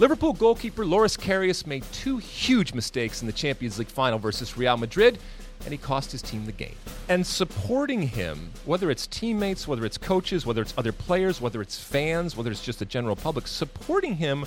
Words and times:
Liverpool 0.00 0.32
goalkeeper 0.32 0.84
Loris 0.84 1.16
Karius 1.16 1.68
made 1.68 1.84
two 1.92 2.16
huge 2.16 2.74
mistakes 2.74 3.20
in 3.20 3.26
the 3.28 3.32
Champions 3.32 3.78
League 3.78 3.86
final 3.86 4.18
versus 4.18 4.56
Real 4.56 4.76
Madrid, 4.76 5.20
and 5.60 5.70
he 5.70 5.78
cost 5.78 6.10
his 6.10 6.20
team 6.20 6.46
the 6.46 6.52
game. 6.52 6.74
And 7.08 7.24
supporting 7.24 8.02
him, 8.02 8.50
whether 8.64 8.90
it's 8.90 9.06
teammates, 9.06 9.68
whether 9.68 9.84
it's 9.84 9.96
coaches, 9.96 10.44
whether 10.44 10.62
it's 10.62 10.74
other 10.76 10.90
players, 10.90 11.40
whether 11.40 11.62
it's 11.62 11.78
fans, 11.78 12.36
whether 12.36 12.50
it's 12.50 12.64
just 12.64 12.80
the 12.80 12.84
general 12.84 13.14
public, 13.14 13.46
supporting 13.46 14.16
him 14.16 14.46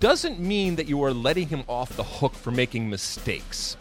doesn't 0.00 0.40
mean 0.40 0.76
that 0.76 0.88
you 0.88 1.04
are 1.04 1.12
letting 1.12 1.48
him 1.48 1.64
off 1.68 1.94
the 1.94 2.04
hook 2.04 2.32
for 2.32 2.50
making 2.50 2.88
mistakes. 2.88 3.76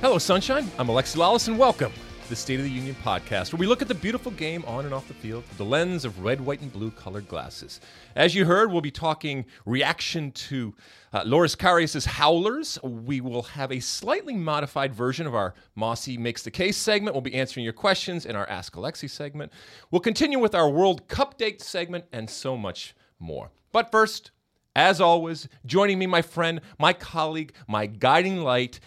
Hello, 0.00 0.16
Sunshine. 0.16 0.70
I'm 0.78 0.86
Alexi 0.86 1.16
Lalas, 1.16 1.46
and 1.46 1.58
welcome 1.58 1.92
the 2.28 2.36
State 2.36 2.58
of 2.58 2.64
the 2.64 2.70
Union 2.70 2.96
podcast, 3.04 3.52
where 3.52 3.60
we 3.60 3.66
look 3.66 3.82
at 3.82 3.88
the 3.88 3.94
beautiful 3.94 4.32
game 4.32 4.64
on 4.66 4.84
and 4.84 4.92
off 4.92 5.06
the 5.06 5.14
field 5.14 5.44
through 5.44 5.58
the 5.58 5.70
lens 5.70 6.04
of 6.04 6.24
red, 6.24 6.40
white, 6.40 6.60
and 6.60 6.72
blue 6.72 6.90
colored 6.90 7.28
glasses. 7.28 7.80
As 8.16 8.34
you 8.34 8.44
heard, 8.44 8.72
we'll 8.72 8.80
be 8.80 8.90
talking 8.90 9.44
reaction 9.64 10.32
to 10.32 10.74
uh, 11.12 11.22
Loris 11.24 11.54
Karius' 11.54 12.04
Howlers. 12.04 12.78
We 12.82 13.20
will 13.20 13.42
have 13.42 13.70
a 13.70 13.78
slightly 13.80 14.34
modified 14.34 14.94
version 14.94 15.26
of 15.26 15.34
our 15.34 15.54
Mosse 15.76 16.08
Makes 16.08 16.42
the 16.42 16.50
Case 16.50 16.76
segment. 16.76 17.14
We'll 17.14 17.20
be 17.20 17.34
answering 17.34 17.64
your 17.64 17.72
questions 17.72 18.26
in 18.26 18.34
our 18.34 18.48
Ask 18.48 18.74
Alexi 18.74 19.08
segment. 19.08 19.52
We'll 19.90 20.00
continue 20.00 20.38
with 20.38 20.54
our 20.54 20.68
World 20.68 21.06
Cup 21.08 21.38
date 21.38 21.62
segment 21.62 22.06
and 22.12 22.28
so 22.28 22.56
much 22.56 22.96
more. 23.20 23.50
But 23.70 23.92
first, 23.92 24.32
as 24.74 25.00
always, 25.00 25.48
joining 25.64 25.98
me, 25.98 26.06
my 26.06 26.22
friend, 26.22 26.60
my 26.78 26.92
colleague, 26.92 27.52
my 27.68 27.86
guiding 27.86 28.42
light, 28.42 28.80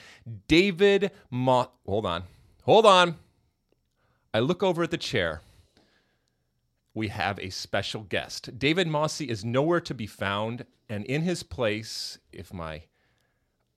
David 0.47 1.11
Mo. 1.31 1.71
Hold 1.85 2.05
on. 2.05 2.23
Hold 2.63 2.85
on. 2.85 3.15
I 4.31 4.39
look 4.39 4.61
over 4.61 4.83
at 4.83 4.91
the 4.91 4.97
chair. 4.97 5.41
We 6.93 7.07
have 7.07 7.39
a 7.39 7.49
special 7.49 8.03
guest. 8.03 8.59
David 8.59 8.87
Mosse 8.87 9.21
is 9.21 9.43
nowhere 9.43 9.81
to 9.81 9.93
be 9.95 10.05
found, 10.05 10.65
and 10.87 11.03
in 11.05 11.23
his 11.23 11.41
place, 11.41 12.19
if 12.31 12.53
my 12.53 12.83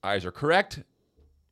eyes 0.03 0.25
are 0.25 0.31
correct, 0.31 0.83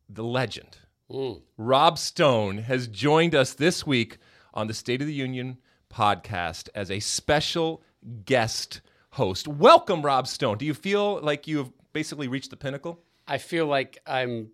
the 0.07 0.23
legend, 0.23 0.77
hmm. 1.09 1.33
Rob 1.57 1.97
Stone, 1.97 2.59
has 2.59 2.87
joined 2.87 3.33
us 3.33 3.53
this 3.53 3.87
week 3.87 4.19
on 4.53 4.67
the 4.67 4.73
State 4.73 5.01
of 5.01 5.07
the 5.07 5.13
Union 5.13 5.57
podcast 5.91 6.69
as 6.75 6.91
a 6.91 6.99
special 6.99 7.81
guest 8.25 8.81
host. 9.11 9.47
Welcome, 9.47 10.03
Rob 10.03 10.27
Stone. 10.27 10.59
Do 10.59 10.65
you 10.65 10.75
feel 10.75 11.19
like 11.21 11.47
you've 11.47 11.71
basically 11.91 12.27
reached 12.27 12.51
the 12.51 12.57
pinnacle? 12.57 12.99
I 13.27 13.39
feel 13.39 13.65
like 13.65 13.97
I'm 14.05 14.51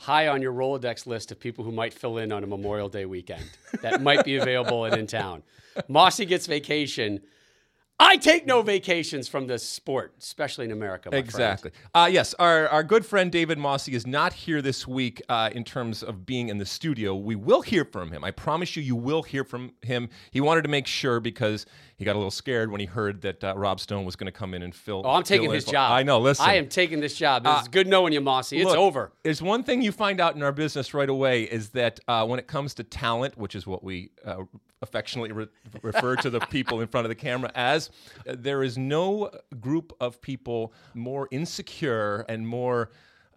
high 0.00 0.28
on 0.28 0.40
your 0.40 0.52
Rolodex 0.52 1.06
list 1.06 1.30
of 1.30 1.38
people 1.38 1.62
who 1.62 1.70
might 1.70 1.92
fill 1.92 2.16
in 2.16 2.32
on 2.32 2.42
a 2.42 2.46
Memorial 2.46 2.88
Day 2.88 3.04
weekend 3.04 3.44
that 3.82 4.00
might 4.00 4.24
be 4.24 4.36
available 4.36 4.86
and 4.86 4.96
in 4.96 5.06
town. 5.06 5.42
Mosse 5.88 6.20
gets 6.20 6.46
vacation. 6.46 7.20
I 8.02 8.16
take 8.16 8.46
no 8.46 8.62
vacations 8.62 9.28
from 9.28 9.46
this 9.46 9.62
sport, 9.62 10.14
especially 10.18 10.64
in 10.64 10.72
America. 10.72 11.10
Exactly. 11.12 11.70
Uh, 11.94 12.08
yes, 12.10 12.32
our, 12.38 12.66
our 12.68 12.82
good 12.82 13.04
friend 13.04 13.30
David 13.30 13.58
Mosse 13.58 13.88
is 13.88 14.06
not 14.06 14.32
here 14.32 14.62
this 14.62 14.88
week 14.88 15.20
uh, 15.28 15.50
in 15.52 15.64
terms 15.64 16.02
of 16.02 16.24
being 16.24 16.48
in 16.48 16.56
the 16.56 16.64
studio. 16.64 17.14
We 17.14 17.36
will 17.36 17.60
hear 17.60 17.84
from 17.84 18.10
him. 18.10 18.24
I 18.24 18.30
promise 18.30 18.74
you, 18.74 18.82
you 18.82 18.96
will 18.96 19.22
hear 19.22 19.44
from 19.44 19.72
him. 19.82 20.08
He 20.30 20.40
wanted 20.40 20.62
to 20.62 20.70
make 20.70 20.86
sure 20.86 21.20
because 21.20 21.66
he 21.98 22.06
got 22.06 22.12
a 22.12 22.18
little 22.18 22.30
scared 22.30 22.70
when 22.70 22.80
he 22.80 22.86
heard 22.86 23.20
that 23.20 23.44
uh, 23.44 23.52
Rob 23.54 23.78
Stone 23.78 24.06
was 24.06 24.16
going 24.16 24.32
to 24.32 24.32
come 24.32 24.54
in 24.54 24.62
and 24.62 24.74
fill. 24.74 25.02
Oh, 25.04 25.10
I'm 25.10 25.22
taking 25.22 25.48
fill 25.48 25.54
his 25.56 25.66
job. 25.66 25.92
I 25.92 26.02
know. 26.02 26.20
Listen, 26.20 26.46
I 26.48 26.54
am 26.54 26.68
taking 26.70 27.00
this 27.00 27.14
job. 27.14 27.42
It's 27.46 27.68
good 27.68 27.86
knowing 27.86 28.14
you, 28.14 28.22
Mosse. 28.22 28.52
It's 28.52 28.64
Look, 28.64 28.78
over. 28.78 29.12
There's 29.24 29.42
one 29.42 29.62
thing 29.62 29.82
you 29.82 29.92
find 29.92 30.22
out 30.22 30.34
in 30.36 30.42
our 30.42 30.52
business 30.52 30.94
right 30.94 31.10
away 31.10 31.42
is 31.42 31.68
that 31.70 32.00
uh, 32.08 32.26
when 32.26 32.38
it 32.38 32.46
comes 32.46 32.72
to 32.74 32.84
talent, 32.84 33.36
which 33.36 33.54
is 33.54 33.66
what 33.66 33.84
we 33.84 34.12
uh, 34.24 34.44
affectionately 34.82 35.32
re- 35.32 35.48
refer 35.82 36.16
to 36.16 36.30
the 36.30 36.40
people 36.40 36.80
in 36.80 36.88
front 36.88 37.04
of 37.04 37.10
the 37.10 37.14
camera 37.14 37.50
as, 37.54 37.89
uh, 38.26 38.36
there 38.38 38.62
is 38.62 38.78
no 38.78 39.30
group 39.60 39.92
of 40.00 40.20
people 40.20 40.72
more 40.94 41.28
insecure 41.30 42.24
and 42.28 42.46
more 42.46 42.90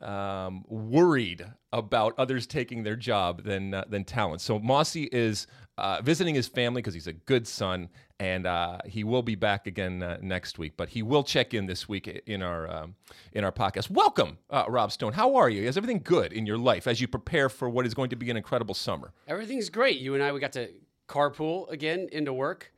um, 0.04 0.66
worried 0.68 1.46
about 1.72 2.14
others 2.18 2.46
taking 2.46 2.84
their 2.84 2.96
job 2.96 3.44
than 3.44 3.74
uh, 3.74 3.86
than 3.88 4.04
talent. 4.04 4.42
So 4.42 4.60
Mosse 4.60 4.96
is 4.96 5.48
uh, 5.78 6.02
visiting 6.02 6.36
his 6.36 6.48
family 6.48 6.82
because 6.82 6.94
he's 6.94 7.08
a 7.08 7.14
good 7.14 7.48
son, 7.48 7.90
and 8.20 8.46
uh, 8.46 8.80
he 8.86 9.04
will 9.04 9.24
be 9.24 9.36
back 9.36 9.66
again 9.66 10.04
uh, 10.04 10.18
next 10.22 10.60
week. 10.60 10.74
But 10.78 10.90
he 10.90 11.02
will 11.02 11.24
check 11.24 11.54
in 11.54 11.66
this 11.66 11.88
week 11.88 12.08
in 12.08 12.42
our 12.42 12.70
um, 12.70 12.96
in 13.32 13.44
our 13.44 13.52
podcast. 13.52 13.90
Welcome, 13.90 14.38
uh, 14.50 14.66
Rob 14.68 14.92
Stone. 14.92 15.14
How 15.14 15.36
are 15.36 15.50
you? 15.50 15.64
Is 15.64 15.78
everything 15.78 16.02
good 16.04 16.34
in 16.34 16.46
your 16.46 16.58
life 16.58 16.86
as 16.86 17.00
you 17.00 17.08
prepare 17.08 17.50
for 17.50 17.70
what 17.70 17.86
is 17.86 17.94
going 17.94 18.10
to 18.10 18.16
be 18.16 18.30
an 18.30 18.38
incredible 18.38 18.76
summer? 18.76 19.14
Everything's 19.28 19.70
great. 19.70 20.00
You 20.00 20.14
and 20.16 20.24
I, 20.24 20.32
we 20.32 20.40
got 20.40 20.54
to 20.54 20.70
carpool 21.08 21.70
again 21.70 22.10
into 22.12 22.34
work. 22.34 22.73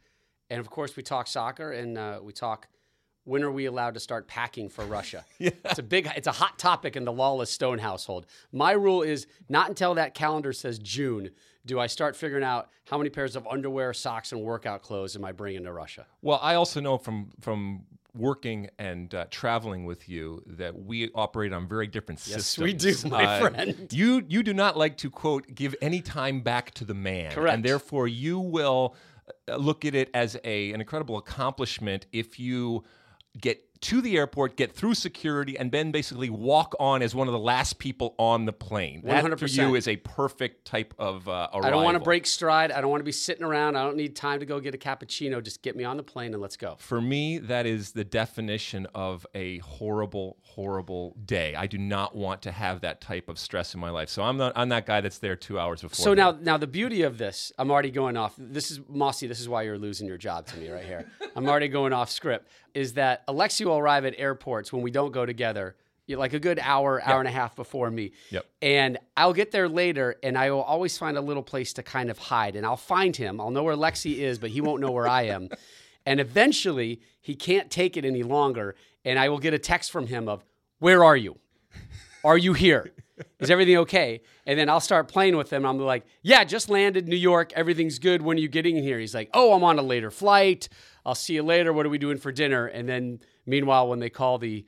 And 0.49 0.59
of 0.59 0.69
course, 0.69 0.95
we 0.95 1.03
talk 1.03 1.27
soccer 1.27 1.71
and 1.71 1.97
uh, 1.97 2.19
we 2.21 2.33
talk 2.33 2.67
when 3.23 3.43
are 3.43 3.51
we 3.51 3.65
allowed 3.65 3.95
to 3.95 3.99
start 3.99 4.27
packing 4.27 4.69
for 4.69 4.85
Russia? 4.85 5.25
yeah. 5.39 5.49
It's 5.65 5.79
a 5.79 5.83
big, 5.83 6.07
it's 6.15 6.27
a 6.27 6.31
hot 6.31 6.59
topic 6.59 6.95
in 6.95 7.05
the 7.05 7.11
lawless 7.11 7.49
Stone 7.49 7.79
household. 7.79 8.27
My 8.51 8.73
rule 8.73 9.01
is 9.01 9.25
not 9.49 9.67
until 9.67 9.95
that 9.95 10.13
calendar 10.13 10.53
says 10.53 10.77
June 10.77 11.31
do 11.65 11.79
I 11.79 11.87
start 11.87 12.15
figuring 12.15 12.43
out 12.43 12.69
how 12.85 12.97
many 12.97 13.09
pairs 13.09 13.35
of 13.35 13.47
underwear, 13.47 13.93
socks, 13.93 14.31
and 14.31 14.41
workout 14.41 14.83
clothes 14.83 15.15
am 15.15 15.25
I 15.25 15.31
bringing 15.31 15.63
to 15.63 15.73
Russia. 15.73 16.05
Well, 16.21 16.39
I 16.41 16.55
also 16.55 16.79
know 16.79 16.97
from 16.97 17.31
from 17.41 17.85
working 18.13 18.69
and 18.79 19.13
uh, 19.13 19.25
traveling 19.29 19.83
with 19.83 20.07
you 20.07 20.41
that 20.45 20.77
we 20.77 21.09
operate 21.15 21.51
on 21.51 21.67
very 21.67 21.87
different 21.87 22.21
Yes, 22.25 22.45
systems. 22.45 22.63
we 22.63 22.73
do, 22.73 23.09
my 23.09 23.39
friend. 23.41 23.91
You 23.91 24.23
you 24.27 24.43
do 24.43 24.53
not 24.53 24.77
like 24.77 24.97
to 24.97 25.09
quote 25.09 25.53
give 25.53 25.75
any 25.81 26.01
time 26.01 26.41
back 26.41 26.71
to 26.75 26.85
the 26.85 26.93
man, 26.93 27.31
Correct. 27.31 27.55
and 27.55 27.65
therefore 27.65 28.07
you 28.07 28.39
will 28.39 28.95
uh, 28.95 29.14
look 29.57 29.85
at 29.85 29.95
it 29.95 30.09
as 30.13 30.37
a 30.43 30.71
an 30.71 30.81
incredible 30.81 31.17
accomplishment 31.17 32.05
if 32.11 32.39
you 32.39 32.83
get 33.39 33.61
to 33.85 34.01
the 34.01 34.17
airport, 34.17 34.57
get 34.57 34.73
through 34.73 34.95
security, 34.95 35.59
and 35.59 35.71
then 35.71 35.91
basically 35.91 36.27
walk 36.27 36.73
on 36.79 37.03
as 37.03 37.13
one 37.13 37.27
of 37.27 37.33
the 37.33 37.39
last 37.39 37.77
people 37.77 38.15
on 38.17 38.45
the 38.45 38.51
plane. 38.51 39.03
That 39.03 39.23
for 39.23 39.45
100%. 39.45 39.57
you 39.57 39.75
is 39.75 39.87
a 39.87 39.97
perfect 39.97 40.65
type 40.65 40.95
of 40.97 41.29
uh, 41.29 41.49
arrival. 41.53 41.65
I 41.65 41.69
don't 41.69 41.83
want 41.83 41.95
to 41.95 42.03
break 42.03 42.25
stride. 42.25 42.71
I 42.71 42.81
don't 42.81 42.89
want 42.89 43.01
to 43.01 43.05
be 43.05 43.11
sitting 43.11 43.43
around. 43.43 43.75
I 43.75 43.83
don't 43.83 43.95
need 43.95 44.15
time 44.15 44.39
to 44.39 44.45
go 44.47 44.59
get 44.59 44.73
a 44.73 44.79
cappuccino. 44.79 45.43
Just 45.43 45.61
get 45.61 45.75
me 45.75 45.83
on 45.83 45.97
the 45.97 46.03
plane 46.03 46.33
and 46.33 46.41
let's 46.41 46.57
go. 46.57 46.77
For 46.79 46.99
me, 46.99 47.37
that 47.37 47.67
is 47.67 47.91
the 47.91 48.03
definition 48.03 48.87
of 48.95 49.27
a 49.35 49.59
horrible, 49.59 50.37
horrible 50.41 51.15
day. 51.23 51.53
I 51.53 51.67
do 51.67 51.77
not 51.77 52.15
want 52.15 52.41
to 52.43 52.51
have 52.51 52.81
that 52.81 53.01
type 53.01 53.29
of 53.29 53.37
stress 53.37 53.75
in 53.75 53.79
my 53.79 53.91
life. 53.91 54.09
So 54.09 54.23
I'm 54.23 54.37
not. 54.37 54.53
I'm 54.55 54.69
that 54.69 54.87
guy 54.87 55.01
that's 55.01 55.19
there 55.19 55.35
two 55.35 55.59
hours 55.59 55.83
before. 55.83 56.03
So 56.03 56.09
me. 56.09 56.15
now, 56.15 56.31
now 56.31 56.57
the 56.57 56.65
beauty 56.65 57.03
of 57.03 57.19
this, 57.19 57.51
I'm 57.59 57.69
already 57.69 57.91
going 57.91 58.17
off. 58.17 58.33
This 58.35 58.71
is 58.71 58.79
Mosse. 58.89 59.19
This 59.19 59.39
is 59.39 59.47
why 59.47 59.61
you're 59.61 59.77
losing 59.77 60.07
your 60.07 60.17
job 60.17 60.47
to 60.47 60.57
me 60.57 60.71
right 60.71 60.85
here. 60.85 61.05
I'm 61.35 61.47
already 61.47 61.67
going 61.67 61.93
off 61.93 62.09
script. 62.09 62.49
Is 62.75 62.93
that 62.93 63.25
Alexi 63.27 63.65
will 63.65 63.77
arrive 63.77 64.05
at 64.05 64.13
airports 64.19 64.71
when 64.71 64.83
we 64.83 64.91
don't 64.91 65.11
go 65.11 65.25
together, 65.25 65.75
like 66.07 66.33
a 66.33 66.39
good 66.39 66.59
hour, 66.59 67.01
hour 67.01 67.19
and 67.19 67.27
a 67.27 67.31
half 67.31 67.55
before 67.55 67.89
me. 67.89 68.11
Yep. 68.29 68.45
And 68.61 68.99
I'll 69.17 69.33
get 69.33 69.51
there 69.51 69.67
later, 69.67 70.17
and 70.21 70.37
I 70.37 70.51
will 70.51 70.61
always 70.61 70.95
find 70.97 71.17
a 71.17 71.21
little 71.21 71.41
place 71.41 71.73
to 71.73 71.83
kind 71.83 72.11
of 72.11 72.19
hide. 72.19 72.55
And 72.55 72.65
I'll 72.65 72.77
find 72.77 73.15
him. 73.15 73.41
I'll 73.41 73.49
know 73.49 73.63
where 73.63 73.75
Lexi 73.75 74.17
is, 74.17 74.37
but 74.37 74.51
he 74.51 74.61
won't 74.61 74.81
know 74.81 74.91
where 74.91 75.07
I 75.07 75.23
am. 75.23 75.49
And 76.07 76.19
eventually, 76.19 77.01
he 77.19 77.33
can't 77.33 77.71
take 77.71 77.97
it 77.97 78.05
any 78.05 78.21
longer, 78.21 78.75
and 79.03 79.17
I 79.17 79.27
will 79.29 79.39
get 79.39 79.55
a 79.55 79.57
text 79.57 79.89
from 79.91 80.05
him 80.05 80.29
of, 80.29 80.45
"Where 80.77 81.03
are 81.03 81.17
you?" 81.17 81.39
Are 82.23 82.37
you 82.39 82.53
here? 82.53 82.91
Is 83.39 83.49
everything 83.49 83.77
okay? 83.77 84.21
And 84.45 84.59
then 84.59 84.69
I'll 84.69 84.81
start 84.81 85.07
playing 85.07 85.37
with 85.37 85.51
him. 85.51 85.65
I'm 85.65 85.79
like, 85.79 86.05
yeah, 86.21 86.43
just 86.43 86.69
landed 86.69 87.07
New 87.07 87.15
York. 87.15 87.53
Everything's 87.53 87.99
good. 87.99 88.21
When 88.21 88.37
are 88.37 88.41
you 88.41 88.49
getting 88.49 88.75
here? 88.75 88.99
He's 88.99 89.15
like, 89.15 89.29
oh, 89.33 89.53
I'm 89.53 89.63
on 89.63 89.79
a 89.79 89.81
later 89.81 90.11
flight. 90.11 90.67
I'll 91.05 91.15
see 91.15 91.35
you 91.35 91.43
later. 91.43 91.71
What 91.71 91.85
are 91.85 91.89
we 91.89 91.97
doing 91.97 92.17
for 92.17 92.31
dinner? 92.31 92.67
And 92.67 92.89
then 92.89 93.19
meanwhile, 93.45 93.87
when 93.87 93.99
they 93.99 94.09
call 94.09 94.37
the 94.37 94.65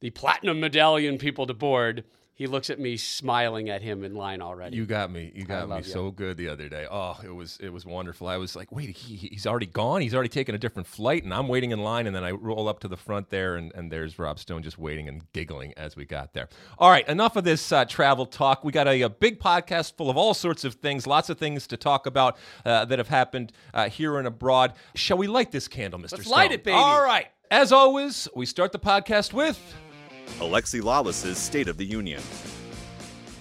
the 0.00 0.10
platinum 0.10 0.60
medallion 0.60 1.18
people 1.18 1.44
to 1.46 1.54
board, 1.54 2.04
he 2.38 2.46
looks 2.46 2.70
at 2.70 2.78
me 2.78 2.96
smiling 2.96 3.68
at 3.68 3.82
him 3.82 4.04
in 4.04 4.14
line 4.14 4.40
already. 4.40 4.76
You 4.76 4.86
got 4.86 5.10
me. 5.10 5.32
You 5.34 5.42
got 5.42 5.68
me 5.68 5.78
you. 5.78 5.82
so 5.82 6.12
good 6.12 6.36
the 6.36 6.48
other 6.48 6.68
day. 6.68 6.86
Oh, 6.88 7.18
it 7.24 7.34
was 7.34 7.58
it 7.60 7.70
was 7.70 7.84
wonderful. 7.84 8.28
I 8.28 8.36
was 8.36 8.54
like, 8.54 8.70
wait, 8.70 8.90
he, 8.90 9.16
he's 9.16 9.44
already 9.44 9.66
gone. 9.66 10.02
He's 10.02 10.14
already 10.14 10.28
taken 10.28 10.54
a 10.54 10.58
different 10.58 10.86
flight, 10.86 11.24
and 11.24 11.34
I'm 11.34 11.48
waiting 11.48 11.72
in 11.72 11.80
line. 11.80 12.06
And 12.06 12.14
then 12.14 12.22
I 12.22 12.30
roll 12.30 12.68
up 12.68 12.78
to 12.80 12.88
the 12.88 12.96
front 12.96 13.30
there, 13.30 13.56
and, 13.56 13.74
and 13.74 13.90
there's 13.90 14.20
Rob 14.20 14.38
Stone 14.38 14.62
just 14.62 14.78
waiting 14.78 15.08
and 15.08 15.24
giggling 15.32 15.74
as 15.76 15.96
we 15.96 16.04
got 16.04 16.32
there. 16.32 16.48
All 16.78 16.90
right, 16.90 17.06
enough 17.08 17.34
of 17.34 17.42
this 17.42 17.72
uh, 17.72 17.84
travel 17.86 18.24
talk. 18.24 18.62
We 18.62 18.70
got 18.70 18.86
a, 18.86 19.02
a 19.02 19.10
big 19.10 19.40
podcast 19.40 19.96
full 19.96 20.08
of 20.08 20.16
all 20.16 20.32
sorts 20.32 20.62
of 20.64 20.74
things, 20.74 21.08
lots 21.08 21.30
of 21.30 21.38
things 21.38 21.66
to 21.66 21.76
talk 21.76 22.06
about 22.06 22.36
uh, 22.64 22.84
that 22.84 23.00
have 23.00 23.08
happened 23.08 23.52
uh, 23.74 23.88
here 23.88 24.16
and 24.16 24.28
abroad. 24.28 24.74
Shall 24.94 25.18
we 25.18 25.26
light 25.26 25.50
this 25.50 25.66
candle, 25.66 25.98
Mr. 25.98 26.12
Let's 26.12 26.26
Stone? 26.26 26.38
light 26.38 26.52
it, 26.52 26.62
baby. 26.62 26.76
All 26.76 27.02
right. 27.02 27.26
As 27.50 27.72
always, 27.72 28.28
we 28.36 28.46
start 28.46 28.70
the 28.70 28.78
podcast 28.78 29.32
with. 29.32 29.58
Alexi 30.38 30.82
Lalas's 30.82 31.38
State 31.38 31.68
of 31.68 31.76
the 31.76 31.84
Union. 31.84 32.22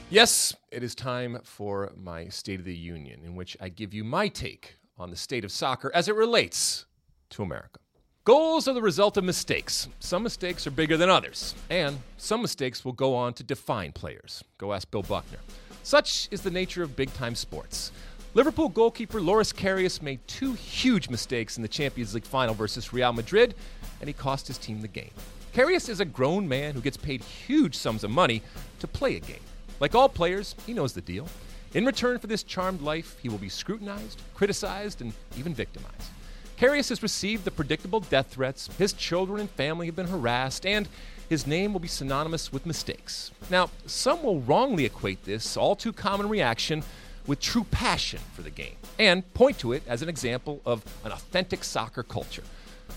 Yes, 0.09 0.55
it 0.71 0.83
is 0.83 0.95
time 0.95 1.39
for 1.43 1.91
my 1.95 2.27
State 2.29 2.59
of 2.59 2.65
the 2.65 2.75
Union, 2.75 3.21
in 3.25 3.35
which 3.35 3.55
I 3.59 3.69
give 3.69 3.93
you 3.93 4.03
my 4.03 4.27
take 4.27 4.77
on 4.97 5.09
the 5.09 5.15
state 5.15 5.43
of 5.43 5.51
soccer 5.51 5.91
as 5.93 6.07
it 6.07 6.15
relates 6.15 6.85
to 7.31 7.43
America. 7.43 7.79
Goals 8.23 8.67
are 8.67 8.73
the 8.73 8.81
result 8.81 9.15
of 9.17 9.23
mistakes. 9.23 9.87
Some 9.99 10.23
mistakes 10.23 10.65
are 10.67 10.71
bigger 10.71 10.97
than 10.97 11.09
others, 11.09 11.55
and 11.69 11.99
some 12.17 12.41
mistakes 12.41 12.83
will 12.83 12.93
go 12.93 13.15
on 13.15 13.33
to 13.35 13.43
define 13.43 13.91
players. 13.91 14.43
Go 14.57 14.73
ask 14.73 14.89
Bill 14.91 15.03
Buckner. 15.03 15.39
Such 15.83 16.27
is 16.31 16.41
the 16.41 16.51
nature 16.51 16.83
of 16.83 16.95
big 16.95 17.13
time 17.13 17.35
sports. 17.35 17.91
Liverpool 18.33 18.69
goalkeeper 18.69 19.21
Loris 19.21 19.53
Karius 19.53 20.01
made 20.01 20.19
two 20.27 20.53
huge 20.53 21.09
mistakes 21.09 21.57
in 21.57 21.63
the 21.63 21.69
Champions 21.69 22.13
League 22.13 22.25
final 22.25 22.53
versus 22.53 22.91
Real 22.91 23.13
Madrid, 23.13 23.55
and 23.99 24.07
he 24.07 24.13
cost 24.13 24.47
his 24.47 24.57
team 24.57 24.81
the 24.81 24.87
game. 24.87 25.11
Karius 25.53 25.89
is 25.89 25.99
a 25.99 26.05
grown 26.05 26.47
man 26.47 26.73
who 26.73 26.81
gets 26.81 26.97
paid 26.97 27.23
huge 27.23 27.75
sums 27.75 28.03
of 28.03 28.11
money 28.11 28.41
to 28.79 28.87
play 28.87 29.15
a 29.15 29.19
game. 29.19 29.39
Like 29.79 29.95
all 29.95 30.09
players, 30.09 30.55
he 30.65 30.73
knows 30.73 30.93
the 30.93 31.01
deal. 31.01 31.27
In 31.73 31.85
return 31.85 32.19
for 32.19 32.27
this 32.27 32.43
charmed 32.43 32.81
life, 32.81 33.17
he 33.21 33.29
will 33.29 33.37
be 33.37 33.49
scrutinized, 33.49 34.21
criticized, 34.33 35.01
and 35.01 35.13
even 35.37 35.53
victimized. 35.53 36.09
Karius 36.57 36.89
has 36.89 37.03
received 37.03 37.45
the 37.45 37.51
predictable 37.51 37.99
death 37.99 38.27
threats, 38.27 38.69
his 38.77 38.93
children 38.93 39.41
and 39.41 39.49
family 39.51 39.85
have 39.85 39.95
been 39.95 40.07
harassed, 40.07 40.65
and 40.65 40.87
his 41.29 41.45
name 41.45 41.73
will 41.73 41.79
be 41.79 41.87
synonymous 41.87 42.51
with 42.51 42.65
mistakes. 42.65 43.31
Now, 43.49 43.69
some 43.85 44.23
will 44.23 44.41
wrongly 44.41 44.85
equate 44.85 45.25
this 45.25 45.57
all 45.57 45.75
too 45.75 45.93
common 45.93 46.29
reaction 46.29 46.83
with 47.27 47.39
true 47.39 47.65
passion 47.65 48.21
for 48.33 48.41
the 48.41 48.49
game 48.49 48.77
and 48.97 49.31
point 49.33 49.59
to 49.59 49.73
it 49.73 49.83
as 49.85 50.01
an 50.01 50.09
example 50.09 50.61
of 50.65 50.83
an 51.03 51.11
authentic 51.11 51.63
soccer 51.63 52.01
culture. 52.01 52.43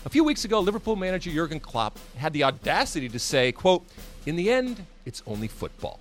A 0.05 0.09
few 0.09 0.23
weeks 0.23 0.45
ago, 0.45 0.59
Liverpool 0.59 0.95
manager 0.95 1.31
Jurgen 1.31 1.59
Klopp 1.59 1.97
had 2.17 2.33
the 2.33 2.43
audacity 2.43 3.07
to 3.09 3.19
say, 3.19 3.51
quote, 3.51 3.85
"In 4.25 4.35
the 4.35 4.51
end, 4.51 4.85
it's 5.05 5.21
only 5.27 5.47
football." 5.47 5.99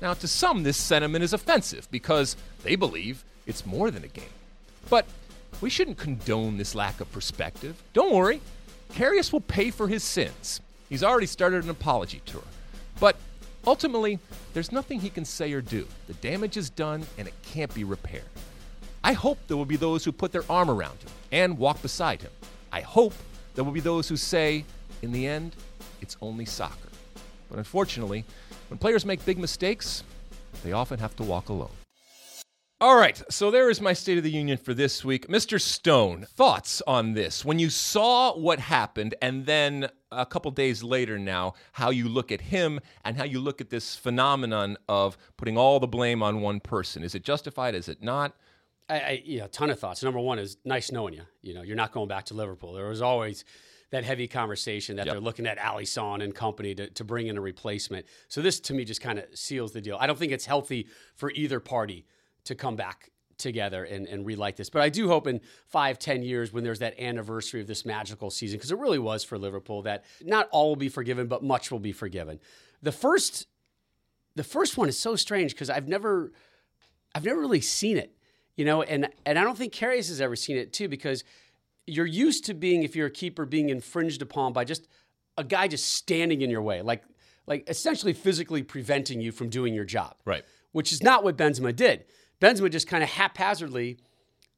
Now, 0.00 0.14
to 0.14 0.28
some 0.28 0.62
this 0.62 0.76
sentiment 0.76 1.24
is 1.24 1.32
offensive 1.32 1.88
because 1.90 2.36
they 2.62 2.76
believe 2.76 3.24
it's 3.46 3.66
more 3.66 3.90
than 3.90 4.04
a 4.04 4.08
game. 4.08 4.32
But 4.88 5.06
we 5.60 5.70
shouldn't 5.70 5.98
condone 5.98 6.56
this 6.56 6.74
lack 6.74 7.00
of 7.00 7.10
perspective. 7.12 7.82
Don't 7.92 8.12
worry. 8.12 8.40
Karius 8.92 9.32
will 9.32 9.40
pay 9.40 9.70
for 9.70 9.88
his 9.88 10.02
sins. 10.02 10.60
He's 10.88 11.02
already 11.02 11.26
started 11.26 11.64
an 11.64 11.70
apology 11.70 12.22
tour. 12.26 12.44
But 13.00 13.16
ultimately, 13.66 14.18
there's 14.52 14.72
nothing 14.72 15.00
he 15.00 15.10
can 15.10 15.24
say 15.24 15.52
or 15.52 15.60
do. 15.60 15.86
The 16.06 16.14
damage 16.14 16.56
is 16.56 16.70
done 16.70 17.06
and 17.18 17.26
it 17.28 17.34
can't 17.42 17.74
be 17.74 17.84
repaired. 17.84 18.24
I 19.02 19.12
hope 19.12 19.38
there 19.48 19.56
will 19.56 19.64
be 19.64 19.76
those 19.76 20.04
who 20.04 20.12
put 20.12 20.32
their 20.32 20.50
arm 20.50 20.70
around 20.70 20.98
him 21.02 21.10
and 21.32 21.58
walk 21.58 21.82
beside 21.82 22.22
him. 22.22 22.30
I 22.74 22.80
hope 22.80 23.14
there 23.54 23.62
will 23.62 23.70
be 23.70 23.78
those 23.78 24.08
who 24.08 24.16
say, 24.16 24.64
in 25.02 25.12
the 25.12 25.28
end, 25.28 25.54
it's 26.00 26.16
only 26.20 26.44
soccer. 26.44 26.88
But 27.48 27.58
unfortunately, 27.58 28.24
when 28.66 28.78
players 28.78 29.06
make 29.06 29.24
big 29.24 29.38
mistakes, 29.38 30.02
they 30.64 30.72
often 30.72 30.98
have 30.98 31.14
to 31.18 31.22
walk 31.22 31.50
alone. 31.50 31.70
All 32.80 32.96
right, 32.96 33.22
so 33.30 33.52
there 33.52 33.70
is 33.70 33.80
my 33.80 33.92
State 33.92 34.18
of 34.18 34.24
the 34.24 34.30
Union 34.32 34.58
for 34.58 34.74
this 34.74 35.04
week. 35.04 35.28
Mr. 35.28 35.60
Stone, 35.60 36.26
thoughts 36.34 36.82
on 36.84 37.12
this? 37.12 37.44
When 37.44 37.60
you 37.60 37.70
saw 37.70 38.36
what 38.36 38.58
happened, 38.58 39.14
and 39.22 39.46
then 39.46 39.88
a 40.10 40.26
couple 40.26 40.50
days 40.50 40.82
later 40.82 41.16
now, 41.16 41.54
how 41.74 41.90
you 41.90 42.08
look 42.08 42.32
at 42.32 42.40
him 42.40 42.80
and 43.04 43.16
how 43.16 43.24
you 43.24 43.38
look 43.38 43.60
at 43.60 43.70
this 43.70 43.94
phenomenon 43.94 44.78
of 44.88 45.16
putting 45.36 45.56
all 45.56 45.78
the 45.78 45.86
blame 45.86 46.24
on 46.24 46.40
one 46.40 46.58
person. 46.58 47.04
Is 47.04 47.14
it 47.14 47.22
justified? 47.22 47.76
Is 47.76 47.88
it 47.88 48.02
not? 48.02 48.34
I, 48.88 48.98
I 49.00 49.22
you 49.24 49.38
know, 49.38 49.46
a 49.46 49.48
ton 49.48 49.70
of 49.70 49.78
thoughts. 49.78 50.02
Number 50.02 50.20
one 50.20 50.38
is 50.38 50.56
nice 50.64 50.92
knowing 50.92 51.14
you. 51.14 51.22
You 51.42 51.54
know, 51.54 51.62
you're 51.62 51.76
not 51.76 51.92
going 51.92 52.08
back 52.08 52.26
to 52.26 52.34
Liverpool. 52.34 52.72
There 52.72 52.88
was 52.88 53.02
always 53.02 53.44
that 53.90 54.04
heavy 54.04 54.26
conversation 54.26 54.96
that 54.96 55.06
yep. 55.06 55.14
they're 55.14 55.20
looking 55.20 55.46
at 55.46 55.58
Alisson 55.58 56.22
and 56.22 56.34
company 56.34 56.74
to, 56.74 56.90
to 56.90 57.04
bring 57.04 57.28
in 57.28 57.36
a 57.36 57.40
replacement. 57.40 58.06
So 58.28 58.42
this 58.42 58.60
to 58.60 58.74
me 58.74 58.84
just 58.84 59.00
kind 59.00 59.18
of 59.18 59.26
seals 59.34 59.72
the 59.72 59.80
deal. 59.80 59.96
I 60.00 60.06
don't 60.06 60.18
think 60.18 60.32
it's 60.32 60.46
healthy 60.46 60.88
for 61.14 61.30
either 61.32 61.60
party 61.60 62.06
to 62.44 62.54
come 62.54 62.76
back 62.76 63.10
together 63.38 63.84
and, 63.84 64.06
and 64.06 64.26
relight 64.26 64.56
this. 64.56 64.70
But 64.70 64.82
I 64.82 64.88
do 64.88 65.08
hope 65.08 65.26
in 65.26 65.40
five, 65.66 65.98
ten 65.98 66.22
years 66.22 66.52
when 66.52 66.64
there's 66.64 66.80
that 66.80 66.98
anniversary 66.98 67.60
of 67.60 67.66
this 67.66 67.84
magical 67.84 68.30
season, 68.30 68.58
because 68.58 68.70
it 68.70 68.78
really 68.78 68.98
was 68.98 69.24
for 69.24 69.38
Liverpool, 69.38 69.82
that 69.82 70.04
not 70.22 70.48
all 70.50 70.68
will 70.68 70.76
be 70.76 70.88
forgiven, 70.88 71.26
but 71.26 71.42
much 71.42 71.70
will 71.70 71.78
be 71.78 71.92
forgiven. 71.92 72.40
The 72.82 72.92
first 72.92 73.46
the 74.36 74.44
first 74.44 74.76
one 74.76 74.88
is 74.88 74.98
so 74.98 75.14
strange 75.14 75.52
because 75.52 75.70
I've 75.70 75.88
never 75.88 76.32
I've 77.14 77.24
never 77.24 77.40
really 77.40 77.60
seen 77.60 77.96
it. 77.96 78.16
You 78.56 78.64
know, 78.64 78.82
and 78.82 79.08
and 79.26 79.38
I 79.38 79.42
don't 79.42 79.58
think 79.58 79.72
Karius 79.72 80.08
has 80.08 80.20
ever 80.20 80.36
seen 80.36 80.56
it 80.56 80.72
too, 80.72 80.88
because 80.88 81.24
you're 81.86 82.06
used 82.06 82.44
to 82.46 82.54
being, 82.54 82.82
if 82.82 82.96
you're 82.96 83.08
a 83.08 83.10
keeper, 83.10 83.44
being 83.44 83.68
infringed 83.68 84.22
upon 84.22 84.52
by 84.52 84.64
just 84.64 84.88
a 85.36 85.44
guy 85.44 85.68
just 85.68 85.92
standing 85.92 86.40
in 86.42 86.50
your 86.50 86.62
way, 86.62 86.82
like 86.82 87.02
like 87.46 87.68
essentially 87.68 88.12
physically 88.12 88.62
preventing 88.62 89.20
you 89.20 89.32
from 89.32 89.48
doing 89.48 89.74
your 89.74 89.84
job. 89.84 90.16
Right. 90.24 90.44
Which 90.72 90.92
is 90.92 91.02
not 91.02 91.24
what 91.24 91.36
Benzema 91.36 91.74
did. 91.74 92.04
Benzema 92.40 92.70
just 92.70 92.88
kind 92.88 93.02
of 93.02 93.10
haphazardly 93.10 93.98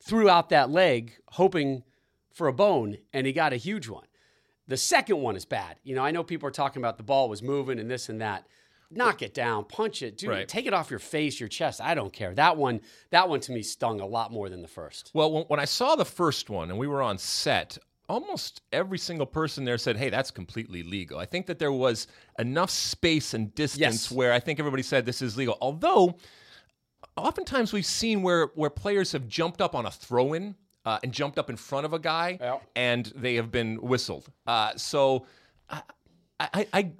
threw 0.00 0.28
out 0.28 0.50
that 0.50 0.70
leg, 0.70 1.12
hoping 1.32 1.82
for 2.32 2.46
a 2.46 2.52
bone, 2.52 2.98
and 3.12 3.26
he 3.26 3.32
got 3.32 3.52
a 3.52 3.56
huge 3.56 3.88
one. 3.88 4.06
The 4.68 4.76
second 4.76 5.20
one 5.20 5.36
is 5.36 5.44
bad. 5.44 5.76
You 5.84 5.94
know, 5.94 6.02
I 6.02 6.10
know 6.10 6.22
people 6.22 6.48
are 6.48 6.52
talking 6.52 6.82
about 6.82 6.96
the 6.96 7.02
ball 7.02 7.28
was 7.28 7.42
moving 7.42 7.78
and 7.78 7.90
this 7.90 8.08
and 8.08 8.20
that. 8.20 8.46
Knock 8.90 9.22
it 9.22 9.34
down, 9.34 9.64
punch 9.64 10.02
it, 10.02 10.16
dude. 10.16 10.30
Right. 10.30 10.48
Take 10.48 10.66
it 10.66 10.72
off 10.72 10.90
your 10.90 10.98
face, 10.98 11.40
your 11.40 11.48
chest. 11.48 11.80
I 11.80 11.94
don't 11.94 12.12
care. 12.12 12.34
That 12.34 12.56
one, 12.56 12.80
that 13.10 13.28
one 13.28 13.40
to 13.40 13.52
me 13.52 13.62
stung 13.62 14.00
a 14.00 14.06
lot 14.06 14.32
more 14.32 14.48
than 14.48 14.62
the 14.62 14.68
first. 14.68 15.10
Well, 15.12 15.44
when 15.48 15.58
I 15.60 15.64
saw 15.64 15.96
the 15.96 16.04
first 16.04 16.50
one 16.50 16.70
and 16.70 16.78
we 16.78 16.86
were 16.86 17.02
on 17.02 17.18
set, 17.18 17.78
almost 18.08 18.62
every 18.72 18.98
single 18.98 19.26
person 19.26 19.64
there 19.64 19.78
said, 19.78 19.96
"Hey, 19.96 20.10
that's 20.10 20.30
completely 20.30 20.82
legal." 20.82 21.18
I 21.18 21.26
think 21.26 21.46
that 21.46 21.58
there 21.58 21.72
was 21.72 22.06
enough 22.38 22.70
space 22.70 23.34
and 23.34 23.54
distance 23.54 23.78
yes. 24.04 24.10
where 24.10 24.32
I 24.32 24.40
think 24.40 24.58
everybody 24.58 24.82
said 24.82 25.04
this 25.04 25.22
is 25.22 25.36
legal. 25.36 25.58
Although 25.60 26.16
oftentimes 27.16 27.72
we've 27.72 27.86
seen 27.86 28.22
where 28.22 28.46
where 28.54 28.70
players 28.70 29.12
have 29.12 29.26
jumped 29.26 29.60
up 29.60 29.74
on 29.74 29.86
a 29.86 29.90
throw 29.90 30.32
in 30.34 30.54
uh, 30.84 30.98
and 31.02 31.12
jumped 31.12 31.38
up 31.38 31.50
in 31.50 31.56
front 31.56 31.84
of 31.84 31.92
a 31.92 31.98
guy 31.98 32.38
yeah. 32.40 32.58
and 32.76 33.12
they 33.16 33.34
have 33.34 33.50
been 33.50 33.76
whistled. 33.76 34.28
Uh, 34.46 34.72
so 34.76 35.26
I, 35.68 35.82
I, 36.38 36.66
I, 36.72 36.92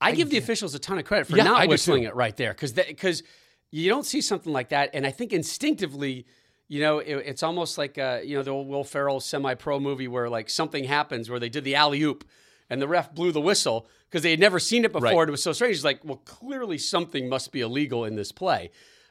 I 0.00 0.12
give 0.12 0.30
the 0.30 0.38
officials 0.38 0.74
a 0.74 0.78
ton 0.78 0.98
of 0.98 1.04
credit 1.04 1.26
for 1.26 1.36
yeah, 1.36 1.44
not 1.44 1.68
whistling 1.68 2.04
it 2.04 2.14
right 2.14 2.36
there 2.36 2.52
because 2.52 2.72
because 2.72 3.22
you 3.70 3.88
don't 3.88 4.06
see 4.06 4.20
something 4.20 4.52
like 4.52 4.70
that, 4.70 4.90
and 4.94 5.06
I 5.06 5.10
think 5.10 5.32
instinctively. 5.32 6.26
You 6.68 6.80
know, 6.80 7.00
it, 7.00 7.16
it's 7.26 7.42
almost 7.42 7.78
like 7.78 7.98
uh, 7.98 8.20
you 8.22 8.36
know 8.36 8.44
the 8.44 8.52
old 8.52 8.68
Will 8.68 8.84
Ferrell 8.84 9.18
semi-pro 9.18 9.80
movie 9.80 10.06
where 10.06 10.28
like 10.28 10.48
something 10.48 10.84
happens 10.84 11.28
where 11.28 11.40
they 11.40 11.48
did 11.48 11.64
the 11.64 11.74
alley 11.74 12.00
oop 12.02 12.24
and 12.70 12.80
the 12.80 12.86
ref 12.86 13.12
blew 13.12 13.32
the 13.32 13.40
whistle 13.40 13.88
because 14.08 14.22
they 14.22 14.30
had 14.30 14.40
never 14.40 14.60
seen 14.60 14.84
it 14.84 14.92
before. 14.92 15.18
Right. 15.18 15.28
It 15.28 15.32
was 15.32 15.42
so 15.42 15.52
strange. 15.52 15.74
It's 15.74 15.84
like, 15.84 16.04
well, 16.04 16.22
clearly 16.24 16.78
something 16.78 17.28
must 17.28 17.52
be 17.52 17.60
illegal 17.60 18.04
in 18.04 18.14
this 18.14 18.32
play. 18.32 18.70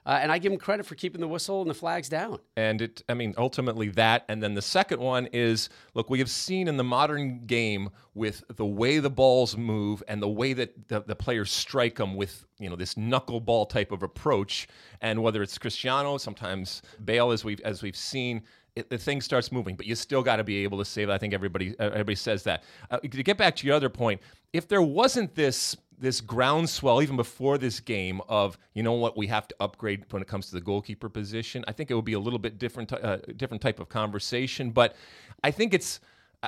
Uh, 0.09 0.17
and 0.23 0.31
I 0.31 0.39
give 0.39 0.51
him 0.51 0.57
credit 0.57 0.88
for 0.88 0.95
keeping 0.95 1.21
the 1.21 1.27
whistle 1.27 1.61
and 1.61 1.69
the 1.69 1.75
flags 1.75 2.09
down. 2.09 2.39
And 2.57 2.81
it, 2.81 3.03
I 3.07 3.13
mean, 3.13 3.35
ultimately 3.38 3.89
that. 3.89 4.25
And 4.27 4.41
then 4.41 4.56
the 4.56 4.61
second 4.61 5.00
one 5.00 5.27
is 5.27 5.69
look, 5.94 6.09
we 6.09 6.17
have 6.17 6.31
seen 6.31 6.67
in 6.67 6.77
the 6.77 6.83
modern 6.83 7.45
game 7.45 7.91
with 8.15 8.44
the 8.56 8.65
way 8.65 8.97
the 8.97 9.11
balls 9.11 9.56
move 9.56 10.01
and 10.07 10.19
the 10.19 10.27
way 10.27 10.53
that 10.53 10.88
the, 10.88 11.01
the 11.01 11.15
players 11.15 11.51
strike 11.51 11.97
them 11.97 12.15
with, 12.15 12.44
you 12.57 12.71
know, 12.71 12.75
this 12.75 12.95
knuckleball 12.95 13.69
type 13.69 13.91
of 13.91 14.01
approach. 14.01 14.67
And 15.00 15.21
whether 15.21 15.44
it's 15.44 15.59
Cristiano, 15.59 16.17
sometimes 16.17 16.81
Bale, 17.06 17.29
as 17.29 17.45
we've, 17.45 17.59
as 17.59 17.83
we've 17.83 17.95
seen, 17.95 18.41
it, 18.75 18.89
the 18.89 18.97
thing 18.97 19.21
starts 19.21 19.51
moving, 19.51 19.75
but 19.75 19.85
you 19.85 19.94
still 19.94 20.23
got 20.23 20.38
to 20.38 20.44
be 20.44 20.63
able 20.63 20.79
to 20.79 20.85
save. 20.85 21.11
I 21.11 21.19
think 21.19 21.35
everybody 21.35 21.75
everybody 21.79 22.15
says 22.15 22.44
that. 22.44 22.63
Uh, 22.89 22.97
to 22.97 23.23
get 23.23 23.38
back 23.38 23.56
to 23.57 23.67
your 23.67 23.75
other 23.75 23.89
point, 23.89 24.21
if 24.53 24.67
there 24.67 24.81
wasn't 24.81 25.35
this 25.35 25.75
this 25.99 26.21
groundswell 26.21 27.01
even 27.01 27.15
before 27.15 27.57
this 27.57 27.79
game 27.79 28.21
of 28.29 28.57
you 28.73 28.83
know 28.83 28.94
what 28.94 29.18
we 29.18 29.27
have 29.27 29.47
to 29.47 29.56
upgrade 29.59 30.06
when 30.11 30.21
it 30.21 30.27
comes 30.27 30.47
to 30.47 30.53
the 30.53 30.61
goalkeeper 30.61 31.09
position. 31.09 31.65
I 31.68 31.73
think 31.73 31.91
it 31.91 31.95
would 31.95 32.06
be 32.06 32.13
a 32.13 32.19
little 32.19 32.39
bit 32.39 32.57
different 32.57 32.91
uh, 32.91 33.18
different 33.35 33.61
type 33.61 33.79
of 33.79 33.89
conversation, 33.89 34.71
but 34.71 34.95
I 35.44 35.51
think 35.51 35.73
it's 35.73 35.99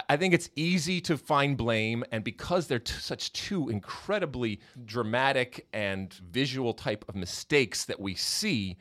I 0.08 0.16
think 0.16 0.34
it's 0.34 0.50
easy 0.56 1.02
to 1.02 1.18
find 1.18 1.58
blame, 1.58 2.06
and 2.12 2.24
because 2.24 2.68
they're 2.68 2.80
t- 2.80 2.94
such 2.94 3.34
two 3.34 3.68
incredibly 3.70 4.62
dramatic 4.86 5.68
and 5.74 6.14
visual 6.14 6.74
type 6.74 7.04
of 7.10 7.16
mistakes 7.16 7.86
that 7.86 8.00
we 8.00 8.16
see. 8.16 8.78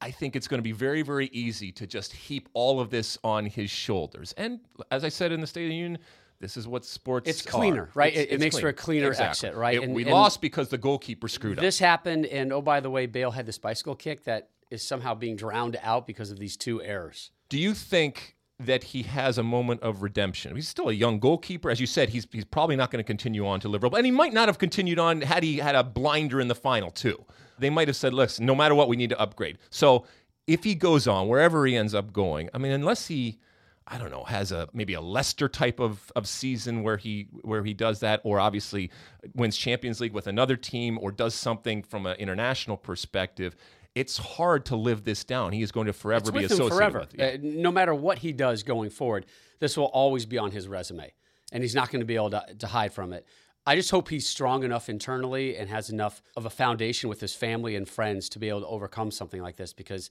I 0.00 0.10
think 0.10 0.36
it's 0.36 0.48
going 0.48 0.58
to 0.58 0.62
be 0.62 0.72
very, 0.72 1.00
very 1.00 1.28
easy 1.32 1.72
to 1.72 1.86
just 1.86 2.12
heap 2.12 2.50
all 2.52 2.78
of 2.78 2.90
this 2.90 3.16
on 3.24 3.46
his 3.46 3.70
shoulders. 3.70 4.34
And 4.36 4.60
as 4.90 5.02
I 5.02 5.08
said 5.08 5.32
in 5.32 5.40
the 5.40 5.46
State 5.46 5.64
of 5.64 5.70
the 5.70 5.76
Union, 5.76 5.98
this 6.44 6.58
is 6.58 6.68
what 6.68 6.84
sports. 6.84 7.28
It's 7.28 7.42
cleaner, 7.42 7.84
are. 7.84 7.90
right? 7.94 8.12
It's, 8.12 8.30
it, 8.30 8.34
it 8.34 8.40
makes 8.40 8.56
clean. 8.56 8.62
for 8.62 8.68
a 8.68 8.72
cleaner 8.74 9.08
exactly. 9.08 9.48
exit, 9.48 9.58
right? 9.58 9.76
It, 9.76 9.84
and, 9.84 9.94
we 9.94 10.02
and 10.02 10.12
lost 10.12 10.42
because 10.42 10.68
the 10.68 10.78
goalkeeper 10.78 11.26
screwed 11.26 11.54
this 11.54 11.58
up. 11.58 11.62
This 11.62 11.78
happened, 11.78 12.26
and 12.26 12.52
oh 12.52 12.60
by 12.60 12.80
the 12.80 12.90
way, 12.90 13.06
Bale 13.06 13.30
had 13.30 13.46
this 13.46 13.56
bicycle 13.56 13.94
kick 13.94 14.24
that 14.24 14.50
is 14.70 14.82
somehow 14.82 15.14
being 15.14 15.36
drowned 15.36 15.78
out 15.82 16.06
because 16.06 16.30
of 16.30 16.38
these 16.38 16.56
two 16.56 16.82
errors. 16.82 17.30
Do 17.48 17.58
you 17.58 17.72
think 17.72 18.36
that 18.60 18.84
he 18.84 19.02
has 19.02 19.38
a 19.38 19.42
moment 19.42 19.82
of 19.82 20.02
redemption? 20.02 20.54
He's 20.54 20.68
still 20.68 20.90
a 20.90 20.92
young 20.92 21.18
goalkeeper, 21.18 21.70
as 21.70 21.80
you 21.80 21.86
said. 21.86 22.10
He's 22.10 22.26
he's 22.30 22.44
probably 22.44 22.76
not 22.76 22.90
going 22.90 23.02
to 23.02 23.06
continue 23.06 23.46
on 23.46 23.60
to 23.60 23.68
Liverpool, 23.68 23.96
and 23.96 24.04
he 24.04 24.12
might 24.12 24.34
not 24.34 24.48
have 24.48 24.58
continued 24.58 24.98
on 24.98 25.22
had 25.22 25.42
he 25.42 25.56
had 25.56 25.74
a 25.74 25.82
blinder 25.82 26.40
in 26.40 26.48
the 26.48 26.54
final 26.54 26.90
too. 26.90 27.24
They 27.58 27.70
might 27.70 27.88
have 27.88 27.96
said, 27.96 28.12
"Listen, 28.12 28.44
no 28.44 28.54
matter 28.54 28.74
what, 28.74 28.88
we 28.88 28.96
need 28.96 29.10
to 29.10 29.18
upgrade." 29.18 29.58
So 29.70 30.04
if 30.46 30.64
he 30.64 30.74
goes 30.74 31.06
on 31.06 31.28
wherever 31.28 31.64
he 31.66 31.76
ends 31.76 31.94
up 31.94 32.12
going, 32.12 32.50
I 32.52 32.58
mean, 32.58 32.72
unless 32.72 33.06
he 33.06 33.38
I 33.86 33.98
don't 33.98 34.10
know, 34.10 34.24
has 34.24 34.50
a 34.50 34.68
maybe 34.72 34.94
a 34.94 35.00
Leicester 35.00 35.48
type 35.48 35.78
of, 35.78 36.10
of 36.16 36.26
season 36.26 36.82
where 36.82 36.96
he 36.96 37.28
where 37.42 37.62
he 37.64 37.74
does 37.74 38.00
that, 38.00 38.20
or 38.24 38.40
obviously 38.40 38.90
wins 39.34 39.56
Champions 39.56 40.00
League 40.00 40.14
with 40.14 40.26
another 40.26 40.56
team, 40.56 40.98
or 41.00 41.12
does 41.12 41.34
something 41.34 41.82
from 41.82 42.06
an 42.06 42.16
international 42.16 42.76
perspective. 42.76 43.56
It's 43.94 44.16
hard 44.16 44.64
to 44.66 44.76
live 44.76 45.04
this 45.04 45.22
down. 45.22 45.52
He 45.52 45.62
is 45.62 45.70
going 45.70 45.86
to 45.86 45.92
forever 45.92 46.32
be 46.32 46.44
associated 46.44 46.74
forever. 46.74 46.98
with. 47.00 47.14
Yeah. 47.16 47.26
Uh, 47.26 47.36
no 47.40 47.70
matter 47.70 47.94
what 47.94 48.18
he 48.18 48.32
does 48.32 48.62
going 48.62 48.90
forward, 48.90 49.26
this 49.60 49.76
will 49.76 49.86
always 49.86 50.26
be 50.26 50.38
on 50.38 50.50
his 50.50 50.66
resume, 50.66 51.12
and 51.52 51.62
he's 51.62 51.74
not 51.74 51.90
going 51.90 52.00
to 52.00 52.06
be 52.06 52.16
able 52.16 52.30
to, 52.30 52.44
to 52.58 52.66
hide 52.66 52.92
from 52.92 53.12
it. 53.12 53.26
I 53.66 53.76
just 53.76 53.90
hope 53.90 54.08
he's 54.08 54.26
strong 54.26 54.62
enough 54.62 54.88
internally 54.88 55.56
and 55.56 55.68
has 55.70 55.90
enough 55.90 56.22
of 56.36 56.44
a 56.44 56.50
foundation 56.50 57.08
with 57.08 57.20
his 57.20 57.34
family 57.34 57.76
and 57.76 57.88
friends 57.88 58.28
to 58.30 58.38
be 58.38 58.48
able 58.48 58.60
to 58.60 58.66
overcome 58.66 59.10
something 59.10 59.40
like 59.40 59.56
this. 59.56 59.72
Because, 59.72 60.10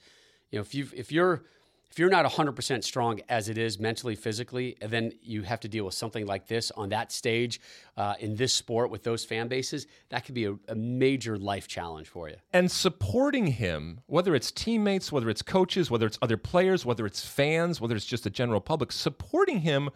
you 0.51 0.57
know, 0.57 0.61
if 0.61 0.73
you 0.73 0.87
if 0.95 1.11
you're 1.11 1.43
if 1.93 1.99
you're 1.99 2.09
not 2.09 2.25
100% 2.25 2.83
strong 2.83 3.21
as 3.29 3.49
it 3.49 3.57
is 3.59 3.77
mentally, 3.77 4.15
physically, 4.15 4.75
then 4.81 5.11
you 5.21 5.43
have 5.43 5.59
to 5.59 5.67
deal 5.67 5.85
with 5.85 5.93
something 5.93 6.25
like 6.25 6.47
this 6.47 6.71
on 6.71 6.89
that 6.89 7.11
stage 7.11 7.61
uh, 7.97 8.15
in 8.19 8.35
this 8.35 8.51
sport 8.51 8.89
with 8.89 9.03
those 9.03 9.23
fan 9.23 9.47
bases, 9.47 9.85
that 10.09 10.25
could 10.25 10.33
be 10.33 10.45
a, 10.45 10.55
a 10.69 10.73
major 10.73 11.37
life 11.37 11.67
challenge 11.67 12.07
for 12.07 12.29
you. 12.29 12.35
And 12.51 12.71
supporting 12.71 13.45
him, 13.45 13.99
whether 14.07 14.33
it's 14.33 14.49
teammates, 14.49 15.11
whether 15.11 15.29
it's 15.29 15.43
coaches, 15.43 15.91
whether 15.91 16.07
it's 16.07 16.17
other 16.23 16.35
players, 16.35 16.83
whether 16.83 17.05
it's 17.05 17.23
fans, 17.23 17.79
whether 17.79 17.95
it's 17.95 18.07
just 18.07 18.23
the 18.23 18.31
general 18.31 18.59
public, 18.59 18.91
supporting 18.91 19.59
him 19.59 19.91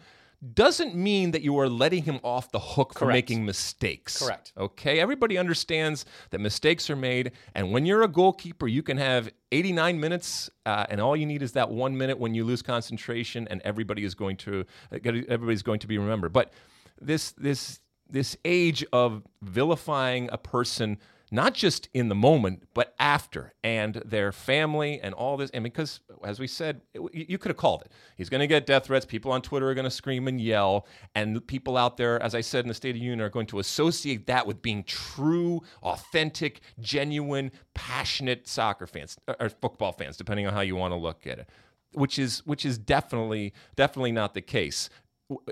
doesn't 0.54 0.94
mean 0.94 1.32
that 1.32 1.42
you 1.42 1.58
are 1.58 1.68
letting 1.68 2.04
him 2.04 2.20
off 2.22 2.52
the 2.52 2.60
hook 2.60 2.96
for 2.96 3.06
making 3.06 3.44
mistakes. 3.44 4.18
Correct. 4.18 4.52
Okay? 4.56 5.00
Everybody 5.00 5.36
understands 5.36 6.04
that 6.30 6.40
mistakes 6.40 6.88
are 6.90 6.96
made. 6.96 7.32
And 7.54 7.72
when 7.72 7.84
you're 7.84 8.02
a 8.02 8.08
goalkeeper, 8.08 8.68
you 8.68 8.82
can 8.82 8.98
have 8.98 9.30
89 9.50 9.98
minutes, 9.98 10.48
uh, 10.64 10.86
and 10.88 11.00
all 11.00 11.16
you 11.16 11.26
need 11.26 11.42
is 11.42 11.52
that 11.52 11.70
one 11.70 11.96
minute 11.96 12.18
when 12.18 12.34
you 12.34 12.44
lose 12.44 12.62
concentration, 12.62 13.48
and 13.50 13.60
everybody 13.64 14.04
is 14.04 14.14
going 14.14 14.36
to 14.38 14.64
everybody's 14.92 15.62
going 15.62 15.80
to 15.80 15.88
be 15.88 15.98
remembered. 15.98 16.32
But 16.32 16.52
this 17.00 17.32
this 17.32 17.80
this 18.08 18.36
age 18.44 18.84
of 18.92 19.22
vilifying 19.42 20.28
a 20.32 20.38
person 20.38 20.98
not 21.30 21.54
just 21.54 21.88
in 21.92 22.08
the 22.08 22.14
moment, 22.14 22.64
but 22.74 22.94
after, 22.98 23.52
and 23.62 23.96
their 23.96 24.32
family 24.32 25.00
and 25.00 25.14
all 25.14 25.36
this. 25.36 25.50
And 25.50 25.64
because, 25.64 26.00
as 26.24 26.40
we 26.40 26.46
said, 26.46 26.80
you 27.12 27.38
could 27.38 27.50
have 27.50 27.56
called 27.56 27.82
it. 27.82 27.92
He's 28.16 28.28
going 28.28 28.40
to 28.40 28.46
get 28.46 28.66
death 28.66 28.86
threats. 28.86 29.04
People 29.04 29.32
on 29.32 29.42
Twitter 29.42 29.68
are 29.68 29.74
going 29.74 29.84
to 29.84 29.90
scream 29.90 30.28
and 30.28 30.40
yell. 30.40 30.86
And 31.14 31.46
people 31.46 31.76
out 31.76 31.96
there, 31.96 32.22
as 32.22 32.34
I 32.34 32.40
said 32.40 32.64
in 32.64 32.68
the 32.68 32.74
State 32.74 32.90
of 32.90 32.94
the 32.94 33.00
Union, 33.00 33.20
are 33.20 33.28
going 33.28 33.46
to 33.46 33.58
associate 33.58 34.26
that 34.26 34.46
with 34.46 34.62
being 34.62 34.84
true, 34.84 35.62
authentic, 35.82 36.60
genuine, 36.80 37.52
passionate 37.74 38.48
soccer 38.48 38.86
fans 38.86 39.18
uh, 39.28 39.34
or 39.38 39.48
football 39.48 39.92
fans, 39.92 40.16
depending 40.16 40.46
on 40.46 40.54
how 40.54 40.60
you 40.60 40.76
want 40.76 40.92
to 40.92 40.96
look 40.98 41.26
at 41.26 41.38
it. 41.38 41.48
Which 41.92 42.18
is 42.18 42.44
which 42.46 42.66
is 42.66 42.76
definitely 42.76 43.54
definitely 43.74 44.12
not 44.12 44.34
the 44.34 44.42
case. 44.42 44.90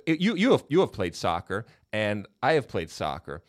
You 0.06 0.34
you 0.36 0.52
have 0.52 0.64
you 0.68 0.80
have 0.80 0.92
played 0.92 1.14
soccer, 1.14 1.64
and 1.92 2.26
I 2.42 2.52
have 2.52 2.68
played 2.68 2.90
soccer 2.90 3.42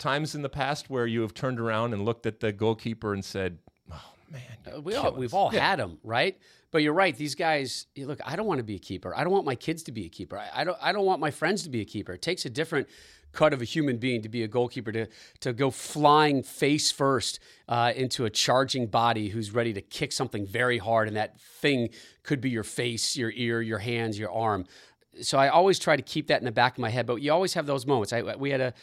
times 0.00 0.34
in 0.34 0.42
the 0.42 0.48
past 0.48 0.90
where 0.90 1.06
you 1.06 1.20
have 1.20 1.34
turned 1.34 1.60
around 1.60 1.92
and 1.92 2.04
looked 2.04 2.26
at 2.26 2.40
the 2.40 2.52
goalkeeper 2.52 3.12
and 3.12 3.24
said, 3.24 3.58
"Oh 3.92 4.12
man, 4.30 4.40
uh, 4.74 4.80
we 4.80 4.94
all, 4.94 5.12
we've 5.12 5.34
all 5.34 5.50
yeah. 5.52 5.70
had 5.70 5.78
them, 5.78 5.98
right?" 6.02 6.36
But 6.72 6.82
you're 6.82 6.94
right; 6.94 7.16
these 7.16 7.34
guys. 7.34 7.86
Look, 7.96 8.20
I 8.24 8.34
don't 8.34 8.46
want 8.46 8.58
to 8.58 8.64
be 8.64 8.74
a 8.74 8.80
keeper. 8.80 9.14
I 9.14 9.22
don't 9.22 9.32
want 9.32 9.44
my 9.44 9.54
kids 9.54 9.84
to 9.84 9.92
be 9.92 10.06
a 10.06 10.08
keeper. 10.08 10.38
I, 10.38 10.48
I 10.54 10.64
don't. 10.64 10.78
I 10.80 10.92
don't 10.92 11.04
want 11.04 11.20
my 11.20 11.30
friends 11.30 11.62
to 11.64 11.70
be 11.70 11.80
a 11.80 11.84
keeper. 11.84 12.14
It 12.14 12.22
takes 12.22 12.44
a 12.44 12.50
different 12.50 12.88
cut 13.32 13.52
of 13.52 13.62
a 13.62 13.64
human 13.64 13.96
being 13.98 14.22
to 14.22 14.28
be 14.28 14.42
a 14.42 14.48
goalkeeper 14.48 14.90
to 14.92 15.06
to 15.40 15.52
go 15.52 15.70
flying 15.70 16.42
face 16.42 16.90
first 16.90 17.38
uh, 17.68 17.92
into 17.94 18.24
a 18.24 18.30
charging 18.30 18.86
body 18.86 19.28
who's 19.28 19.52
ready 19.52 19.72
to 19.72 19.80
kick 19.80 20.12
something 20.12 20.46
very 20.46 20.78
hard, 20.78 21.08
and 21.08 21.16
that 21.16 21.40
thing 21.40 21.90
could 22.22 22.40
be 22.40 22.50
your 22.50 22.64
face, 22.64 23.16
your 23.16 23.32
ear, 23.34 23.60
your 23.60 23.78
hands, 23.78 24.18
your 24.18 24.32
arm. 24.32 24.64
So 25.22 25.38
I 25.38 25.48
always 25.48 25.78
try 25.78 25.96
to 25.96 26.02
keep 26.02 26.28
that 26.28 26.40
in 26.40 26.44
the 26.44 26.52
back 26.52 26.74
of 26.74 26.78
my 26.78 26.88
head. 26.90 27.06
But 27.06 27.16
you 27.16 27.32
always 27.32 27.54
have 27.54 27.66
those 27.66 27.84
moments. 27.84 28.12
I, 28.12 28.22
we 28.22 28.50
had 28.50 28.60
a 28.60 28.74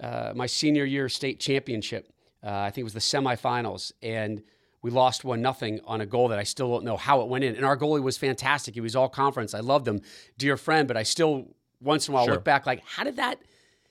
uh, 0.00 0.32
my 0.34 0.46
senior 0.46 0.84
year 0.84 1.08
state 1.08 1.40
championship. 1.40 2.12
Uh, 2.42 2.50
I 2.50 2.70
think 2.70 2.82
it 2.82 2.84
was 2.84 2.94
the 2.94 3.00
semifinals, 3.00 3.92
and 4.02 4.42
we 4.82 4.90
lost 4.90 5.24
one 5.24 5.42
nothing 5.42 5.80
on 5.84 6.00
a 6.00 6.06
goal 6.06 6.28
that 6.28 6.38
I 6.38 6.42
still 6.42 6.70
don't 6.70 6.84
know 6.84 6.96
how 6.96 7.20
it 7.20 7.28
went 7.28 7.44
in. 7.44 7.54
And 7.54 7.64
our 7.64 7.76
goalie 7.76 8.02
was 8.02 8.16
fantastic. 8.16 8.74
He 8.74 8.80
was 8.80 8.96
all 8.96 9.08
conference. 9.08 9.52
I 9.52 9.60
loved 9.60 9.86
him, 9.86 10.00
dear 10.38 10.56
friend. 10.56 10.88
But 10.88 10.96
I 10.96 11.02
still 11.02 11.48
once 11.80 12.08
in 12.08 12.12
a 12.12 12.14
while 12.14 12.24
sure. 12.24 12.34
look 12.34 12.44
back 12.44 12.66
like, 12.66 12.82
how 12.84 13.04
did 13.04 13.16
that, 13.16 13.40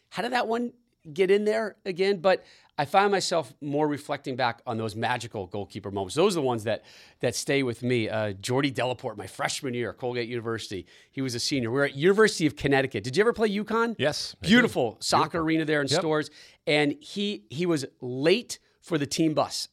how 0.09 0.23
did 0.23 0.33
that 0.33 0.47
one 0.47 0.73
get 1.13 1.29
in 1.29 1.45
there 1.45 1.75
again? 1.85 2.17
But 2.21 2.43
I 2.79 2.85
find 2.85 3.11
myself 3.11 3.53
more 3.59 3.89
reflecting 3.89 4.37
back 4.37 4.61
on 4.65 4.77
those 4.77 4.95
magical 4.95 5.47
goalkeeper 5.47 5.91
moments. 5.91 6.15
Those 6.15 6.37
are 6.37 6.39
the 6.39 6.45
ones 6.45 6.63
that 6.63 6.85
that 7.19 7.35
stay 7.35 7.61
with 7.61 7.83
me. 7.83 8.07
Uh, 8.07 8.31
Jordy 8.31 8.71
Delaporte, 8.71 9.17
my 9.17 9.27
freshman 9.27 9.73
year, 9.73 9.89
at 9.89 9.97
Colgate 9.97 10.29
University. 10.29 10.85
He 11.11 11.21
was 11.21 11.35
a 11.35 11.41
senior. 11.41 11.71
We 11.71 11.81
are 11.81 11.83
at 11.83 11.95
University 11.95 12.47
of 12.47 12.55
Connecticut. 12.55 13.03
Did 13.03 13.17
you 13.17 13.21
ever 13.21 13.33
play 13.33 13.49
UConn? 13.49 13.97
Yes. 13.99 14.33
Beautiful 14.39 14.95
soccer 15.01 15.23
Beautiful. 15.23 15.41
arena 15.41 15.65
there 15.65 15.81
in 15.81 15.89
yep. 15.89 15.99
Storrs. 15.99 16.29
And 16.65 16.95
he 17.01 17.43
he 17.49 17.65
was 17.65 17.85
late 17.99 18.59
for 18.79 18.97
the 18.97 19.05
team 19.05 19.33
bus, 19.33 19.67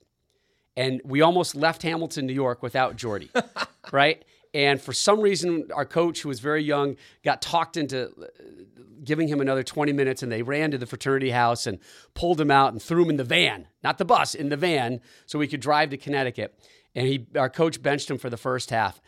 and 0.77 1.01
we 1.05 1.21
almost 1.21 1.55
left 1.55 1.83
Hamilton, 1.83 2.27
New 2.27 2.33
York, 2.33 2.61
without 2.61 2.97
Jordy. 2.97 3.31
right. 3.93 4.25
And 4.57 4.81
for 4.81 4.95
some 4.95 5.21
reason, 5.21 5.69
our 5.75 5.85
coach, 5.85 6.23
who 6.23 6.31
was 6.31 6.41
very 6.41 6.65
young, 6.65 6.97
got 7.23 7.43
talked 7.43 7.77
into 7.77 8.07
uh, 8.07 8.25
giving 9.05 9.29
him 9.29 9.43
another 9.43 9.63
20 9.63 9.93
minutes, 9.93 10.23
and 10.23 10.33
they 10.33 10.41
ran 10.41 10.71
to 10.71 10.79
the 10.79 10.87
fraternity 10.87 11.29
house 11.29 11.67
and 11.67 11.79
pulled 12.15 12.41
him 12.41 12.51
out 12.51 12.73
and 12.73 12.81
threw 12.81 13.05
him 13.05 13.11
in 13.11 13.17
the 13.19 13.25
van, 13.25 13.69
not 13.85 13.99
the 13.99 14.07
bus, 14.07 14.35
in 14.35 14.49
the 14.49 14.57
van, 14.57 15.03
so 15.27 15.39
we 15.39 15.47
could 15.47 15.61
drive 15.61 15.91
to 15.91 15.99
Connecticut. 15.99 16.59
And 16.95 17.07
he, 17.07 17.27
our 17.37 17.51
coach 17.51 17.83
benched 17.83 18.11
him 18.11 18.17
for 18.17 18.31
the 18.31 18.39
first 18.39 18.71
half. 18.71 18.99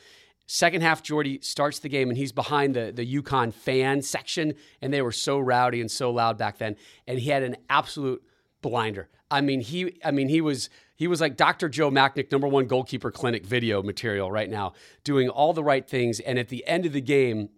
Second 0.46 0.82
half, 0.82 1.02
Jordy 1.02 1.40
starts 1.40 1.78
the 1.78 1.88
game 1.88 2.10
and 2.10 2.18
he's 2.18 2.32
behind 2.32 2.76
the, 2.76 2.92
the 2.94 3.22
UConn 3.22 3.54
fan 3.54 4.02
section, 4.02 4.52
and 4.82 4.92
they 4.92 5.00
were 5.00 5.12
so 5.12 5.38
rowdy 5.38 5.80
and 5.80 5.90
so 5.90 6.10
loud 6.10 6.36
back 6.36 6.58
then. 6.58 6.76
And 7.06 7.18
he 7.18 7.30
had 7.30 7.42
an 7.42 7.56
absolute 7.70 8.22
blinder. 8.60 9.08
I 9.30 9.40
mean, 9.40 9.60
he 9.60 9.98
I 10.04 10.10
mean 10.10 10.28
he 10.28 10.40
was 10.40 10.70
he 10.94 11.06
was 11.06 11.20
like 11.20 11.36
Dr. 11.36 11.68
Joe 11.68 11.90
Machnik, 11.90 12.32
number 12.32 12.48
one 12.48 12.66
goalkeeper 12.66 13.10
clinic 13.10 13.46
video 13.46 13.82
material 13.82 14.30
right 14.30 14.50
now, 14.50 14.72
doing 15.04 15.28
all 15.28 15.52
the 15.52 15.62
right 15.62 15.88
things. 15.88 16.20
And 16.20 16.38
at 16.38 16.48
the 16.48 16.66
end 16.66 16.86
of 16.86 16.92
the 16.92 17.00
game, 17.00 17.50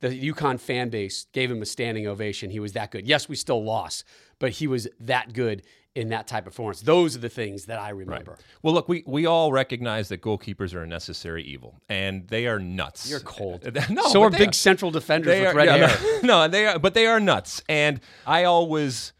the 0.00 0.08
UConn 0.08 0.58
fan 0.58 0.88
base 0.88 1.26
gave 1.32 1.50
him 1.50 1.62
a 1.62 1.66
standing 1.66 2.06
ovation. 2.06 2.50
He 2.50 2.58
was 2.58 2.72
that 2.72 2.90
good. 2.90 3.06
Yes, 3.06 3.28
we 3.28 3.36
still 3.36 3.62
lost, 3.62 4.04
but 4.38 4.52
he 4.52 4.66
was 4.66 4.88
that 4.98 5.32
good 5.32 5.62
in 5.94 6.08
that 6.10 6.26
type 6.26 6.46
of 6.46 6.52
performance. 6.52 6.80
Those 6.82 7.16
are 7.16 7.18
the 7.18 7.28
things 7.28 7.66
that 7.66 7.80
I 7.80 7.90
remember. 7.90 8.32
Right. 8.32 8.40
Well, 8.62 8.74
look, 8.74 8.88
we, 8.88 9.02
we 9.06 9.26
all 9.26 9.52
recognize 9.52 10.08
that 10.08 10.22
goalkeepers 10.22 10.74
are 10.74 10.82
a 10.82 10.86
necessary 10.86 11.42
evil, 11.42 11.80
and 11.88 12.28
they 12.28 12.46
are 12.46 12.58
nuts. 12.58 13.10
You're 13.10 13.20
cold. 13.20 13.68
no, 13.90 14.08
so 14.08 14.22
are 14.22 14.30
big 14.30 14.50
are. 14.50 14.52
central 14.52 14.90
defenders 14.90 15.38
with 15.38 15.48
are, 15.48 15.54
red 15.54 15.66
yeah, 15.66 15.86
hair. 15.88 16.20
No, 16.22 16.42
no, 16.44 16.48
they 16.48 16.66
are, 16.66 16.78
but 16.78 16.94
they 16.94 17.06
are 17.06 17.18
nuts. 17.18 17.62
And 17.68 18.00
I 18.26 18.44
always, 18.44 19.12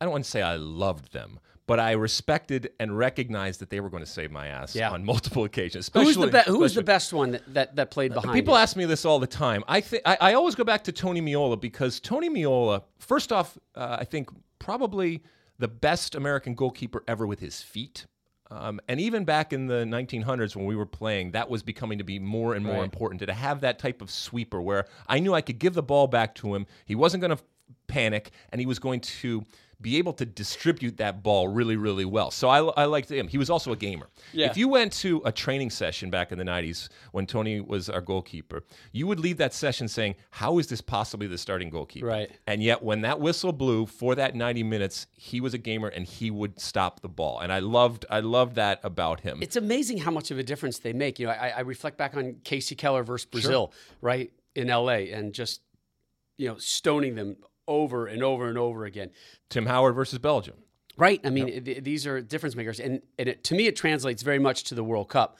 I 0.00 0.04
don't 0.04 0.12
want 0.12 0.24
to 0.24 0.30
say 0.30 0.42
I 0.42 0.56
loved 0.56 1.12
them, 1.12 1.38
but 1.66 1.80
I 1.80 1.92
respected 1.92 2.70
and 2.78 2.96
recognized 2.96 3.60
that 3.60 3.70
they 3.70 3.80
were 3.80 3.90
going 3.90 4.04
to 4.04 4.10
save 4.10 4.30
my 4.30 4.48
ass 4.48 4.74
yeah. 4.74 4.90
on 4.90 5.04
multiple 5.04 5.44
occasions. 5.50 5.86
Especially, 5.86 6.14
who's 6.14 6.16
the, 6.16 6.26
be- 6.26 6.50
who 6.50 6.58
was 6.58 6.74
the 6.74 6.82
best 6.82 7.12
one 7.12 7.32
that, 7.32 7.54
that, 7.54 7.76
that 7.76 7.90
played 7.90 8.12
behind? 8.12 8.34
People 8.34 8.54
you? 8.54 8.60
ask 8.60 8.76
me 8.76 8.84
this 8.84 9.04
all 9.04 9.18
the 9.18 9.26
time. 9.26 9.64
I 9.66 9.80
think 9.80 10.02
I 10.04 10.34
always 10.34 10.54
go 10.54 10.64
back 10.64 10.84
to 10.84 10.92
Tony 10.92 11.20
Meola 11.20 11.60
because 11.60 12.00
Tony 12.00 12.28
Meola, 12.28 12.82
first 12.98 13.32
off, 13.32 13.58
uh, 13.74 13.96
I 14.00 14.04
think 14.04 14.30
probably 14.58 15.22
the 15.58 15.68
best 15.68 16.14
American 16.14 16.54
goalkeeper 16.54 17.02
ever 17.08 17.26
with 17.26 17.40
his 17.40 17.62
feet. 17.62 18.06
Um, 18.50 18.80
and 18.86 19.00
even 19.00 19.24
back 19.24 19.52
in 19.52 19.66
the 19.66 19.84
1900s 19.84 20.54
when 20.54 20.66
we 20.66 20.76
were 20.76 20.86
playing, 20.86 21.32
that 21.32 21.50
was 21.50 21.62
becoming 21.62 21.98
to 21.98 22.04
be 22.04 22.20
more 22.20 22.54
and 22.54 22.64
more 22.64 22.76
right. 22.76 22.84
important 22.84 23.20
to 23.22 23.32
have 23.32 23.62
that 23.62 23.78
type 23.80 24.00
of 24.00 24.10
sweeper 24.10 24.62
where 24.62 24.86
I 25.08 25.18
knew 25.18 25.34
I 25.34 25.40
could 25.40 25.58
give 25.58 25.74
the 25.74 25.82
ball 25.82 26.06
back 26.06 26.34
to 26.36 26.54
him. 26.54 26.66
He 26.84 26.94
wasn't 26.94 27.22
going 27.22 27.36
to 27.36 27.42
panic, 27.88 28.30
and 28.50 28.60
he 28.60 28.66
was 28.66 28.78
going 28.78 29.00
to 29.00 29.44
be 29.80 29.98
able 29.98 30.12
to 30.14 30.24
distribute 30.24 30.96
that 30.96 31.22
ball 31.22 31.48
really, 31.48 31.76
really 31.76 32.04
well. 32.04 32.30
So 32.30 32.48
I, 32.48 32.62
I 32.82 32.84
liked 32.86 33.10
him. 33.10 33.28
He 33.28 33.36
was 33.36 33.50
also 33.50 33.72
a 33.72 33.76
gamer. 33.76 34.08
Yeah. 34.32 34.46
If 34.46 34.56
you 34.56 34.68
went 34.68 34.92
to 34.94 35.20
a 35.24 35.32
training 35.32 35.70
session 35.70 36.10
back 36.10 36.32
in 36.32 36.38
the 36.38 36.44
90s 36.44 36.88
when 37.12 37.26
Tony 37.26 37.60
was 37.60 37.90
our 37.90 38.00
goalkeeper, 38.00 38.62
you 38.92 39.06
would 39.06 39.20
leave 39.20 39.36
that 39.36 39.52
session 39.52 39.86
saying, 39.86 40.14
How 40.30 40.58
is 40.58 40.68
this 40.68 40.80
possibly 40.80 41.26
the 41.26 41.36
starting 41.36 41.68
goalkeeper? 41.68 42.06
Right. 42.06 42.30
And 42.46 42.62
yet, 42.62 42.82
when 42.82 43.02
that 43.02 43.20
whistle 43.20 43.52
blew 43.52 43.86
for 43.86 44.14
that 44.14 44.34
90 44.34 44.62
minutes, 44.62 45.06
he 45.12 45.40
was 45.40 45.52
a 45.52 45.58
gamer 45.58 45.88
and 45.88 46.06
he 46.06 46.30
would 46.30 46.58
stop 46.58 47.00
the 47.00 47.08
ball. 47.08 47.40
And 47.40 47.52
I 47.52 47.58
loved, 47.58 48.06
I 48.08 48.20
loved 48.20 48.56
that 48.56 48.80
about 48.82 49.20
him. 49.20 49.42
It's 49.42 49.56
amazing 49.56 49.98
how 49.98 50.10
much 50.10 50.30
of 50.30 50.38
a 50.38 50.42
difference 50.42 50.78
they 50.78 50.94
make. 50.94 51.18
You 51.18 51.26
know, 51.26 51.32
I, 51.32 51.48
I 51.48 51.60
reflect 51.60 51.98
back 51.98 52.16
on 52.16 52.36
Kasey 52.44 52.78
Keller 52.78 53.02
versus 53.02 53.26
Brazil, 53.26 53.72
sure. 53.72 53.98
right, 54.00 54.32
in 54.54 54.68
LA, 54.68 55.10
and 55.12 55.34
just, 55.34 55.60
you 56.38 56.48
know, 56.48 56.56
stoning 56.56 57.14
them 57.14 57.36
over 57.66 58.06
and 58.06 58.22
over 58.22 58.48
and 58.48 58.58
over 58.58 58.84
again. 58.84 59.10
Tim 59.48 59.66
Howard 59.66 59.94
versus 59.94 60.18
Belgium. 60.18 60.56
Right. 60.96 61.20
I 61.24 61.30
mean, 61.30 61.48
yep. 61.48 61.64
th- 61.64 61.84
these 61.84 62.06
are 62.06 62.20
difference 62.20 62.56
makers. 62.56 62.80
And, 62.80 63.02
and 63.18 63.28
it, 63.28 63.44
to 63.44 63.54
me, 63.54 63.66
it 63.66 63.76
translates 63.76 64.22
very 64.22 64.38
much 64.38 64.64
to 64.64 64.74
the 64.74 64.84
World 64.84 65.08
Cup. 65.08 65.36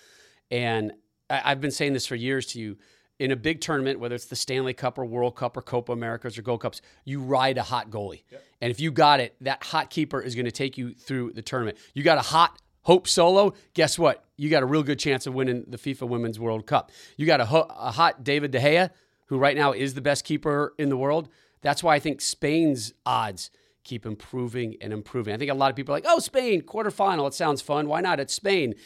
And 0.50 0.92
I, 1.30 1.42
I've 1.46 1.60
been 1.60 1.70
saying 1.70 1.94
this 1.94 2.06
for 2.06 2.16
years 2.16 2.46
to 2.48 2.60
you. 2.60 2.76
In 3.18 3.30
a 3.30 3.36
big 3.36 3.62
tournament, 3.62 3.98
whether 3.98 4.14
it's 4.14 4.26
the 4.26 4.36
Stanley 4.36 4.74
Cup 4.74 4.98
or 4.98 5.06
World 5.06 5.36
Cup 5.36 5.56
or 5.56 5.62
Copa 5.62 5.92
Americas 5.92 6.36
or 6.36 6.42
Gold 6.42 6.60
Cups, 6.60 6.82
you 7.06 7.20
ride 7.20 7.56
a 7.56 7.62
hot 7.62 7.88
goalie. 7.88 8.24
Yep. 8.30 8.44
And 8.60 8.70
if 8.70 8.78
you 8.78 8.92
got 8.92 9.20
it, 9.20 9.34
that 9.40 9.64
hot 9.64 9.88
keeper 9.88 10.20
is 10.20 10.34
going 10.34 10.44
to 10.44 10.52
take 10.52 10.76
you 10.76 10.92
through 10.92 11.32
the 11.32 11.40
tournament. 11.40 11.78
You 11.94 12.02
got 12.02 12.18
a 12.18 12.22
hot 12.22 12.60
Hope 12.82 13.08
Solo, 13.08 13.54
guess 13.74 13.98
what? 13.98 14.24
You 14.36 14.48
got 14.48 14.62
a 14.62 14.66
real 14.66 14.84
good 14.84 15.00
chance 15.00 15.26
of 15.26 15.34
winning 15.34 15.64
the 15.66 15.76
FIFA 15.76 16.08
Women's 16.08 16.38
World 16.38 16.66
Cup. 16.66 16.92
You 17.16 17.26
got 17.26 17.40
a, 17.40 17.46
ho- 17.46 17.66
a 17.68 17.90
hot 17.90 18.22
David 18.22 18.52
De 18.52 18.60
Gea, 18.60 18.90
who 19.24 19.38
right 19.38 19.56
now 19.56 19.72
is 19.72 19.94
the 19.94 20.00
best 20.00 20.24
keeper 20.24 20.72
in 20.78 20.88
the 20.88 20.96
world. 20.96 21.28
That's 21.66 21.82
why 21.82 21.96
I 21.96 21.98
think 21.98 22.20
Spain's 22.20 22.92
odds 23.04 23.50
keep 23.82 24.06
improving 24.06 24.76
and 24.80 24.92
improving. 24.92 25.34
I 25.34 25.36
think 25.36 25.50
a 25.50 25.54
lot 25.54 25.68
of 25.68 25.74
people 25.74 25.92
are 25.92 25.96
like, 25.96 26.06
oh, 26.06 26.20
Spain, 26.20 26.62
quarterfinal, 26.62 27.26
it 27.26 27.34
sounds 27.34 27.60
fun. 27.60 27.88
Why 27.88 28.00
not? 28.00 28.20
It's 28.20 28.32
Spain. 28.32 28.76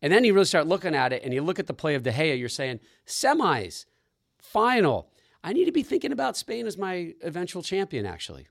And 0.00 0.10
then 0.10 0.24
you 0.24 0.32
really 0.32 0.46
start 0.46 0.66
looking 0.66 0.94
at 0.94 1.12
it 1.12 1.22
and 1.22 1.34
you 1.34 1.42
look 1.42 1.58
at 1.58 1.66
the 1.66 1.74
play 1.74 1.94
of 1.94 2.02
De 2.02 2.10
Gea, 2.10 2.38
you're 2.38 2.48
saying, 2.48 2.80
semis, 3.06 3.84
final. 4.38 5.10
I 5.44 5.52
need 5.52 5.66
to 5.66 5.72
be 5.72 5.82
thinking 5.82 6.12
about 6.12 6.34
Spain 6.34 6.66
as 6.66 6.78
my 6.78 7.12
eventual 7.20 7.62
champion, 7.62 8.06
actually. 8.06 8.46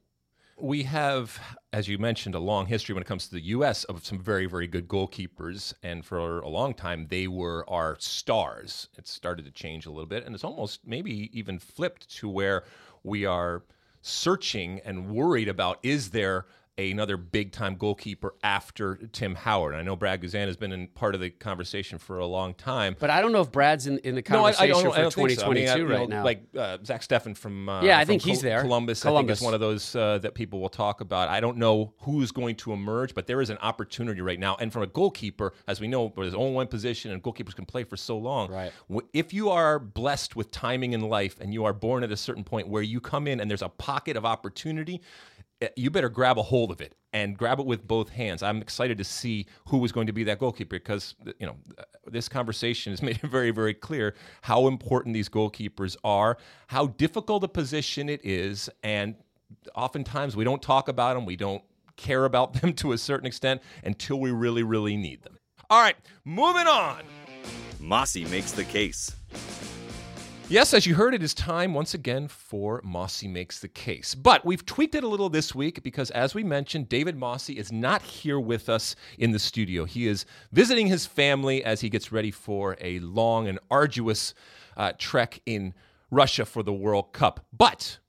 we 0.62 0.84
have, 0.84 1.40
as 1.74 1.88
you 1.88 1.98
mentioned, 1.98 2.36
a 2.36 2.40
long 2.40 2.66
history 2.66 2.94
when 2.94 3.02
it 3.02 3.08
comes 3.08 3.28
to 3.28 3.32
the 3.32 3.42
U.S. 3.42 3.86
of 3.86 4.06
some 4.06 4.20
very, 4.20 4.46
very 4.46 4.68
good 4.68 4.88
goalkeepers. 4.88 5.74
And 5.82 6.06
for 6.06 6.40
a 6.42 6.48
long 6.48 6.74
time, 6.74 7.08
they 7.10 7.28
were 7.28 7.68
our 7.70 7.98
stars. 8.00 8.90
It 8.98 9.08
started 9.08 9.46
to 9.46 9.52
change 9.52 9.86
a 9.86 9.90
little 9.90 10.06
bit. 10.06 10.26
And 10.26 10.36
it's 10.36 10.44
almost 10.44 10.82
maybe 10.86 11.30
even 11.38 11.60
flipped 11.60 12.10
to 12.18 12.30
where 12.30 12.64
we 13.04 13.26
are 13.26 13.64
searching 14.02 14.80
and 14.86 15.10
worried 15.10 15.48
about 15.48 15.80
is 15.84 16.12
there 16.12 16.46
another 16.80 17.18
big 17.18 17.52
time 17.52 17.76
goalkeeper 17.76 18.36
after 18.44 18.96
Tim 19.12 19.36
Howard. 19.36 19.76
I 19.76 19.82
know 19.82 19.96
Brad 19.96 20.22
Guzan 20.22 20.48
has 20.48 20.58
been 20.58 20.72
in 20.72 20.88
part 20.88 21.16
of 21.16 21.22
the 21.22 21.30
conversation 21.30 21.98
for 21.98 22.20
a 22.20 22.26
long 22.26 22.54
time. 22.54 22.96
But 23.00 23.10
I 23.10 23.22
don't 23.22 23.32
know 23.32 23.42
if 23.42 23.52
Brad's 23.52 23.88
in, 23.88 24.00
in 24.00 24.16
the 24.16 24.22
conversation 24.22 24.84
no, 24.84 24.92
I, 24.92 25.02
I 25.02 25.10
for 25.10 25.12
2022 25.12 25.68
so. 25.68 25.74
I 25.74 25.78
mean, 25.78 25.88
right 25.88 26.10
know, 26.10 26.18
now. 26.18 26.24
Like 26.24 26.44
uh, 26.58 26.78
Zach 26.84 27.02
Steffen 27.02 27.36
from 27.36 27.70
uh, 27.70 27.82
yeah, 27.82 27.98
I 27.98 28.02
from 28.02 28.08
think 28.08 28.24
Col- 28.24 28.30
he's 28.30 28.42
there. 28.42 28.62
Columbus, 28.62 29.02
Columbus, 29.02 29.20
I 29.20 29.28
think 29.28 29.38
is 29.38 29.42
one 29.42 29.54
of 29.54 29.60
those 29.60 29.96
uh, 29.96 30.20
that 30.20 30.34
people 30.34 30.60
will 30.60 30.70
talk 30.70 31.02
about. 31.02 31.30
I 31.30 31.40
don't 31.40 31.58
know 31.58 31.94
who's 32.00 32.32
going 32.32 32.56
to 32.58 32.74
emerge, 32.74 33.14
but 33.14 33.28
there 33.28 33.42
is 33.42 33.50
an 33.50 33.58
opportunity 33.58 34.22
right 34.22 34.40
now. 34.40 34.56
And 34.60 34.72
from 34.72 34.84
a 34.84 34.88
goalkeeper, 34.88 35.54
as 35.68 35.82
we 35.82 35.88
know, 35.88 36.14
there's 36.16 36.34
only 36.34 36.54
one 36.54 36.68
position, 36.68 37.12
and 37.12 37.22
goalkeepers 37.22 37.56
can 37.56 37.66
play 37.66 37.84
for 37.84 37.98
so 37.98 38.18
long. 38.18 38.52
Right. 38.52 38.72
If 39.14 39.34
you 39.34 39.50
are 39.50 39.80
blessed 39.80 40.36
with 40.36 40.52
timing 40.52 40.94
in 40.94 41.02
life, 41.02 41.40
and 41.40 41.54
you 41.54 41.66
are 41.66 41.74
born 41.74 42.04
at 42.04 42.12
a 42.12 42.18
certain 42.18 42.44
point 42.44 42.68
where 42.68 42.82
you 42.82 43.00
come 43.00 43.28
in 43.28 43.40
and 43.40 43.50
there's 43.50 43.62
a 43.62 43.70
pocket 43.70 44.18
of 44.18 44.26
opportunity, 44.26 45.02
Eh, 45.62 45.68
you 45.76 45.90
better 45.90 46.10
grab 46.10 46.38
a 46.38 46.44
hold 46.44 46.72
of 46.72 46.80
it 46.82 46.96
and 47.12 47.38
grab 47.38 47.60
it 47.60 47.66
with 47.66 47.88
both 47.88 48.10
hands. 48.10 48.44
I'm 48.44 48.62
excited 48.62 48.98
to 48.98 49.04
see 49.04 49.46
who 49.68 49.84
is 49.84 49.92
going 49.92 50.08
to 50.08 50.14
be 50.14 50.24
that 50.26 50.40
goalkeeper 50.40 50.78
because 50.78 51.16
you 51.40 51.46
know 51.46 51.56
uh, 51.78 51.84
this 52.08 52.30
conversation 52.30 52.92
has 52.94 53.02
made 53.02 53.20
it 53.22 53.30
very 53.30 53.52
very 53.52 53.74
clear 53.74 54.16
how 54.42 54.68
important 54.68 55.14
these 55.14 55.30
goalkeepers 55.30 55.98
are, 56.04 56.38
how 56.68 56.88
difficult 56.88 57.44
a 57.44 57.48
position 57.48 58.10
it 58.10 58.22
is, 58.24 58.70
and 58.84 59.16
oftentimes 59.76 60.36
we 60.36 60.44
don't 60.44 60.62
talk 60.62 60.88
about 60.88 61.16
them, 61.16 61.26
we 61.26 61.36
don't 61.36 61.64
care 61.98 62.26
about 62.26 62.54
them 62.62 62.74
to 62.74 62.94
a 62.94 62.98
certain 62.98 63.28
extent 63.28 63.62
until 63.84 64.20
we 64.20 64.32
really 64.32 64.64
really 64.64 64.96
need 64.96 65.24
them. 65.24 65.38
All 65.70 65.82
right, 65.82 65.98
moving 66.26 66.68
on. 66.68 67.04
Mosse 67.80 68.18
makes 68.30 68.52
the 68.52 68.64
case. 68.64 69.16
Yes, 70.52 70.74
as 70.74 70.88
you 70.88 70.96
heard, 70.96 71.14
it 71.14 71.22
is 71.22 71.36
time 71.36 71.76
once 71.76 71.94
again 71.94 72.28
for 72.28 72.82
Mosse 72.84 73.24
Makes 73.24 73.60
the 73.60 73.68
Case. 73.68 74.16
But 74.16 74.44
we've 74.44 74.66
tweaked 74.66 74.96
it 74.96 75.04
a 75.04 75.08
little 75.08 75.30
this 75.30 75.54
week 75.54 75.84
because, 75.84 76.10
as 76.10 76.34
we 76.34 76.44
mentioned, 76.44 76.90
David 76.90 77.16
Mosse 77.16 77.50
is 77.50 77.72
not 77.72 78.02
here 78.02 78.40
with 78.40 78.68
us 78.68 78.96
in 79.20 79.30
the 79.30 79.38
studio. 79.38 79.86
He 79.86 80.08
is 80.08 80.26
visiting 80.52 80.88
his 80.88 81.06
family 81.06 81.64
as 81.64 81.82
he 81.82 81.90
gets 81.90 82.12
ready 82.12 82.32
for 82.32 82.76
a 82.82 82.98
long 82.98 83.48
and 83.48 83.60
arduous 83.70 84.34
uh, 84.76 84.94
trek 84.98 85.40
in 85.46 85.76
Russia 86.10 86.46
for 86.46 86.64
the 86.64 86.74
World 86.74 87.14
Cup. 87.14 87.46
But 87.56 88.00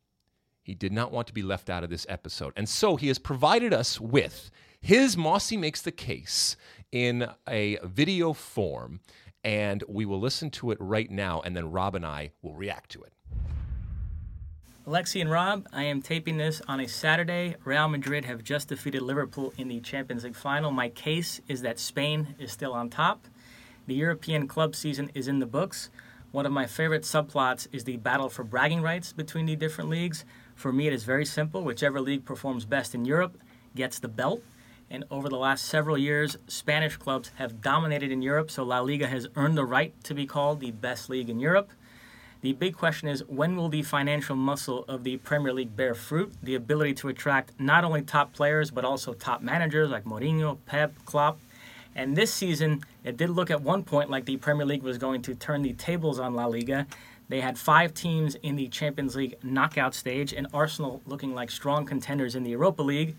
he 0.63 0.75
did 0.75 0.95
not 0.95 1.13
want 1.13 1.27
to 1.27 1.35
be 1.35 1.43
left 1.43 1.69
out 1.69 1.85
of 1.85 1.91
this 1.91 2.07
episode. 2.09 2.55
And 2.57 2.67
so 2.67 2.97
he 2.97 3.09
has 3.09 3.19
provided 3.19 3.75
us 3.75 4.01
with 4.01 4.51
his 4.81 5.15
Mosse 5.15 5.53
Makes 5.53 5.83
the 5.83 5.93
Case 5.93 6.57
in 6.91 7.29
a 7.47 7.79
video 7.85 8.33
form 8.33 9.01
and 9.45 9.83
we 9.89 10.05
will 10.05 10.21
listen 10.21 10.51
to 10.51 10.71
it 10.71 10.79
right 10.81 11.11
now, 11.11 11.41
and 11.41 11.57
then 11.57 11.71
Rob 11.71 11.95
and 11.95 12.05
I 12.05 12.33
will 12.43 12.55
react 12.55 12.91
to 12.91 13.03
it. 13.03 13.13
Alexi 14.87 15.21
and 15.21 15.31
Rob, 15.31 15.67
I 15.73 15.85
am 15.85 16.03
taping 16.03 16.39
this 16.39 16.61
on 16.67 16.81
a 16.81 16.89
Saturday. 16.89 17.55
Real 17.65 17.87
Madrid 17.87 18.25
have 18.25 18.43
just 18.43 18.69
defeated 18.69 19.03
Liverpool 19.03 19.53
in 19.57 19.69
the 19.69 19.81
Champions 19.81 20.25
League 20.25 20.35
final. 20.35 20.71
My 20.71 20.89
case 20.89 21.41
is 21.49 21.63
that 21.63 21.79
Spain 21.79 22.35
is 22.39 22.51
still 22.51 22.73
on 22.73 22.91
top. 22.91 23.27
The 23.87 23.95
European 23.95 24.49
club 24.49 24.75
season 24.75 25.11
is 25.15 25.29
in 25.29 25.39
the 25.39 25.47
books. 25.47 25.91
One 26.33 26.47
of 26.47 26.53
my 26.53 26.67
favorite 26.67 27.03
subplots 27.03 27.69
is 27.73 27.85
the 27.85 27.99
battle 27.99 28.29
for 28.29 28.43
bragging 28.43 28.83
rights 28.83 29.13
between 29.13 29.47
the 29.47 29.57
different 29.57 29.91
leagues. 29.91 30.25
For 30.55 30.73
me, 30.73 30.87
it 30.87 30.93
is 30.93 31.05
very 31.05 31.27
simple. 31.27 31.63
Whichever 31.63 32.01
league 32.01 32.25
performs 32.25 32.65
best 32.65 32.95
in 32.95 33.05
Europe 33.05 33.37
gets 33.75 33.99
the 33.99 34.09
belt 34.09 34.43
and 34.91 35.05
over 35.11 35.29
the 35.29 35.37
last 35.37 35.65
several 35.67 35.97
years, 35.97 36.37
Spanish 36.49 36.97
clubs 36.97 37.31
have 37.37 37.63
dominated 37.63 38.11
in 38.11 38.23
Europe, 38.23 38.51
so 38.51 38.65
La 38.65 38.81
Liga 38.81 39.07
has 39.07 39.29
earned 39.37 39.57
the 39.57 39.65
right 39.65 39.95
to 40.03 40.15
be 40.15 40.27
called 40.27 40.59
the 40.59 40.73
best 40.73 41.09
league 41.09 41.31
in 41.31 41.39
Europe. 41.39 41.71
The 42.43 42.55
big 42.55 42.75
question 42.75 43.09
is 43.09 43.23
when 43.29 43.55
will 43.55 43.69
the 43.69 43.83
financial 43.83 44.35
muscle 44.35 44.85
of 44.89 45.05
the 45.05 45.19
Premier 45.19 45.53
League 45.53 45.77
bear 45.77 45.95
fruit? 45.95 46.33
The 46.43 46.57
ability 46.57 46.95
to 46.95 47.09
attract 47.09 47.53
not 47.61 47.85
only 47.85 48.03
top 48.03 48.33
players, 48.33 48.71
but 48.71 48.85
also 48.85 49.13
top 49.13 49.43
managers 49.43 49.91
like 49.91 50.05
Mourinho, 50.05 50.59
Pep, 50.67 50.93
Klopp. 51.05 51.39
And 51.95 52.17
this 52.17 52.33
season, 52.33 52.83
it 53.05 53.17
did 53.17 53.31
look 53.31 53.51
at 53.51 53.63
one 53.63 53.85
point 53.85 54.11
like 54.11 54.25
the 54.25 54.39
Premier 54.39 54.67
League 54.67 54.83
was 54.83 54.99
going 54.99 55.23
to 55.23 55.35
turn 55.35 55.63
the 55.63 55.75
tables 55.75 56.19
on 56.19 56.35
La 56.35 56.47
Liga. 56.47 56.87
They 57.29 57.43
had 57.43 57.59
five 57.59 57.95
teams 57.95 58.35
in 58.37 58.57
the 58.57 58.67
Champions 58.69 59.15
League 59.15 59.37
knockout 59.43 59.95
stage, 59.95 60.33
and 60.33 60.49
Arsenal 60.53 61.01
looking 61.07 61.33
like 61.35 61.51
strong 61.51 61.85
contenders 61.85 62.35
in 62.35 62.43
the 62.43 62.51
Europa 62.51 62.83
League. 62.83 63.15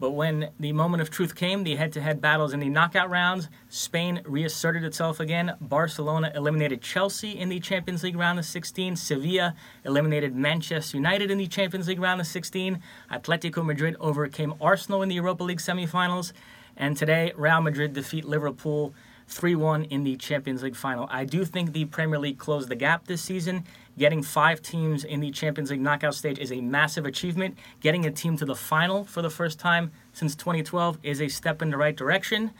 But 0.00 0.10
when 0.10 0.50
the 0.58 0.72
moment 0.72 1.02
of 1.02 1.10
truth 1.10 1.34
came, 1.34 1.62
the 1.62 1.76
head 1.76 1.92
to 1.92 2.00
head 2.00 2.20
battles 2.20 2.52
in 2.52 2.60
the 2.60 2.68
knockout 2.68 3.10
rounds, 3.10 3.48
Spain 3.68 4.22
reasserted 4.24 4.82
itself 4.84 5.20
again. 5.20 5.54
Barcelona 5.60 6.32
eliminated 6.34 6.82
Chelsea 6.82 7.30
in 7.30 7.48
the 7.48 7.60
Champions 7.60 8.02
League 8.02 8.16
round 8.16 8.38
of 8.38 8.44
16. 8.44 8.96
Sevilla 8.96 9.54
eliminated 9.84 10.34
Manchester 10.34 10.96
United 10.96 11.30
in 11.30 11.38
the 11.38 11.46
Champions 11.46 11.86
League 11.86 12.00
round 12.00 12.20
of 12.20 12.26
16. 12.26 12.80
Atletico 13.10 13.64
Madrid 13.64 13.96
overcame 14.00 14.54
Arsenal 14.60 15.02
in 15.02 15.08
the 15.08 15.14
Europa 15.14 15.44
League 15.44 15.58
semifinals. 15.58 16.32
And 16.76 16.96
today, 16.96 17.32
Real 17.36 17.60
Madrid 17.60 17.92
defeat 17.92 18.24
Liverpool 18.24 18.94
3 19.28 19.54
1 19.54 19.84
in 19.84 20.04
the 20.04 20.16
Champions 20.16 20.62
League 20.62 20.76
final. 20.76 21.08
I 21.10 21.24
do 21.24 21.44
think 21.44 21.72
the 21.72 21.84
Premier 21.86 22.18
League 22.18 22.38
closed 22.38 22.68
the 22.68 22.74
gap 22.74 23.06
this 23.06 23.22
season. 23.22 23.64
Getting 23.96 24.22
five 24.22 24.60
teams 24.60 25.04
in 25.04 25.20
the 25.20 25.30
Champions 25.30 25.70
League 25.70 25.80
knockout 25.80 26.14
stage 26.14 26.40
is 26.40 26.50
a 26.50 26.60
massive 26.60 27.06
achievement. 27.06 27.56
Getting 27.80 28.04
a 28.04 28.10
team 28.10 28.36
to 28.38 28.44
the 28.44 28.56
final 28.56 29.04
for 29.04 29.22
the 29.22 29.30
first 29.30 29.60
time 29.60 29.92
since 30.12 30.34
2012 30.34 30.98
is 31.04 31.20
a 31.20 31.28
step 31.28 31.62
in 31.62 31.70
the 31.70 31.76
right 31.76 31.96
direction. 31.96 32.50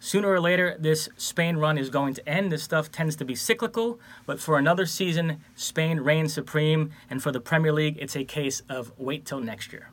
Sooner 0.00 0.28
or 0.28 0.40
later, 0.40 0.76
this 0.78 1.08
Spain 1.16 1.56
run 1.56 1.78
is 1.78 1.90
going 1.90 2.14
to 2.14 2.28
end. 2.28 2.50
This 2.50 2.64
stuff 2.64 2.90
tends 2.90 3.14
to 3.16 3.24
be 3.24 3.36
cyclical, 3.36 4.00
but 4.26 4.40
for 4.40 4.58
another 4.58 4.84
season, 4.84 5.40
Spain 5.54 6.00
reigns 6.00 6.34
supreme, 6.34 6.90
and 7.08 7.22
for 7.22 7.30
the 7.30 7.40
Premier 7.40 7.72
League, 7.72 7.96
it's 8.00 8.16
a 8.16 8.24
case 8.24 8.60
of 8.68 8.92
wait 8.98 9.24
till 9.24 9.40
next 9.40 9.72
year. 9.72 9.90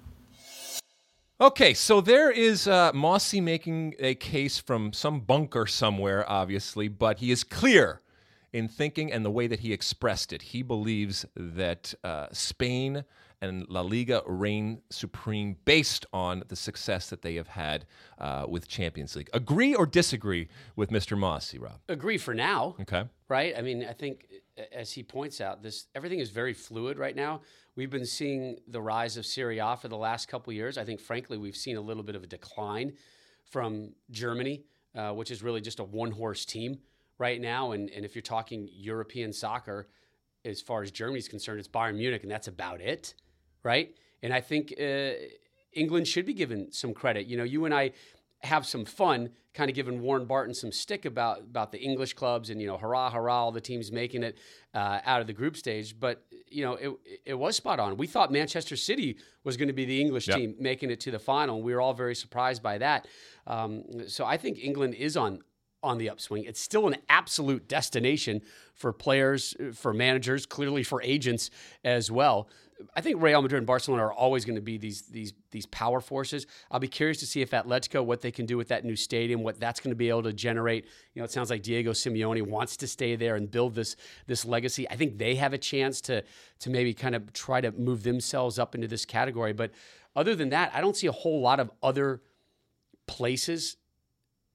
Okay, 1.39 1.74
so 1.74 2.02
there 2.02 2.30
is 2.30 2.67
uh, 2.67 2.91
Mosse 2.94 3.36
making 3.36 3.96
a 4.00 4.15
case 4.15 4.60
from 4.60 4.94
some 4.94 5.22
bunker 5.22 5.65
somewhere, 5.65 6.30
obviously, 6.30 6.88
but 6.88 7.20
he 7.20 7.32
is 7.32 7.44
clear 7.44 8.02
in 8.54 8.68
thinking 8.68 9.12
and 9.12 9.24
the 9.24 9.32
way 9.32 9.48
that 9.48 9.62
he 9.62 9.74
expressed 9.74 10.34
it. 10.34 10.42
He 10.42 10.62
believes 10.62 11.26
that 11.36 11.94
uh, 12.04 12.28
Spain 12.32 13.06
and 13.42 13.68
La 13.70 13.82
Liga 13.82 14.22
reign 14.28 14.82
supreme 14.90 15.58
based 15.66 16.06
on 16.14 16.44
the 16.48 16.56
success 16.56 17.10
that 17.10 17.22
they 17.24 17.36
have 17.36 17.48
had 17.48 17.86
uh, 18.20 18.46
with 18.48 18.68
Champions 18.68 19.16
League. 19.16 19.30
Agree 19.34 19.74
or 19.74 19.86
disagree 19.86 20.48
with 20.76 20.92
Mr. 20.92 21.18
Mosse, 21.18 21.56
Rob? 21.56 21.80
Agree 21.90 22.18
for 22.18 22.34
now. 22.34 22.76
Okay. 22.82 23.04
Right? 23.30 23.56
I 23.58 23.62
mean, 23.62 23.86
I 23.90 23.94
think 23.94 24.28
as 24.72 24.92
he 24.92 25.02
points 25.02 25.42
out, 25.42 25.64
this 25.64 25.88
everything 25.96 26.20
is 26.20 26.30
very 26.30 26.54
fluid 26.54 27.00
right 27.00 27.16
now. 27.16 27.42
We've 27.76 27.90
been 27.90 28.06
seeing 28.06 28.58
the 28.68 28.82
rise 28.82 29.18
of 29.18 29.26
Serie 29.26 29.60
A 29.60 29.76
for 29.78 29.88
the 29.88 29.98
last 29.98 30.28
couple 30.28 30.54
years. 30.54 30.78
I 30.78 30.84
think, 30.84 31.00
frankly, 31.00 31.38
we've 31.38 31.56
seen 31.56 31.78
a 31.78 31.82
little 31.82 32.04
bit 32.04 32.16
of 32.16 32.24
a 32.24 32.28
decline 32.28 32.94
from 33.46 33.94
Germany, 34.12 34.64
uh, 34.94 35.14
which 35.14 35.32
is 35.32 35.42
really 35.42 35.62
just 35.62 35.80
a 35.80 35.84
one 35.84 36.12
horse 36.12 36.46
team 36.46 36.80
right 37.22 37.40
now. 37.40 37.72
And, 37.72 37.90
and 37.92 38.04
if 38.04 38.16
you're 38.16 38.24
talking 38.24 38.68
European 38.74 39.32
soccer, 39.32 39.88
as 40.44 40.60
far 40.60 40.82
as 40.82 40.90
Germany's 40.90 41.28
concerned, 41.28 41.60
it's 41.60 41.70
Bayern 41.70 41.96
Munich, 41.96 42.24
and 42.24 42.32
that's 42.32 42.48
about 42.48 42.82
it, 42.82 43.14
right? 43.64 43.96
And 44.24 44.34
I 44.34 44.42
think 44.42 44.74
uh, 44.82 45.12
England 45.72 46.08
should 46.08 46.26
be 46.26 46.34
given 46.34 46.72
some 46.72 46.94
credit. 46.94 47.28
You 47.28 47.38
know, 47.38 47.44
you 47.44 47.66
and 47.66 47.74
I 47.74 47.92
have 48.40 48.66
some 48.66 48.86
fun 48.86 49.30
kind 49.54 49.70
of 49.70 49.76
giving 49.76 50.02
Warren 50.02 50.26
Barton 50.26 50.56
some 50.56 50.72
stick 50.72 51.06
about 51.06 51.42
about 51.42 51.72
the 51.72 51.78
English 51.78 52.14
clubs 52.14 52.50
and 52.50 52.60
you 52.60 52.66
know 52.66 52.78
hurrah 52.78 53.12
hurrah 53.12 53.44
all 53.44 53.52
the 53.52 53.62
teams 53.62 53.92
making 53.92 54.24
it 54.24 54.38
uh, 54.74 55.00
out 55.06 55.22
of 55.22 55.28
the 55.28 55.34
group 55.34 55.56
stage 55.56 56.00
but 56.00 56.26
you 56.50 56.64
know 56.66 56.74
it 56.74 56.92
it 57.26 57.34
was 57.36 57.56
spot 57.56 57.80
on 57.80 57.98
we 57.98 58.08
thought 58.08 58.32
Manchester 58.32 58.76
City 58.76 59.18
was 59.44 59.58
going 59.58 59.68
to 59.68 59.74
be 59.74 59.86
the 59.86 60.02
English 60.02 60.28
yep. 60.28 60.38
team 60.38 60.56
making 60.60 60.90
it 60.90 61.00
to 61.02 61.12
the 61.12 61.20
final 61.20 61.58
and 61.58 61.66
we 61.66 61.74
were 61.74 61.82
all 61.82 61.94
very 61.94 62.16
surprised 62.16 62.64
by 62.64 62.80
that 62.80 63.08
um, 63.46 63.84
so 64.08 64.26
I 64.26 64.38
think 64.38 64.58
England 64.58 64.96
is 64.96 65.16
on 65.16 65.44
on 65.84 65.98
the 65.98 66.10
upswing. 66.10 66.44
It's 66.44 66.60
still 66.60 66.88
an 66.88 66.98
absolute 67.10 67.67
destination 67.67 68.41
for 68.74 68.94
players, 68.94 69.56
uh, 69.60 69.72
for 69.74 69.94
managers, 69.94 70.46
clearly 70.46 70.84
for 70.84 71.02
agents 71.02 71.50
as 71.84 72.12
well. 72.12 72.50
I 72.96 73.02
think 73.02 73.22
Real 73.22 73.41
Madrid 73.41 73.60
and 73.60 73.67
Barcelona 73.67 74.06
are 74.06 74.13
always 74.13 74.44
going 74.44 74.56
to 74.56 74.62
be 74.62 74.78
these 74.78 75.04
these 75.04 75.34
these 75.52 75.65
power 75.67 76.00
forces. 76.00 76.48
I'll 76.72 76.80
be 76.80 76.88
curious 76.88 77.20
to 77.20 77.28
see 77.28 77.41
if 77.41 77.52
Atletico 77.52 78.04
what 78.04 78.22
they 78.22 78.32
can 78.32 78.46
do 78.46 78.58
with 78.58 78.70
that 78.70 78.84
new 78.86 78.96
stadium, 78.96 79.44
what 79.44 79.60
that's 79.60 79.80
going 79.80 79.91
to 79.91 79.96
be 79.96 80.10
able 80.10 80.24
to 80.24 80.34
generate. 80.34 80.86
You 81.13 81.22
know, 81.22 81.26
it 81.26 81.32
sounds 81.32 81.50
like 81.50 81.62
Diego 81.62 81.91
Simeone 81.91 82.41
wants 82.41 82.78
to 82.78 82.88
stay 82.88 83.15
there 83.15 83.36
and 83.36 83.50
build 83.50 83.76
this 83.76 83.96
this 84.28 84.46
legacy. 84.46 84.89
I 84.89 84.96
think 84.96 85.17
they 85.17 85.36
have 85.36 85.54
a 85.54 85.58
chance 85.60 86.02
to 86.02 86.24
to 86.60 86.70
maybe 86.70 86.94
kind 86.94 87.15
of 87.15 87.32
try 87.34 87.62
to 87.62 87.72
move 87.72 88.04
themselves 88.04 88.58
up 88.58 88.74
into 88.74 88.88
this 88.88 89.06
category. 89.06 89.54
But 89.54 89.72
other 90.15 90.36
than 90.36 90.50
that, 90.50 90.72
I 90.74 90.82
don't 90.82 90.96
see 90.96 91.08
a 91.08 91.12
whole 91.12 91.41
lot 91.41 91.60
of 91.60 91.72
other 91.84 92.22
places 93.06 93.78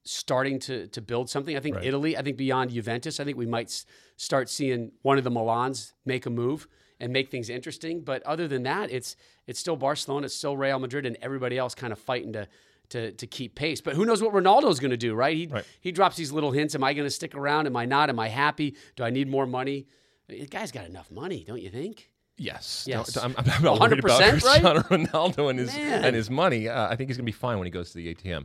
starting 0.07 0.59
to 0.61 0.87
to 0.89 1.01
build 1.01 1.29
something. 1.29 1.57
I 1.57 1.61
think 1.61 1.77
right. 1.77 1.85
Italy. 1.85 2.17
I 2.17 2.23
think 2.23 2.37
beyond 2.37 2.71
Juventus, 2.71 3.21
I 3.21 3.25
think 3.25 3.37
we 3.37 3.47
might 3.47 3.85
start 4.17 4.49
seeing 4.49 4.93
one 5.03 5.19
of 5.19 5.25
the 5.25 5.31
Milans 5.31 5.93
make 6.05 6.27
a 6.27 6.31
move 6.31 6.67
and 6.99 7.13
make 7.13 7.31
things 7.31 7.51
interesting. 7.51 8.01
But 8.03 8.23
other 8.23 8.49
than 8.49 8.63
that, 8.65 8.91
it's 8.91 9.17
it's 9.47 9.61
still 9.61 9.77
Barcelona, 9.77 10.27
it's 10.27 10.35
still 10.35 10.57
Real 10.57 10.79
Madrid, 10.79 11.07
and 11.07 11.17
everybody 11.21 11.59
else 11.59 11.75
kind 11.75 11.93
of 11.93 11.99
fighting 11.99 12.33
to 12.33 12.49
to 12.91 13.13
to 13.13 13.27
keep 13.27 13.55
pace. 13.55 13.81
But 13.81 13.95
who 13.97 14.05
knows 14.05 14.23
what 14.23 14.33
Ronaldo's 14.33 14.79
going 14.81 14.93
to 14.93 14.97
do, 14.97 15.15
right? 15.15 15.37
He 15.37 15.47
Right. 15.49 15.65
he 15.81 15.93
drops 15.93 16.17
these 16.17 16.33
little 16.33 16.53
hints. 16.53 16.75
Am 16.75 16.85
I 16.85 16.95
going 16.95 17.07
to 17.07 17.11
stick 17.11 17.35
around? 17.35 17.67
Am 17.67 17.77
I 17.77 17.85
not? 17.85 18.09
Am 18.09 18.19
I 18.19 18.29
happy? 18.29 18.77
Do 18.97 19.05
I 19.05 19.11
need 19.11 19.29
more 19.29 19.47
money? 19.47 19.87
The 20.29 20.47
guy's 20.47 20.73
got 20.73 20.87
enough 20.87 21.11
money, 21.11 21.45
don't 21.47 21.61
you 21.63 21.71
think? 21.71 22.11
Yes. 22.39 22.85
Yes. 22.87 23.13
Don't- 23.15 23.25
I'm, 23.39 23.47
I'm 23.55 23.63
not 23.63 23.81
worried 23.81 23.99
about 24.01 24.21
100%, 24.21 24.45
right? 24.45 24.61
Cristiano 24.61 24.81
Ronaldo 24.81 25.49
and 25.51 25.59
his 25.59 25.75
Man. 25.75 26.05
and 26.05 26.15
his 26.15 26.29
money. 26.29 26.69
Uh, 26.69 26.87
I 26.89 26.95
think 26.97 27.09
he's 27.09 27.17
going 27.17 27.25
to 27.25 27.33
be 27.33 27.33
fine 27.33 27.59
when 27.59 27.65
he 27.67 27.71
goes 27.71 27.93
to 27.93 27.97
the 27.97 28.15
ATM. 28.15 28.45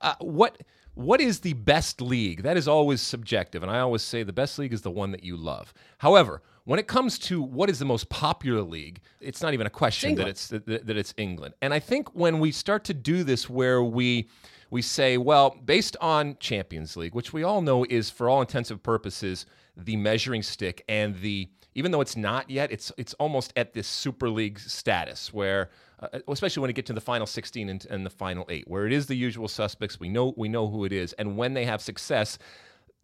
Uh, 0.00 0.14
what 0.20 0.62
what 0.94 1.20
is 1.20 1.40
the 1.40 1.54
best 1.54 2.00
league? 2.00 2.42
That 2.42 2.56
is 2.56 2.68
always 2.68 3.00
subjective, 3.00 3.62
and 3.62 3.70
I 3.70 3.80
always 3.80 4.02
say 4.02 4.22
the 4.22 4.32
best 4.32 4.58
league 4.58 4.72
is 4.72 4.82
the 4.82 4.90
one 4.90 5.10
that 5.12 5.24
you 5.24 5.36
love. 5.36 5.72
However, 5.98 6.42
when 6.64 6.78
it 6.78 6.86
comes 6.86 7.18
to 7.20 7.42
what 7.42 7.70
is 7.70 7.78
the 7.78 7.84
most 7.84 8.08
popular 8.08 8.62
league, 8.62 9.00
it's 9.20 9.42
not 9.42 9.54
even 9.54 9.66
a 9.66 9.70
question 9.70 10.14
that 10.16 10.28
it's 10.28 10.48
that, 10.48 10.66
that 10.66 10.96
it's 10.96 11.14
England. 11.16 11.54
And 11.62 11.72
I 11.72 11.78
think 11.78 12.14
when 12.14 12.38
we 12.38 12.52
start 12.52 12.84
to 12.84 12.94
do 12.94 13.24
this, 13.24 13.48
where 13.48 13.82
we 13.82 14.28
we 14.70 14.82
say, 14.82 15.18
well, 15.18 15.56
based 15.64 15.96
on 16.00 16.36
Champions 16.38 16.96
League, 16.96 17.14
which 17.14 17.32
we 17.32 17.42
all 17.42 17.60
know 17.60 17.84
is 17.90 18.08
for 18.10 18.28
all 18.28 18.40
intensive 18.40 18.82
purposes 18.82 19.46
the 19.76 19.96
measuring 19.96 20.42
stick 20.42 20.84
and 20.88 21.18
the 21.20 21.48
even 21.74 21.90
though 21.90 22.02
it's 22.02 22.16
not 22.16 22.50
yet, 22.50 22.70
it's 22.70 22.92
it's 22.98 23.14
almost 23.14 23.52
at 23.56 23.72
this 23.72 23.86
Super 23.86 24.28
League 24.28 24.58
status 24.58 25.32
where, 25.32 25.70
uh, 26.02 26.18
especially 26.28 26.60
when 26.60 26.68
you 26.68 26.74
get 26.74 26.86
to 26.86 26.92
the 26.92 27.00
final 27.00 27.26
16 27.26 27.68
and, 27.68 27.86
and 27.90 28.04
the 28.04 28.10
final 28.10 28.44
eight, 28.48 28.66
where 28.66 28.86
it 28.86 28.92
is 28.92 29.06
the 29.06 29.14
usual 29.14 29.48
suspects. 29.48 30.00
We 30.00 30.08
know 30.08 30.34
we 30.36 30.48
know 30.48 30.68
who 30.68 30.84
it 30.84 30.92
is, 30.92 31.12
and 31.14 31.36
when 31.36 31.54
they 31.54 31.64
have 31.64 31.80
success, 31.80 32.38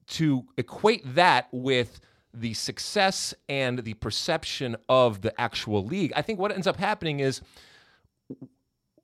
to 0.08 0.44
equate 0.56 1.02
that 1.14 1.48
with 1.52 2.00
the 2.34 2.54
success 2.54 3.34
and 3.48 3.80
the 3.80 3.94
perception 3.94 4.76
of 4.88 5.22
the 5.22 5.38
actual 5.40 5.84
league, 5.84 6.12
I 6.14 6.22
think 6.22 6.38
what 6.38 6.52
ends 6.52 6.66
up 6.66 6.76
happening 6.76 7.20
is 7.20 7.40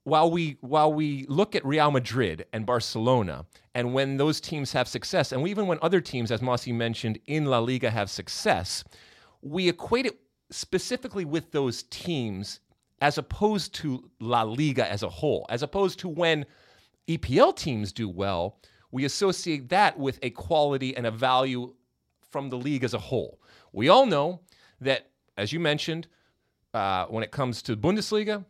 while 0.04 0.30
we 0.30 0.58
while 0.60 0.92
we 0.92 1.24
look 1.28 1.54
at 1.54 1.64
Real 1.64 1.90
Madrid 1.90 2.46
and 2.52 2.66
Barcelona, 2.66 3.46
and 3.74 3.94
when 3.94 4.16
those 4.16 4.40
teams 4.40 4.72
have 4.72 4.88
success, 4.88 5.32
and 5.32 5.46
even 5.48 5.66
when 5.66 5.78
other 5.82 6.00
teams, 6.00 6.30
as 6.30 6.42
Mosse 6.42 6.66
mentioned, 6.68 7.18
in 7.26 7.46
La 7.46 7.58
Liga 7.58 7.90
have 7.90 8.10
success, 8.10 8.84
we 9.40 9.68
equate 9.68 10.06
it 10.06 10.18
specifically 10.50 11.24
with 11.24 11.52
those 11.52 11.84
teams 11.84 12.60
as 13.00 13.18
opposed 13.18 13.74
to 13.74 14.10
La 14.20 14.42
Liga 14.42 14.90
as 14.90 15.02
a 15.02 15.08
whole. 15.08 15.46
As 15.48 15.62
opposed 15.62 15.98
to 16.00 16.08
when 16.08 16.46
EPL 17.08 17.54
teams 17.56 17.92
do 17.92 18.08
well, 18.08 18.58
we 18.90 19.04
associate 19.04 19.68
that 19.70 19.98
with 19.98 20.18
a 20.22 20.30
quality 20.30 20.96
and 20.96 21.06
a 21.06 21.10
value 21.10 21.74
from 22.30 22.48
the 22.48 22.56
league 22.56 22.84
as 22.84 22.94
a 22.94 22.98
whole. 22.98 23.40
We 23.72 23.88
all 23.88 24.06
know 24.06 24.40
that, 24.80 25.10
as 25.36 25.52
you 25.52 25.60
mentioned, 25.60 26.06
uh, 26.72 27.06
when 27.06 27.22
it 27.22 27.30
comes 27.30 27.62
to 27.62 27.76
Bundesliga, 27.76 28.44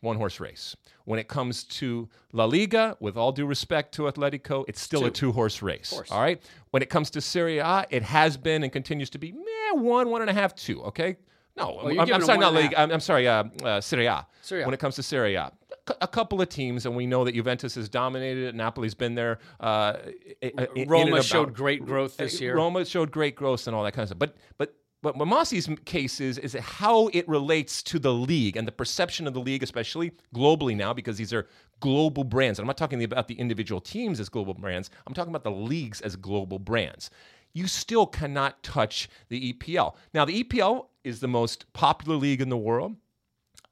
one 0.00 0.16
horse 0.16 0.40
race. 0.40 0.76
When 1.04 1.18
it 1.18 1.28
comes 1.28 1.64
to 1.64 2.08
La 2.32 2.44
Liga, 2.44 2.96
with 3.00 3.16
all 3.16 3.32
due 3.32 3.46
respect 3.46 3.92
to 3.94 4.02
Atletico, 4.02 4.64
it's 4.68 4.80
still 4.80 5.04
a 5.04 5.10
two 5.10 5.32
horse 5.32 5.62
race. 5.62 5.92
All 6.10 6.20
right. 6.20 6.42
When 6.70 6.82
it 6.82 6.90
comes 6.90 7.10
to 7.10 7.20
Serie 7.20 7.58
A, 7.58 7.86
it 7.90 8.02
has 8.02 8.36
been 8.36 8.62
and 8.62 8.72
continues 8.72 9.10
to 9.10 9.18
be 9.18 9.32
meh, 9.32 9.72
one, 9.80 10.10
one 10.10 10.20
and 10.20 10.30
a 10.30 10.34
half, 10.34 10.54
two. 10.54 10.82
Okay. 10.84 11.16
No, 11.56 11.80
I'm, 11.80 11.98
I'm 12.12 12.22
sorry, 12.22 12.38
not 12.38 12.52
one 12.52 12.56
and 12.56 12.56
a 12.56 12.60
League. 12.60 12.74
I'm, 12.76 12.90
I'm 12.92 13.00
sorry, 13.00 13.26
uh, 13.28 13.44
uh, 13.64 13.80
Serie 13.80 14.06
A. 14.06 14.26
Serie 14.42 14.62
A. 14.62 14.66
When 14.66 14.74
it 14.74 14.80
comes 14.80 14.96
to 14.96 15.02
Serie 15.02 15.34
A, 15.36 15.52
a 16.00 16.08
couple 16.08 16.40
of 16.42 16.48
teams, 16.48 16.86
and 16.86 16.96
we 16.96 17.06
know 17.06 17.24
that 17.24 17.34
Juventus 17.34 17.74
has 17.76 17.88
dominated 17.88 18.48
it. 18.48 18.54
Napoli's 18.54 18.94
been 18.94 19.14
there. 19.14 19.38
Uh, 19.60 19.94
in 20.42 20.88
Roma 20.88 21.12
about. 21.12 21.24
showed 21.24 21.54
great 21.54 21.84
growth 21.84 22.16
this 22.16 22.40
Uh, 22.40 22.44
year. 22.44 22.56
Roma 22.56 22.84
showed 22.84 23.10
great 23.10 23.36
growth 23.36 23.66
and 23.66 23.76
all 23.76 23.84
that 23.84 23.92
kind 23.92 24.02
of 24.02 24.08
stuff. 24.08 24.18
But 24.18 24.36
but 24.58 24.74
but 25.02 25.16
what 25.16 25.84
case 25.84 26.20
is 26.20 26.38
is 26.38 26.54
how 26.54 27.08
it 27.08 27.28
relates 27.28 27.82
to 27.84 27.98
the 27.98 28.12
league 28.12 28.56
and 28.56 28.66
the 28.66 28.72
perception 28.72 29.26
of 29.26 29.34
the 29.34 29.40
league, 29.40 29.62
especially 29.62 30.12
globally 30.34 30.76
now, 30.76 30.92
because 30.92 31.16
these 31.16 31.32
are 31.32 31.46
global 31.80 32.24
brands. 32.24 32.58
And 32.58 32.64
I'm 32.64 32.68
not 32.68 32.76
talking 32.76 33.02
about 33.04 33.28
the 33.28 33.34
individual 33.34 33.80
teams 33.80 34.18
as 34.18 34.28
global 34.28 34.54
brands. 34.54 34.90
I'm 35.06 35.14
talking 35.14 35.30
about 35.30 35.44
the 35.44 35.50
leagues 35.50 36.00
as 36.00 36.16
global 36.16 36.58
brands. 36.58 37.10
You 37.56 37.68
still 37.68 38.06
cannot 38.06 38.62
touch 38.62 39.08
the 39.30 39.54
EPL. 39.54 39.94
Now, 40.12 40.26
the 40.26 40.44
EPL 40.44 40.88
is 41.04 41.20
the 41.20 41.26
most 41.26 41.72
popular 41.72 42.14
league 42.14 42.42
in 42.42 42.50
the 42.50 42.56
world. 42.56 42.96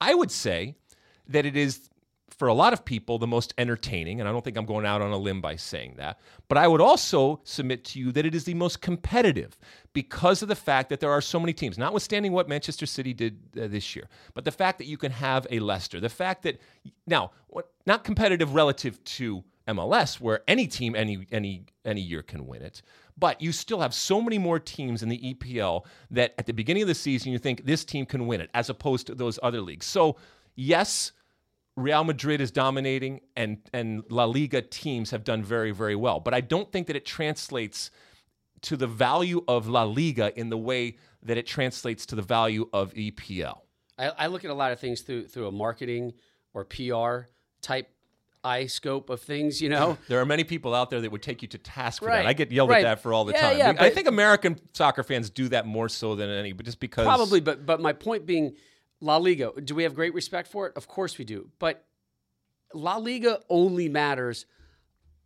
I 0.01 0.15
would 0.15 0.31
say 0.31 0.77
that 1.29 1.45
it 1.45 1.55
is, 1.55 1.91
for 2.31 2.49
a 2.49 2.55
lot 2.55 2.73
of 2.73 2.87
people, 2.87 3.19
the 3.19 3.27
most 3.27 3.53
entertaining. 3.59 4.21
And 4.21 4.29
I 4.29 4.33
don't 4.33 4.43
think 4.43 4.57
I'm 4.57 4.65
going 4.65 4.87
out 4.87 5.03
on 5.03 5.11
a 5.11 5.19
limb 5.19 5.43
by 5.43 5.57
saying 5.57 5.97
that. 5.99 6.19
But 6.49 6.57
I 6.57 6.67
would 6.67 6.81
also 6.81 7.43
submit 7.45 7.85
to 7.85 7.99
you 7.99 8.11
that 8.13 8.25
it 8.25 8.35
is 8.35 8.45
the 8.45 8.55
most 8.55 8.81
competitive 8.81 9.59
because 9.93 10.41
of 10.41 10.49
the 10.49 10.57
fact 10.57 10.89
that 10.89 11.01
there 11.01 11.11
are 11.11 11.21
so 11.21 11.39
many 11.39 11.53
teams, 11.53 11.77
notwithstanding 11.77 12.33
what 12.33 12.49
Manchester 12.49 12.87
City 12.87 13.13
did 13.13 13.39
uh, 13.61 13.67
this 13.69 13.95
year, 13.95 14.09
but 14.33 14.47
the 14.47 14.51
fact 14.51 14.79
that 14.79 14.87
you 14.87 14.97
can 14.97 15.13
have 15.13 15.47
a 15.51 15.59
Leicester, 15.59 16.01
the 16.01 16.09
fact 16.09 16.43
that, 16.45 16.59
now, 17.07 17.33
not 17.85 18.03
competitive 18.03 18.55
relative 18.55 19.05
to 19.05 19.45
MLS, 19.69 20.21
where 20.21 20.43
any 20.47 20.67
team 20.67 20.95
any 20.95 21.27
any 21.33 21.65
any 21.85 22.01
year 22.01 22.23
can 22.23 22.47
win 22.47 22.63
it. 22.63 22.83
But 23.17 23.41
you 23.41 23.53
still 23.53 23.81
have 23.81 23.95
so 23.95 24.21
many 24.21 24.39
more 24.39 24.59
teams 24.59 25.03
in 25.03 25.09
the 25.09 25.35
EPL 25.35 25.85
that 26.11 26.35
at 26.37 26.47
the 26.47 26.53
beginning 26.53 26.83
of 26.83 26.89
the 26.89 26.95
season 26.95 27.31
you 27.31 27.39
think 27.39 27.65
this 27.65 27.85
team 27.85 28.07
can 28.07 28.27
win 28.27 28.41
it, 28.41 28.51
as 28.55 28.71
opposed 28.71 29.07
to 29.07 29.15
those 29.15 29.39
other 29.43 29.61
leagues. 29.61 29.87
So 29.87 30.17
yes, 30.57 31.13
Real 31.77 32.05
Madrid 32.05 32.41
is 32.41 32.51
dominating, 32.51 33.21
and 33.37 33.59
and 33.73 34.03
La 34.11 34.25
Liga 34.25 34.63
teams 34.63 35.11
have 35.11 35.25
done 35.25 35.43
very 35.43 35.71
very 35.71 35.97
well. 35.97 36.21
But 36.21 36.35
I 36.35 36.41
don't 36.41 36.71
think 36.71 36.87
that 36.89 36.97
it 36.97 37.05
translates 37.05 37.91
to 38.63 38.77
the 38.77 38.87
value 38.87 39.45
of 39.47 39.69
La 39.69 39.85
Liga 39.85 40.37
in 40.39 40.49
the 40.49 40.59
way 40.59 40.97
that 41.23 41.37
it 41.37 41.47
translates 41.47 42.07
to 42.07 42.15
the 42.15 42.23
value 42.23 42.69
of 42.73 42.95
EPL. 42.95 43.59
I, 43.99 44.09
I 44.09 44.27
look 44.27 44.45
at 44.45 44.51
a 44.51 44.55
lot 44.55 44.73
of 44.73 44.81
things 44.81 45.03
through 45.03 45.29
through 45.29 45.49
a 45.49 45.53
marketing 45.53 46.15
or 46.53 46.65
PR 46.65 47.29
type 47.61 47.89
eye 48.45 48.67
scope 48.67 49.11
of 49.11 49.21
things. 49.21 49.61
You 49.63 49.71
know, 49.71 49.99
There 50.09 50.21
are 50.21 50.27
many 50.27 50.45
people 50.45 50.75
out 50.75 50.91
there 50.91 51.01
that 51.01 51.11
would 51.11 51.23
take 51.23 51.43
you 51.43 51.49
to 51.49 51.59
task 51.59 52.03
for 52.03 52.09
Right, 52.09 52.23
that. 52.23 52.27
I 52.29 52.33
get 52.35 52.53
yelled 52.53 52.71
right. 52.71 52.85
at 52.85 52.89
that 52.97 53.03
for 53.03 53.13
all 53.13 53.25
the 53.25 53.33
Yeah, 53.33 53.41
time. 53.41 53.59
yeah, 53.59 53.75
I 53.79 53.91
think 53.91 54.07
American 54.07 54.59
soccer 54.75 55.03
fans 55.03 55.31
do 55.31 55.49
that 55.49 55.67
more 55.67 55.89
so 55.89 56.15
than 56.15 56.29
any, 56.31 56.53
but 56.53 56.67
just 56.67 56.79
because 56.81 57.05
Probably, 57.07 57.41
but 57.41 57.65
but 57.67 57.81
my 57.81 57.93
point 57.93 58.27
being, 58.27 58.55
La 59.01 59.17
Liga. 59.17 59.53
Do 59.63 59.75
we 59.75 59.83
have 59.83 59.95
great 59.95 60.15
respect 60.15 60.49
for 60.49 60.67
it? 60.67 60.73
Of 60.77 60.87
course 60.87 61.19
we 61.19 61.25
do. 61.25 61.49
But 61.59 61.85
La 62.73 62.97
Liga 62.97 63.41
only 63.49 63.89
matters 63.89 64.47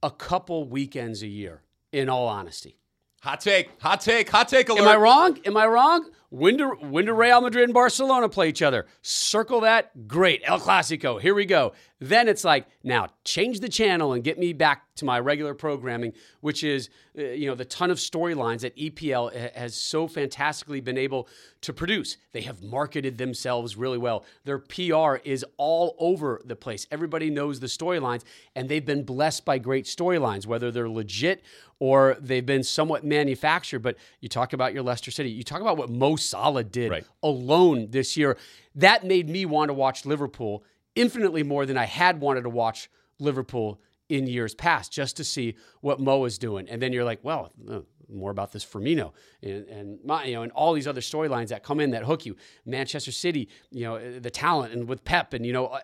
a 0.03 0.11
couple 0.11 0.69
weekends 0.69 1.23
a 1.23 1.27
year. 1.29 1.63
In 1.91 2.09
all 2.11 2.29
honesty, 2.29 2.77
hot 3.23 3.41
take, 3.41 3.71
hot 3.81 4.03
take, 4.03 4.29
hot 4.29 4.47
take 4.49 4.69
alert. 4.69 4.83
am 4.83 4.89
I 4.89 4.97
wrong? 4.97 5.39
Am 5.47 5.57
I 5.57 5.67
wrong? 5.67 6.11
When 6.31 6.59
do 6.59 6.77
when 6.81 7.07
do 7.07 7.15
Real 7.15 7.41
Madrid 7.41 7.65
and 7.65 7.73
Barcelona 7.73 8.29
play 8.29 8.51
each 8.51 8.61
other? 8.61 8.87
Circle 9.01 9.63
that. 9.63 10.07
Great, 10.07 10.43
El 10.45 10.61
Clasico. 10.61 11.19
Here 11.19 11.35
we 11.35 11.47
go. 11.47 11.73
Then 12.01 12.29
it's 12.29 12.45
like 12.45 12.67
now 12.85 13.09
change 13.25 13.61
the 13.61 13.69
channel 13.69 14.13
and 14.13 14.23
get 14.23 14.39
me 14.39 14.53
back 14.53 14.95
to 14.97 15.07
my 15.07 15.19
regular 15.19 15.55
programming, 15.55 16.13
which 16.41 16.63
is 16.63 16.91
uh, 17.19 17.23
you 17.23 17.47
know 17.47 17.55
the 17.55 17.65
ton 17.65 17.91
of 17.91 17.97
storylines 17.97 18.61
that 18.61 18.77
EPL 18.77 19.55
has 19.55 19.75
so 19.75 20.07
fantastically 20.07 20.81
been 20.81 20.99
able 20.99 21.29
to 21.63 21.73
produce. 21.73 22.19
They 22.33 22.43
have 22.43 22.63
marketed 22.63 23.17
themselves 23.17 23.77
really 23.77 23.99
well. 23.99 24.27
Their 24.45 24.59
PR 24.59 25.17
is 25.25 25.47
all 25.57 25.97
over 25.99 26.43
the 26.45 26.57
place. 26.57 26.87
Everybody 26.91 27.31
knows 27.31 27.59
the 27.59 27.69
storylines, 27.69 28.23
and 28.55 28.69
they've 28.69 28.85
been 28.85 29.03
blessed 29.03 29.47
by 29.47 29.59
great 29.59 29.87
storylines, 29.87 30.47
whether 30.47 30.71
they're 30.71 30.91
legit 30.91 31.43
or 31.81 32.17
they've 32.21 32.47
been 32.47 32.63
somewhat 32.63 33.05
manufactured. 33.05 33.81
But 33.81 33.97
you 34.21 34.29
talk 34.29 34.53
about 34.53 34.75
your 34.75 34.83
Leicester 34.83 35.11
City. 35.11 35.31
You 35.31 35.43
talk 35.43 35.61
about 35.61 35.77
what 35.77 35.91
Mo 35.91 36.17
Salah 36.19 36.65
did 36.65 36.91
Right. 36.91 37.05
alone 37.23 37.89
this 37.91 38.17
year. 38.17 38.37
That 38.75 39.05
made 39.05 39.29
me 39.29 39.47
want 39.47 39.69
to 39.71 39.75
watch 39.75 40.05
Liverpool 40.05 40.65
infinitely 40.95 41.43
more 41.43 41.65
than 41.67 41.77
I 41.77 41.85
had 41.85 42.21
wanted 42.21 42.43
to 42.43 42.51
watch 42.51 42.91
Liverpool 43.19 43.81
in 44.09 44.27
years 44.27 44.55
past, 44.55 44.91
just 44.93 45.17
to 45.19 45.25
see 45.25 45.55
what 45.81 46.01
Mo 46.01 46.25
is 46.25 46.39
doing. 46.39 46.69
And 46.69 46.81
then 46.81 46.93
you're 46.93 47.05
like, 47.05 47.21
well, 47.23 47.53
uh, 47.71 47.81
more 48.11 48.31
about 48.31 48.53
this 48.53 48.65
Firmino 48.65 49.13
and 49.43 49.67
and 49.69 49.99
you 50.27 50.33
know 50.33 50.43
and 50.43 50.53
all 50.53 50.73
these 50.73 50.87
other 50.87 51.03
storylines 51.03 51.49
that 51.49 51.63
come 51.63 51.79
in 51.79 51.91
that 51.91 52.05
hook 52.05 52.25
you. 52.25 52.37
Manchester 52.65 53.13
City, 53.13 53.49
you 53.71 53.85
know, 53.85 54.19
the 54.19 54.31
talent 54.31 54.73
and 54.73 54.89
with 54.89 55.05
Pep 55.05 55.35
and 55.35 55.45
you 55.45 55.53
know, 55.53 55.67
uh, 55.67 55.81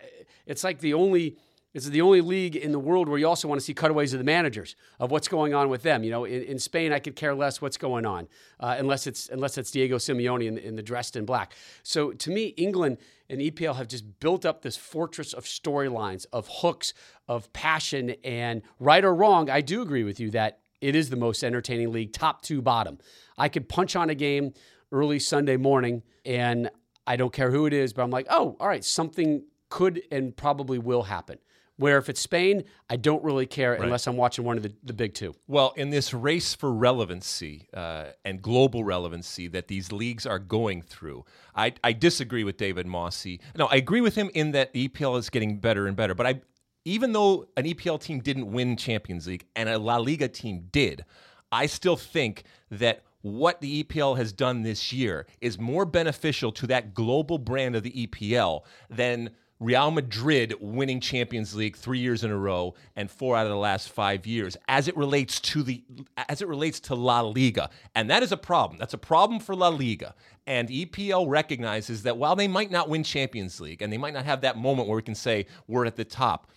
it's 0.47 0.65
like 0.65 0.79
the 0.81 0.95
only 0.95 1.37
this 1.75 1.85
is 1.85 1.91
the 1.91 2.03
only 2.03 2.21
league 2.21 2.55
in 2.55 2.71
the 2.71 2.79
world 2.79 3.09
where 3.09 3.19
you 3.19 3.27
also 3.27 3.49
want 3.49 3.61
to 3.61 3.65
see 3.65 3.75
cutaways 3.75 4.13
of 4.13 4.19
the 4.19 4.25
managers 4.25 4.77
of 5.01 5.11
what's 5.11 5.27
going 5.27 5.55
on 5.55 5.69
with 5.69 5.83
them. 5.83 6.05
You 6.05 6.13
know, 6.13 6.25
in, 6.25 6.43
in 6.45 6.59
Spain, 6.61 6.93
I 6.93 7.01
could 7.01 7.17
care 7.17 7.35
less 7.35 7.61
what's 7.61 7.77
going 7.77 8.07
on 8.07 8.29
uh, 8.61 8.77
unless 8.79 9.09
it's 9.09 9.29
unless 9.29 9.59
it's 9.59 9.73
Diego 9.73 9.97
Simeone 9.97 10.47
in, 10.47 10.57
in 10.57 10.77
the 10.77 10.83
dressed 10.83 11.17
in 11.17 11.25
black. 11.25 11.53
So 11.83 12.13
to 12.13 12.31
me, 12.31 12.47
England 12.57 12.99
and 13.29 13.41
EPL 13.41 13.75
have 13.75 13.89
just 13.89 14.21
built 14.21 14.47
up 14.47 14.63
this 14.63 14.77
fortress 14.77 15.33
of 15.33 15.45
storylines, 15.45 16.27
of 16.33 16.49
hooks, 16.49 16.95
of 17.27 17.53
passion, 17.53 18.15
and 18.23 18.63
right 18.79 19.05
or 19.05 19.15
wrong, 19.15 19.51
I 19.51 19.61
do 19.61 19.83
agree 19.83 20.05
with 20.05 20.21
you 20.21 20.31
that 20.31 20.61
it 20.81 20.95
is 20.95 21.11
the 21.11 21.17
most 21.17 21.43
entertaining 21.43 21.91
league, 21.91 22.13
top 22.13 22.43
to 22.43 22.63
bottom. 22.63 22.99
I 23.37 23.49
could 23.49 23.69
punch 23.69 23.97
on 23.97 24.11
a 24.11 24.15
game 24.15 24.53
early 24.93 25.19
Sunday 25.19 25.57
morning, 25.57 26.03
and 26.25 26.71
I 27.05 27.17
don't 27.17 27.33
care 27.33 27.51
who 27.51 27.67
it 27.67 27.73
is, 27.73 27.93
but 27.93 28.03
I'm 28.03 28.11
like, 28.11 28.27
oh, 28.31 28.57
all 28.61 28.69
right, 28.69 28.85
something 28.85 29.45
could 29.71 30.03
and 30.13 30.37
probably 30.37 30.79
will 30.79 31.03
happen 31.03 31.39
Where 31.77 31.99
if 31.99 32.09
it's 32.09 32.21
Spain, 32.21 32.65
I 32.89 32.97
don't 32.97 33.25
really 33.25 33.47
care 33.47 33.75
unless 33.75 34.07
I'm 34.07 34.17
watching 34.17 34.45
one 34.45 34.57
of 34.57 34.63
the, 34.63 34.73
the 34.85 34.93
big 34.93 35.13
two. 35.15 35.35
Well, 35.49 35.73
in 35.77 35.91
this 35.91 36.15
race 36.15 36.55
for 36.55 36.73
relevancy 36.73 37.69
uh, 37.75 38.07
and 38.25 38.41
global 38.41 38.85
relevancy 38.85 39.49
that 39.49 39.67
these 39.67 39.91
leagues 39.91 40.25
are 40.25 40.39
going 40.39 40.83
through, 40.83 41.25
I, 41.55 41.75
I 41.83 41.93
disagree 41.93 42.45
with 42.45 42.59
David 42.59 42.87
Mosse. 42.87 43.39
No, 43.57 43.67
I 43.67 43.77
agree 43.77 44.01
with 44.01 44.15
him 44.15 44.31
in 44.35 44.53
that 44.53 44.73
the 44.73 44.89
EPL 44.89 45.19
is 45.19 45.31
getting 45.31 45.59
better 45.59 45.89
and 45.89 45.97
better. 45.97 46.15
But 46.15 46.27
I, 46.27 46.41
even 46.85 47.13
though 47.13 47.47
an 47.57 47.65
EPL 47.65 48.01
team 48.01 48.21
didn't 48.21 48.53
win 48.53 48.77
Champions 48.77 49.27
League 49.27 49.47
and 49.57 49.69
a 49.69 49.79
La 49.79 49.97
Liga 49.97 50.29
team 50.29 50.69
did, 50.71 51.05
I 51.51 51.67
still 51.67 51.97
think 51.97 52.45
that 52.71 53.03
what 53.23 53.61
the 53.63 53.83
EPL 53.83 54.19
has 54.19 54.33
done 54.33 54.63
this 54.63 54.93
year 54.93 55.27
is 55.41 55.59
more 55.59 55.87
beneficial 55.87 56.53
to 56.53 56.67
that 56.67 56.93
global 56.93 57.39
brand 57.39 57.75
of 57.75 57.83
the 57.83 58.07
EPL 58.07 58.65
than 58.91 59.31
Real 59.65 59.91
Madrid 59.91 60.55
winning 60.61 61.01
Champions 61.01 61.55
League 61.55 61.75
three 61.75 61.99
years 61.99 62.23
in 62.23 62.31
a 62.31 62.37
row 62.37 62.75
and 62.97 63.11
four 63.11 63.35
out 63.35 63.47
of 63.47 63.51
the 63.51 63.57
last 63.57 63.89
five 63.89 64.27
years, 64.27 64.59
as 64.69 64.89
it 64.89 64.97
relates 64.97 65.41
to 65.41 65.63
the 65.63 65.83
as 66.29 66.43
it 66.43 66.49
relates 66.49 66.81
to 66.81 66.95
La 66.95 67.23
Liga, 67.23 67.71
and 67.95 68.11
that 68.11 68.23
is 68.23 68.31
a 68.31 68.37
problem. 68.37 68.79
That's 68.79 68.93
a 68.93 68.99
problem 68.99 69.41
for 69.41 69.55
La 69.55 69.69
Liga. 69.69 70.15
And 70.47 70.69
EPL 70.69 71.27
recognizes 71.29 72.03
that 72.03 72.19
while 72.19 72.37
they 72.37 72.47
might 72.47 72.71
not 72.71 72.91
win 72.91 73.03
Champions 73.03 73.59
League 73.59 73.81
and 73.81 73.91
they 73.91 73.97
might 73.97 74.13
not 74.13 74.27
have 74.27 74.43
that 74.43 74.59
moment 74.59 74.87
where 74.87 74.97
we 74.97 75.03
can 75.03 75.15
say 75.15 75.47
we're 75.67 75.87
at 75.87 75.97
the 75.97 76.05
top, 76.05 76.51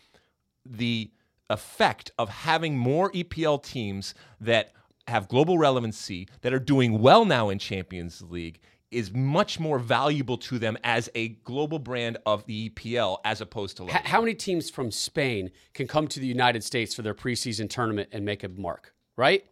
the 0.65 1.09
effect 1.49 2.11
of 2.19 2.27
having 2.27 2.77
more 2.77 3.09
EPL 3.13 3.63
teams 3.63 4.13
that 4.41 4.73
have 5.07 5.29
global 5.29 5.57
relevancy 5.57 6.27
that 6.41 6.53
are 6.53 6.59
doing 6.59 6.99
well 6.99 7.23
now 7.23 7.47
in 7.47 7.57
Champions 7.57 8.21
League 8.21 8.59
is 8.91 9.11
much 9.13 9.59
more 9.59 9.79
valuable 9.79 10.37
to 10.37 10.57
them 10.59 10.77
as 10.83 11.09
a 11.13 11.29
global 11.29 11.79
brand 11.79 12.17
of 12.25 12.45
the 12.45 12.69
EPL 12.69 13.17
as 13.25 13.41
opposed 13.41 13.77
to 13.77 13.83
H- 13.83 13.89
how 14.05 14.21
many 14.21 14.33
teams 14.33 14.69
from 14.69 14.91
Spain 14.91 15.51
can 15.73 15.87
come 15.87 16.07
to 16.07 16.19
the 16.19 16.27
United 16.27 16.63
States 16.63 16.93
for 16.95 17.01
their 17.01 17.13
preseason 17.13 17.69
tournament 17.69 18.09
and 18.11 18.23
make 18.23 18.43
a 18.43 18.49
mark? 18.49 18.93
Right? 19.15 19.45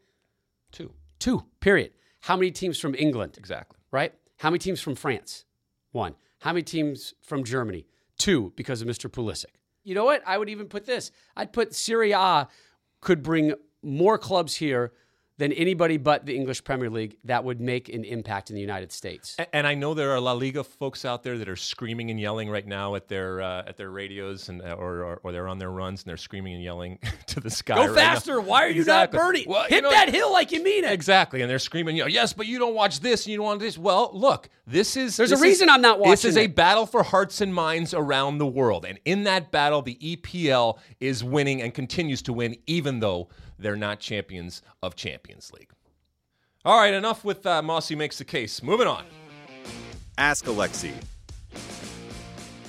two 0.71 0.93
Two. 1.19 1.43
Period. 1.59 1.91
How 2.21 2.35
many 2.35 2.51
teams 2.51 2.79
from 2.79 2.95
England? 2.95 3.35
exactly. 3.37 3.77
Right? 3.91 4.13
How 4.37 4.49
many 4.49 4.59
teams 4.59 4.81
from 4.81 4.95
France? 4.95 5.45
One. 5.91 6.15
How 6.39 6.51
many 6.51 6.63
teams 6.63 7.13
from 7.21 7.43
Germany? 7.43 7.85
Two, 8.17 8.53
because 8.55 8.81
of 8.81 8.87
Mr. 8.87 9.09
Pulisic. 9.09 9.45
You 9.83 9.95
know 9.95 10.05
what? 10.05 10.21
I 10.25 10.37
would 10.37 10.49
even 10.49 10.67
put 10.67 10.85
this. 10.85 11.11
I'd 11.35 11.53
put 11.53 11.73
Serie 11.73 12.11
A 12.11 12.47
could 13.01 13.21
bring 13.23 13.53
more 13.83 14.17
clubs 14.17 14.55
here 14.55 14.93
than 15.37 15.51
anybody 15.51 15.97
but 15.97 16.25
the 16.25 16.33
English 16.35 16.63
Premier 16.63 16.89
League 16.89 17.17
that 17.25 17.43
would 17.43 17.59
make 17.59 17.89
an 17.89 18.05
impact 18.05 18.49
in 18.49 18.55
the 18.55 18.61
United 18.61 18.91
States. 18.91 19.35
And 19.51 19.67
I 19.67 19.73
know 19.75 19.93
there 19.93 20.11
are 20.11 20.19
La 20.21 20.31
Liga 20.31 20.63
folks 20.63 21.03
out 21.03 21.23
there 21.23 21.37
that 21.37 21.49
are 21.49 21.57
screaming 21.57 22.09
and 22.09 22.17
yelling 22.19 22.49
right 22.49 22.65
now 22.65 22.95
at 22.95 23.07
their 23.09 23.41
uh, 23.41 23.63
at 23.67 23.75
their 23.75 23.89
radios 23.91 24.47
and 24.49 24.61
or, 24.61 25.03
or 25.03 25.19
or 25.23 25.31
they're 25.33 25.47
on 25.49 25.59
their 25.59 25.71
runs 25.71 26.03
and 26.03 26.09
they're 26.09 26.15
screaming 26.17 26.53
and 26.53 26.63
yelling 26.63 26.99
to 27.27 27.39
the 27.41 27.49
sky. 27.49 27.75
Go 27.75 27.81
right 27.87 27.89
now. 27.89 27.95
faster. 27.95 28.39
Why 28.39 28.63
are 28.63 28.69
you 28.69 28.81
Exactly. 28.81 29.17
not 29.17 29.23
burning? 29.25 29.43
Well, 29.47 29.63
you 29.69 29.75
Hit 29.75 29.83
know- 29.83 29.89
that 29.91 30.09
hill 30.13 30.31
like 30.31 30.51
you 30.53 30.63
mean 30.63 30.85
it. 30.85 30.91
Exactly, 30.93 31.41
and 31.41 31.49
they're 31.49 31.59
screaming, 31.59 31.97
you 31.97 32.03
know, 32.03 32.07
yes, 32.07 32.31
but 32.31 32.47
you 32.47 32.57
don't 32.57 32.73
watch 32.75 33.01
this 33.01 33.25
and 33.25 33.31
you 33.31 33.37
don't 33.37 33.45
want 33.45 33.59
this. 33.59 33.77
Well, 33.77 34.11
look, 34.13 34.49
this 34.65 34.95
is 34.95 35.17
There's 35.17 35.31
a 35.33 35.37
reason 35.37 35.67
is- 35.67 35.73
I'm 35.75 35.81
not 35.81 35.99
watching. 35.99 36.11
This 36.11 36.25
is 36.25 36.35
watching 36.35 36.49
a 36.49 36.53
battle 36.53 36.85
for 36.85 37.03
hearts 37.03 37.41
and 37.41 37.53
minds 37.53 37.93
around 37.93 38.37
the 38.37 38.47
world, 38.47 38.85
and 38.85 38.99
in 39.03 39.23
that 39.25 39.51
battle, 39.51 39.81
the 39.81 39.95
EPL 39.95 40.77
is 41.01 41.23
winning 41.25 41.61
and 41.61 41.73
continues 41.73 42.21
to 42.23 42.31
win, 42.33 42.55
even 42.67 42.99
though 43.01 43.27
they're 43.59 43.75
not 43.77 43.99
champions 44.01 44.61
of 44.83 44.95
Champions 44.95 45.24
League. 45.53 45.69
All 46.63 46.79
right, 46.79 46.93
enough 46.93 47.23
with 47.23 47.45
uh, 47.45 47.61
Mosse 47.61 47.91
makes 47.91 48.17
the 48.17 48.25
case. 48.25 48.63
Moving 48.63 48.87
on. 48.87 49.05
Ask 50.17 50.45
Alexi. 50.45 50.93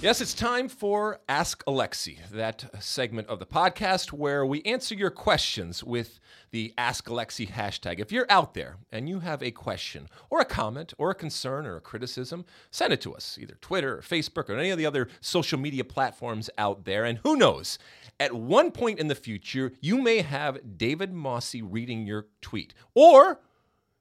Yes, 0.02 0.20
it's 0.20 0.35
time 0.35 0.68
for 0.68 1.20
Ask 1.26 1.64
Alexi, 1.64 2.18
that 2.30 2.66
segment 2.80 3.28
of 3.28 3.38
the 3.38 3.46
podcast 3.46 4.12
where 4.12 4.44
we 4.44 4.62
answer 4.64 4.94
your 4.94 5.09
questions 5.09 5.82
with 5.82 6.20
the 6.50 6.74
Ask 6.76 7.06
Alexi 7.06 7.48
hashtag. 7.48 7.98
If 7.98 8.12
you're 8.12 8.26
out 8.28 8.52
there 8.52 8.76
and 8.92 9.09
you 9.09 9.20
have 9.20 9.42
a 9.42 9.50
question 9.50 10.09
or 10.28 10.40
a 10.40 10.44
comment 10.44 10.92
or 10.98 11.11
a 11.11 11.14
concern 11.14 11.64
or 11.64 11.76
a 11.76 11.80
criticism, 11.80 12.44
send 12.70 12.92
it 12.92 13.00
to 13.00 13.14
us, 13.14 13.38
either 13.40 13.56
Twitter 13.62 13.96
or 13.96 14.02
Facebook 14.02 14.50
or 14.50 14.59
any 14.59 14.68
of 14.68 14.76
the 14.76 14.85
other 14.85 15.09
social 15.22 15.59
media 15.59 15.82
platforms 15.82 16.50
out 16.59 16.85
there. 16.85 17.06
And 17.06 17.18
who 17.22 17.35
knows, 17.35 17.78
at 18.20 18.35
one 18.35 18.72
point 18.72 18.98
in 18.98 19.09
the 19.09 19.14
future, 19.14 19.72
you 19.80 19.96
may 19.96 20.20
have 20.20 20.76
David 20.76 21.11
Mosse 21.11 21.54
reading 21.54 22.06
your 22.06 22.26
tweet 22.42 22.74
or 22.94 23.40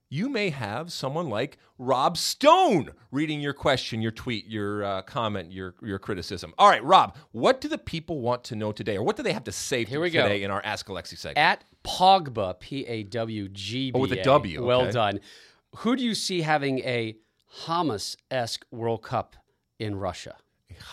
you 0.08 0.28
may 0.28 0.50
have 0.50 0.92
someone 0.92 1.28
like 1.28 1.58
Rob 1.78 2.16
Stone 2.16 2.90
reading 3.10 3.40
your 3.40 3.52
question, 3.52 4.00
your 4.00 4.12
tweet, 4.12 4.46
your 4.46 4.84
uh, 4.84 5.02
comment, 5.02 5.52
your 5.52 5.74
your 5.82 5.98
criticism. 5.98 6.54
All 6.58 6.68
right, 6.68 6.84
Rob, 6.84 7.16
what 7.32 7.60
do 7.60 7.68
the 7.68 7.78
people 7.78 8.20
want 8.20 8.44
to 8.44 8.56
know 8.56 8.72
today, 8.72 8.96
or 8.96 9.02
what 9.02 9.16
do 9.16 9.22
they 9.22 9.32
have 9.32 9.44
to 9.44 9.52
say 9.52 9.84
Here 9.84 10.00
we 10.00 10.10
go. 10.10 10.22
today 10.22 10.42
in 10.42 10.50
our 10.50 10.60
Ask 10.64 10.86
Alexi 10.86 11.18
segment? 11.18 11.38
At 11.38 11.64
Pogba, 11.84 12.58
P 12.60 12.86
A 12.86 13.02
W 13.04 13.48
G 13.48 13.90
B. 13.90 13.98
Oh, 13.98 14.00
with 14.00 14.12
a 14.12 14.22
W, 14.22 14.64
Well 14.64 14.90
done. 14.90 15.20
Who 15.78 15.96
do 15.96 16.04
you 16.04 16.14
see 16.14 16.40
having 16.42 16.78
a 16.80 17.16
Hamas 17.64 18.16
esque 18.30 18.64
World 18.70 19.02
Cup 19.02 19.36
in 19.78 19.96
Russia? 19.96 20.36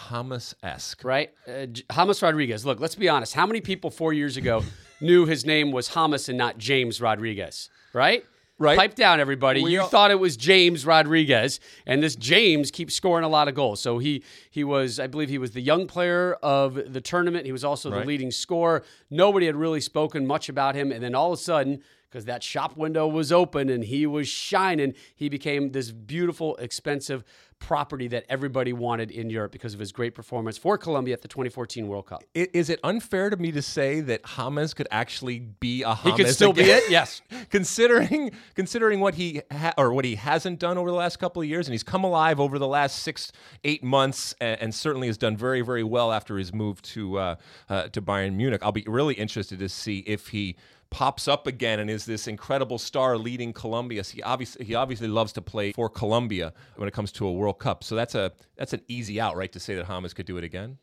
Hamas 0.10 0.54
esque. 0.64 1.04
Right? 1.04 1.32
Uh, 1.48 1.68
Hamas 1.90 2.22
Rodriguez. 2.22 2.66
Look, 2.66 2.80
let's 2.80 2.96
be 2.96 3.10
honest. 3.10 3.34
How 3.34 3.46
many 3.46 3.62
people 3.62 3.90
four 3.90 4.14
years 4.14 4.38
ago 4.38 4.64
knew 5.02 5.26
his 5.26 5.46
name 5.46 5.72
was 5.72 5.90
Hamas 5.90 6.30
and 6.30 6.38
not 6.38 6.58
James 6.58 7.00
Rodriguez? 7.02 7.70
Right? 7.94 8.26
Right. 8.60 8.78
Pipe 8.78 8.96
down, 8.96 9.20
everybody. 9.20 9.64
We 9.64 9.74
you 9.74 9.82
all- 9.82 9.88
thought 9.88 10.12
it 10.12 10.20
was 10.20 10.38
James 10.38 10.86
Rodriguez, 10.86 11.60
and 11.88 12.04
this 12.04 12.16
James 12.16 12.70
keeps 12.70 12.94
scoring 12.94 13.26
a 13.26 13.28
lot 13.30 13.48
of 13.48 13.56
goals. 13.56 13.82
So 13.82 13.98
he 13.98 14.24
he 14.52 14.64
was, 14.64 15.00
I 15.00 15.08
believe, 15.08 15.30
he 15.30 15.40
was 15.40 15.52
the 15.52 15.62
young 15.62 15.88
player 15.88 16.34
of 16.44 16.94
the 16.94 17.02
tournament. 17.02 17.46
He 17.46 17.52
was 17.52 17.64
also 17.64 17.90
the 17.90 18.06
leading 18.06 18.32
scorer. 18.32 18.84
Nobody 19.10 19.48
had 19.48 19.56
really 19.56 19.82
spoken 19.82 20.28
much 20.28 20.50
about 20.50 20.76
him, 20.76 20.92
and 20.92 21.04
then 21.04 21.16
all 21.16 21.34
of 21.34 21.40
a 21.40 21.42
sudden, 21.42 21.82
because 22.14 22.26
that 22.26 22.44
shop 22.44 22.78
window 22.78 23.08
was 23.08 23.32
open 23.32 23.70
and 23.70 23.84
he 23.84 24.06
was 24.06 24.28
shining, 24.28 24.94
he 25.16 25.30
became 25.30 25.72
this 25.72 25.90
beautiful, 25.90 26.56
expensive 26.58 27.24
property 27.58 28.08
that 28.10 28.26
everybody 28.30 28.74
wanted 28.74 29.10
in 29.10 29.30
Europe 29.30 29.52
because 29.52 29.74
of 29.74 29.80
his 29.80 29.92
great 29.92 30.14
performance 30.14 30.58
for 30.58 30.78
Colombia 30.78 31.14
at 31.14 31.22
the 31.22 31.28
2014 31.28 31.88
World 31.88 32.06
Cup. 32.06 32.24
Is 32.36 32.70
it 32.70 32.80
unfair 32.84 33.30
to 33.30 33.38
me 33.38 33.52
to 33.54 33.62
say 33.62 34.02
that 34.02 34.22
Hamas 34.24 34.76
could 34.76 34.88
actually 34.92 35.40
be 35.40 35.82
a 35.82 35.94
Hamas? 35.94 36.04
He 36.04 36.12
could 36.12 36.30
still 36.30 36.54
be 36.54 36.64
it, 36.64 36.84
yes. 36.92 37.22
considering 37.50 38.32
considering 38.54 39.00
what 39.00 39.16
he 39.16 39.42
ha- 39.52 39.74
or 39.78 39.94
what 39.94 40.06
he 40.06 40.16
hasn't 40.16 40.60
done 40.60 40.78
over 40.78 40.92
the 40.92 40.96
last 40.96 41.18
couple 41.18 41.42
of 41.42 41.48
years, 41.48 41.68
and 41.68 41.74
he's 41.74 41.84
come 41.84 42.04
alive 42.04 42.40
over 42.40 42.60
the 42.60 42.68
last 42.68 43.00
six 43.00 43.32
eight 43.64 43.84
months, 43.84 44.36
and, 44.40 44.62
and 44.62 44.76
certainly 44.76 45.08
has 45.08 45.18
done 45.18 45.36
very 45.36 45.62
very 45.62 45.84
well 45.84 46.12
after 46.12 46.38
his 46.38 46.54
move 46.54 46.82
to 46.82 47.18
uh, 47.18 47.36
uh, 47.70 47.88
to 47.88 48.02
Bayern 48.02 48.36
Munich. 48.36 48.62
I'll 48.62 48.72
be 48.72 48.84
really 48.86 49.16
interested 49.16 49.58
to 49.60 49.70
see 49.70 50.00
if 50.00 50.28
he 50.28 50.58
pops 50.94 51.28
up 51.28 51.48
again 51.48 51.80
and 51.80 51.90
is 51.90 52.06
this 52.06 52.28
incredible 52.28 52.78
star 52.78 53.18
leading 53.18 53.52
Colombia. 53.52 54.04
He 54.04 54.22
obviously 54.22 54.64
he 54.64 54.76
obviously 54.76 55.08
loves 55.08 55.34
to 55.34 55.42
play 55.42 55.72
for 55.74 55.90
Colombia 55.90 56.54
when 56.76 56.88
it 56.88 56.94
comes 56.94 57.12
to 57.14 57.26
a 57.28 57.32
World 57.32 57.58
Cup. 57.60 57.84
So 57.84 57.96
that's 57.96 58.16
a 58.16 58.32
that's 58.56 58.74
an 58.74 58.82
easy 58.88 59.20
out, 59.20 59.36
right? 59.36 59.52
To 59.52 59.60
say 59.60 59.76
that 59.76 59.88
Hamas 59.88 60.14
could 60.16 60.28
do 60.28 60.38
it 60.38 60.44
again. 60.44 60.78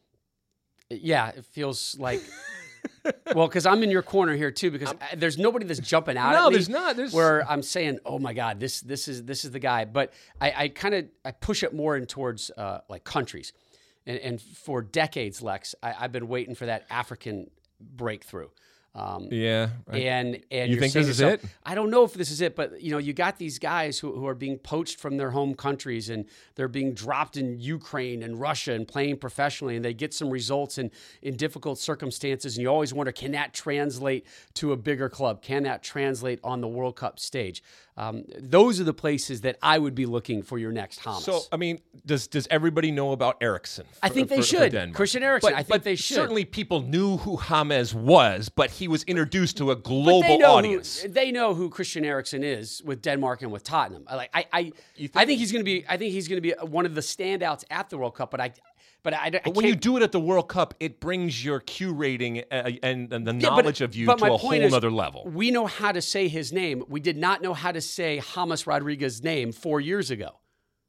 Yeah, 0.91 1.29
it 1.29 1.45
feels 1.45 1.97
like. 1.99 2.21
well, 3.37 3.47
because 3.47 3.67
I'm 3.67 3.83
in 3.83 3.91
your 3.91 4.03
corner 4.03 4.35
here 4.35 4.51
too, 4.51 4.71
because 4.71 4.93
I- 5.01 5.15
there's 5.15 5.39
nobody 5.39 5.65
that's 5.65 5.81
jumping 5.81 6.17
out. 6.17 6.33
No, 6.33 6.51
there's 6.51 6.69
not. 6.69 6.97
There's- 6.97 7.13
where 7.13 7.49
I'm 7.49 7.63
saying, 7.63 8.01
"Oh 8.05 8.19
my 8.19 8.33
God, 8.33 8.59
this 8.59 8.81
this 8.81 9.07
is 9.07 9.23
this 9.25 9.45
is 9.45 9.53
the 9.53 9.61
guy." 9.61 9.85
But 9.85 10.13
I, 10.41 10.53
I 10.57 10.69
kind 10.69 10.95
of 10.95 11.07
I 11.25 11.31
push 11.31 11.63
it 11.63 11.73
more 11.73 11.97
in 11.97 12.07
towards 12.07 12.51
uh, 12.57 12.81
like 12.89 13.05
countries, 13.05 13.53
and, 14.07 14.19
and 14.19 14.41
for 14.41 14.83
decades, 14.83 15.41
Lex, 15.41 15.75
I, 15.83 15.95
I've 16.01 16.13
been 16.13 16.27
waiting 16.27 16.55
for 16.57 16.67
that 16.67 16.87
African 16.91 17.51
breakthrough. 17.81 18.49
Um, 18.93 19.29
Yeah. 19.31 19.71
and 19.89 20.41
and 20.51 20.71
You 20.71 20.81
think 20.81 20.93
this 20.93 21.07
is 21.07 21.21
yourself, 21.21 21.45
it? 21.45 21.51
I 21.65 21.77
don't 21.77 21.91
know 21.91 22.03
if 22.03 22.15
this 22.15 22.31
is 22.31 22.41
it, 22.41 22.57
but 22.57 22.83
you 22.83 22.91
know, 22.91 22.99
you 22.99 23.13
got 23.13 23.39
these 23.39 23.59
guys 23.59 24.01
who, 24.01 24.13
who 24.13 24.27
are 24.27 24.35
being 24.35 24.59
poached 24.59 24.99
from 24.99 25.17
their 25.17 25.31
home 25.31 25.55
countries 25.55 26.11
and 26.11 26.25
they're 26.57 26.67
being 26.67 26.93
dropped 26.93 27.37
in 27.37 27.61
Ukraine 27.61 28.23
and 28.25 28.41
Russia 28.41 28.73
and 28.73 28.89
playing 28.89 29.19
professionally, 29.19 29.77
and 29.77 29.85
they 29.85 29.95
get 29.95 30.13
some 30.13 30.29
results 30.29 30.77
in 30.77 30.91
in 31.23 31.37
difficult 31.37 31.79
circumstances, 31.79 32.57
and 32.57 32.63
you 32.63 32.69
always 32.69 32.93
wonder, 32.93 33.13
can 33.13 33.31
that 33.33 33.55
translate 33.55 34.27
to 34.55 34.73
a 34.73 34.77
bigger 34.77 35.09
club? 35.09 35.41
Can 35.41 35.63
that 35.63 35.85
translate 35.85 36.41
on 36.43 36.61
the 36.61 36.69
World 36.69 36.97
Cup 36.97 37.21
stage? 37.21 37.63
Um, 37.97 38.25
those 38.39 38.81
are 38.81 38.85
the 38.85 38.95
places 38.95 39.43
that 39.43 39.59
I 39.63 39.79
would 39.79 39.95
be 39.95 40.07
looking 40.07 40.43
for 40.43 40.59
your 40.59 40.73
next 40.73 41.01
Hamas. 41.01 41.21
So 41.21 41.43
I 41.53 41.57
mean, 41.57 41.81
does 42.07 42.27
does 42.27 42.47
everybody 42.51 42.91
know 42.91 43.13
about 43.13 43.37
Eriksen? 43.41 43.87
I 44.03 44.09
think 44.09 44.29
they 44.29 44.43
should. 44.43 44.95
Christian 44.95 45.23
Eriksen, 45.23 45.53
I 45.53 45.59
think 45.59 45.69
but 45.69 45.85
they 45.85 45.97
should. 45.97 46.15
Certainly, 46.15 46.47
people 46.47 46.83
knew 46.83 47.19
who 47.19 47.37
James 47.37 47.95
was, 47.95 48.49
but 48.49 48.71
he 48.71 48.89
was 48.89 49.03
introduced 49.05 49.57
to 49.59 49.71
a 49.71 49.77
But 49.77 49.85
global 49.85 50.23
they 50.23 50.39
know 50.39 50.53
audience. 50.57 51.03
Who, 51.03 51.09
they 51.09 51.33
know 51.33 51.55
who 51.55 51.69
Christian 51.69 52.05
Eriksen 52.05 52.43
is 52.45 52.83
with 52.85 53.03
Denmark 53.03 53.43
and 53.43 53.53
with 53.53 53.65
Tottenham. 53.65 54.05
I 54.07 54.15
like 54.17 54.31
I 54.35 54.47
I, 54.53 54.73
I 55.15 55.25
think 55.27 55.39
he's 55.39 55.53
going 55.53 55.61
to 55.61 55.65
be 55.65 55.85
I 55.89 55.97
think 55.97 56.13
he's 56.13 56.29
going 56.29 56.43
to 56.43 56.49
be 56.49 56.55
one 56.67 56.87
of 56.87 56.95
the 56.95 57.01
standouts 57.01 57.65
at 57.71 57.91
the 57.91 57.99
World 57.99 58.15
Cup. 58.15 58.31
But 58.31 58.41
I 58.41 58.53
but 59.03 59.15
I, 59.15 59.27
I 59.27 59.31
But 59.45 59.55
when 59.55 59.67
you 59.67 59.75
do 59.75 59.97
it 59.97 60.03
at 60.03 60.13
the 60.13 60.21
World 60.21 60.49
Cup, 60.49 60.75
it 60.81 61.01
brings 61.01 61.45
your 61.45 61.61
Q 61.61 61.93
rating 61.93 62.43
uh, 62.51 62.71
and, 62.83 63.13
and 63.13 63.27
the 63.27 63.35
Yeah, 63.35 63.51
but- 63.51 63.63
knowledge 63.63 63.81
of 63.81 63.95
you 63.95 64.07
to 64.07 64.13
a 64.13 64.37
whole 64.37 64.53
is, 64.53 64.75
other 64.75 64.91
level. 64.91 65.25
We 65.27 65.51
know 65.51 65.67
how 65.67 65.93
to 65.93 66.03
say 66.03 66.29
his 66.29 66.53
name. 66.53 66.85
We 66.89 67.01
did 67.01 67.17
not 67.17 67.43
know 67.43 67.55
how 67.55 67.73
to 67.73 67.81
say 67.81 68.21
Hamas 68.23 68.67
Rodriguez's 68.67 69.23
name 69.23 69.53
four 69.53 69.81
years 69.81 70.11
ago. 70.11 70.39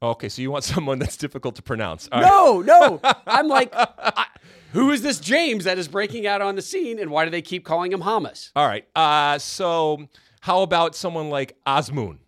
Okay, 0.02 0.28
so 0.28 0.42
you 0.42 0.50
want 0.50 0.64
someone 0.74 0.98
that's 0.98 1.16
difficult 1.16 1.54
to 1.56 1.62
pronounce. 1.62 2.08
All 2.10 2.20
right. 2.20 2.28
No, 2.28 2.60
no. 2.60 3.00
I'm 3.26 3.48
like, 3.48 3.70
I, 3.72 4.26
Who 4.72 4.90
is 4.90 5.02
this 5.02 5.20
James 5.20 5.64
that 5.64 5.78
is 5.78 5.86
breaking 5.88 6.26
out 6.26 6.42
on 6.42 6.56
the 6.56 6.62
scene, 6.62 6.98
and 6.98 7.10
why 7.10 7.24
do 7.24 7.30
they 7.30 7.42
keep 7.42 7.64
calling 7.64 7.92
him 7.92 8.00
Hamas? 8.00 8.50
All 8.56 8.66
right. 8.66 8.84
Uh, 8.96 9.38
so 9.38 10.08
how 10.40 10.62
about 10.62 10.96
someone 10.96 11.30
like 11.30 11.56
Azmoun 11.66 12.18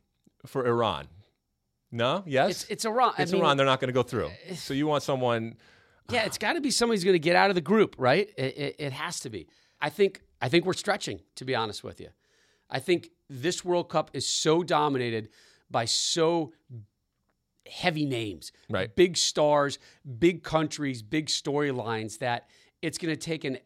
for 0.46 0.66
Iran? 0.66 1.08
No. 1.90 2.22
Yes. 2.26 2.50
It's 2.50 2.64
it's 2.70 2.84
Iran. 2.84 3.14
It's 3.18 3.30
I 3.32 3.34
mean, 3.34 3.42
Iran. 3.42 3.56
They're 3.56 3.66
not 3.66 3.80
going 3.80 3.88
to 3.88 3.92
go 3.94 4.02
through. 4.02 4.30
So 4.56 4.74
you 4.74 4.86
want 4.86 5.02
someone? 5.02 5.56
Yeah, 6.10 6.24
it's 6.24 6.38
got 6.38 6.52
to 6.54 6.60
be 6.60 6.70
somebody 6.70 6.96
who's 6.96 7.04
going 7.04 7.14
to 7.14 7.18
get 7.18 7.34
out 7.36 7.50
of 7.50 7.54
the 7.54 7.60
group, 7.62 7.96
right? 7.98 8.28
It, 8.36 8.58
it, 8.58 8.76
it 8.78 8.92
has 8.92 9.20
to 9.20 9.30
be. 9.30 9.48
I 9.80 9.90
think 9.90 10.20
I 10.40 10.48
think 10.48 10.66
we're 10.66 10.74
stretching, 10.74 11.20
to 11.36 11.44
be 11.44 11.54
honest 11.54 11.82
with 11.82 12.00
you. 12.00 12.08
I 12.70 12.78
think 12.78 13.10
this 13.30 13.64
World 13.64 13.88
Cup 13.88 14.10
is 14.12 14.28
so 14.28 14.62
dominated 14.62 15.28
by 15.70 15.86
so 15.86 16.52
heavy 17.70 18.04
names, 18.04 18.52
Right. 18.68 18.94
big 18.94 19.16
stars, 19.16 19.78
big 20.18 20.42
countries, 20.42 21.02
big 21.02 21.26
storylines 21.26 22.18
that 22.18 22.48
it's 22.82 22.98
going 22.98 23.14
to 23.14 23.20
take 23.20 23.44
an 23.44 23.58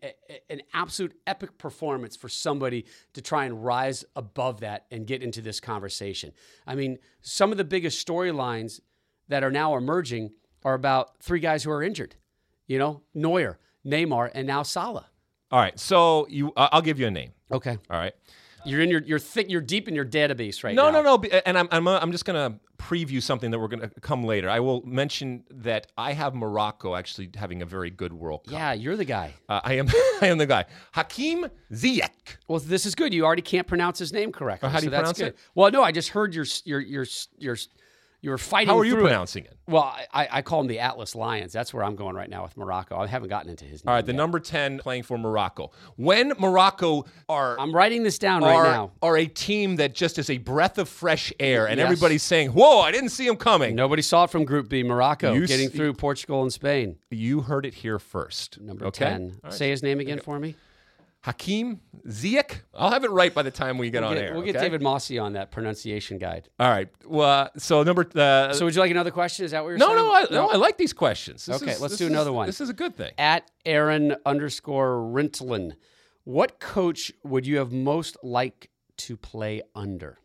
an 0.48 0.62
absolute 0.72 1.18
epic 1.26 1.58
performance 1.58 2.14
for 2.16 2.28
somebody 2.28 2.86
to 3.14 3.20
try 3.20 3.44
and 3.46 3.64
rise 3.64 4.04
above 4.14 4.60
that 4.60 4.86
and 4.92 5.06
get 5.06 5.22
into 5.24 5.42
this 5.42 5.58
conversation. 5.58 6.32
I 6.66 6.76
mean, 6.76 6.98
some 7.20 7.50
of 7.50 7.58
the 7.58 7.64
biggest 7.64 8.06
storylines 8.06 8.80
that 9.26 9.42
are 9.42 9.50
now 9.50 9.76
emerging 9.76 10.30
are 10.64 10.74
about 10.74 11.20
three 11.20 11.40
guys 11.40 11.64
who 11.64 11.70
are 11.72 11.82
injured. 11.82 12.14
You 12.68 12.78
know, 12.78 13.02
Neuer, 13.14 13.58
Neymar, 13.84 14.30
and 14.34 14.46
now 14.46 14.62
Salah. 14.62 15.06
All 15.50 15.58
right. 15.58 15.78
So 15.78 16.26
you, 16.30 16.52
uh, 16.56 16.68
I'll 16.70 16.82
give 16.82 17.00
you 17.00 17.06
a 17.06 17.10
name. 17.10 17.32
Okay, 17.50 17.78
All 17.90 17.98
right. 17.98 18.12
you're 18.66 18.82
in 18.82 18.90
your 18.90 19.00
you're 19.02 19.18
thick 19.18 19.48
you're 19.48 19.62
deep 19.62 19.88
in 19.88 19.94
your 19.94 20.04
database 20.04 20.62
right 20.62 20.74
No, 20.74 20.90
now. 20.90 21.00
no, 21.00 21.02
no. 21.02 21.18
b- 21.18 21.30
And 21.46 21.56
I'm, 21.56 21.66
I'm, 21.70 21.88
uh, 21.88 21.98
I'm 22.02 22.12
just 22.12 22.26
going 22.26 22.52
to 22.52 22.58
preview 22.76 23.22
something 23.22 23.50
that 23.50 23.58
we're 23.58 23.68
going 23.68 23.80
to 23.80 23.88
come 24.02 24.22
later. 24.24 24.50
I 24.50 24.60
will 24.60 24.82
mention 24.84 25.44
that 25.50 25.86
I 25.96 26.12
have 26.12 26.34
Morocco 26.34 26.94
actually 26.94 27.30
having 27.34 27.62
a 27.62 27.66
very 27.66 27.88
good 27.90 28.12
World 28.12 28.44
Cup. 28.44 28.52
Yeah, 28.52 28.74
you're 28.74 28.96
the 28.96 29.06
guy. 29.06 29.32
Uh, 29.48 29.60
I 29.64 29.74
am, 29.78 29.88
I 30.20 30.26
am 30.26 30.36
the 30.36 30.44
guy. 30.46 30.66
Hakim 30.92 31.46
Ziyech. 31.72 32.36
Well, 32.46 32.58
this 32.60 32.84
is 32.84 32.94
good. 32.94 33.14
You 33.14 33.24
already 33.24 33.40
can't 33.42 33.66
pronounce 33.66 33.98
his 33.98 34.12
name 34.12 34.30
correctly. 34.30 34.68
How 34.68 34.78
do 34.80 34.84
you 34.84 34.90
pronounce 34.90 35.20
it? 35.20 35.38
Well, 35.54 35.70
no, 35.70 35.82
I 35.82 35.90
just 35.90 36.10
heard 36.10 36.34
your 36.34 36.44
your 36.66 36.80
your 36.80 37.06
your 37.38 37.56
you 38.20 38.30
were 38.30 38.38
fighting. 38.38 38.68
How 38.68 38.78
are 38.78 38.84
you 38.84 38.92
through 38.92 39.00
it. 39.00 39.08
pronouncing 39.08 39.44
it? 39.44 39.54
Well, 39.68 39.94
I, 40.12 40.28
I 40.30 40.42
call 40.42 40.58
them 40.60 40.66
the 40.66 40.78
Atlas 40.80 41.14
Lions. 41.14 41.52
That's 41.52 41.72
where 41.74 41.84
I'm 41.84 41.94
going 41.94 42.16
right 42.16 42.28
now 42.28 42.42
with 42.42 42.56
Morocco. 42.56 42.96
I 42.98 43.06
haven't 43.06 43.28
gotten 43.28 43.50
into 43.50 43.64
his 43.64 43.84
name. 43.84 43.90
All 43.90 43.94
right, 43.94 44.04
the 44.06 44.12
yet. 44.12 44.16
number 44.16 44.40
10 44.40 44.78
playing 44.78 45.02
for 45.04 45.18
Morocco. 45.18 45.70
When 45.96 46.32
Morocco 46.38 47.04
are 47.28 47.58
I'm 47.60 47.72
writing 47.74 48.02
this 48.02 48.18
down 48.18 48.42
are, 48.42 48.62
right 48.62 48.70
now. 48.72 48.92
are 49.02 49.16
a 49.18 49.26
team 49.26 49.76
that 49.76 49.94
just 49.94 50.18
is 50.18 50.30
a 50.30 50.38
breath 50.38 50.78
of 50.78 50.88
fresh 50.88 51.32
air, 51.38 51.68
and 51.68 51.78
Yes. 51.78 51.84
everybody's 51.84 52.22
saying, 52.22 52.50
"Whoa, 52.50 52.80
I 52.80 52.90
didn't 52.90 53.10
see 53.10 53.26
him 53.26 53.36
coming." 53.36 53.74
Nobody 53.76 54.02
saw 54.02 54.24
it 54.24 54.30
from 54.30 54.44
Group 54.44 54.68
B. 54.68 54.82
Morocco 54.82 55.32
You 55.34 55.46
getting 55.46 55.68
see- 55.70 55.76
through 55.76 55.92
Portugal 55.94 56.42
and 56.42 56.52
Spain. 56.52 56.96
You 57.10 57.42
heard 57.42 57.66
it 57.66 57.74
here 57.74 57.98
first. 57.98 58.60
Number 58.60 58.86
okay? 58.86 59.04
ten. 59.04 59.38
Right. 59.44 59.52
Say 59.52 59.70
his 59.70 59.82
name 59.82 60.00
again 60.00 60.18
for 60.20 60.38
me. 60.40 60.56
Hakim 61.28 61.80
Ziyech. 62.08 62.62
I'll 62.72 62.90
have 62.90 63.04
it 63.04 63.10
right 63.10 63.34
by 63.34 63.42
the 63.42 63.50
time 63.50 63.76
we 63.76 63.90
get 63.90 64.00
We'll 64.00 64.08
on 64.12 64.16
get, 64.16 64.24
air. 64.24 64.32
we'll 64.34 64.42
get 64.44 64.56
okay? 64.56 64.64
David 64.64 64.80
Mosse 64.80 65.18
on 65.18 65.34
that 65.34 65.50
pronunciation 65.50 66.16
guide. 66.16 66.48
All 66.58 66.70
right. 66.70 66.88
Well, 67.06 67.50
so 67.58 67.82
number. 67.82 68.08
Uh, 68.14 68.54
So, 68.54 68.64
would 68.64 68.74
you 68.74 68.80
like 68.80 68.90
another 68.90 69.10
question? 69.10 69.44
Is 69.44 69.50
that 69.50 69.62
what 69.62 69.68
you're 69.68 69.76
no, 69.78 69.88
saying? 69.88 69.96
no, 69.98 70.14
I, 70.14 70.26
no, 70.30 70.48
I 70.48 70.56
like 70.56 70.78
these 70.78 70.94
questions. 70.94 71.44
This 71.44 71.62
Okay, 71.62 71.72
is- 71.72 71.82
let's 71.82 71.98
do 71.98 72.06
is- 72.06 72.10
another 72.10 72.32
one. 72.32 72.46
This 72.46 72.62
is 72.62 72.70
a 72.70 72.74
good 72.74 72.96
thing. 72.96 73.12
At 73.18 73.50
Aaron 73.66 74.16
underscore 74.24 74.96
Rintlin, 75.12 75.72
what 76.24 76.60
coach 76.60 77.12
would 77.24 77.46
you 77.46 77.58
have 77.58 77.72
most 77.72 78.16
liked 78.22 78.68
to 78.98 79.18
play 79.18 79.60
under? 79.74 80.16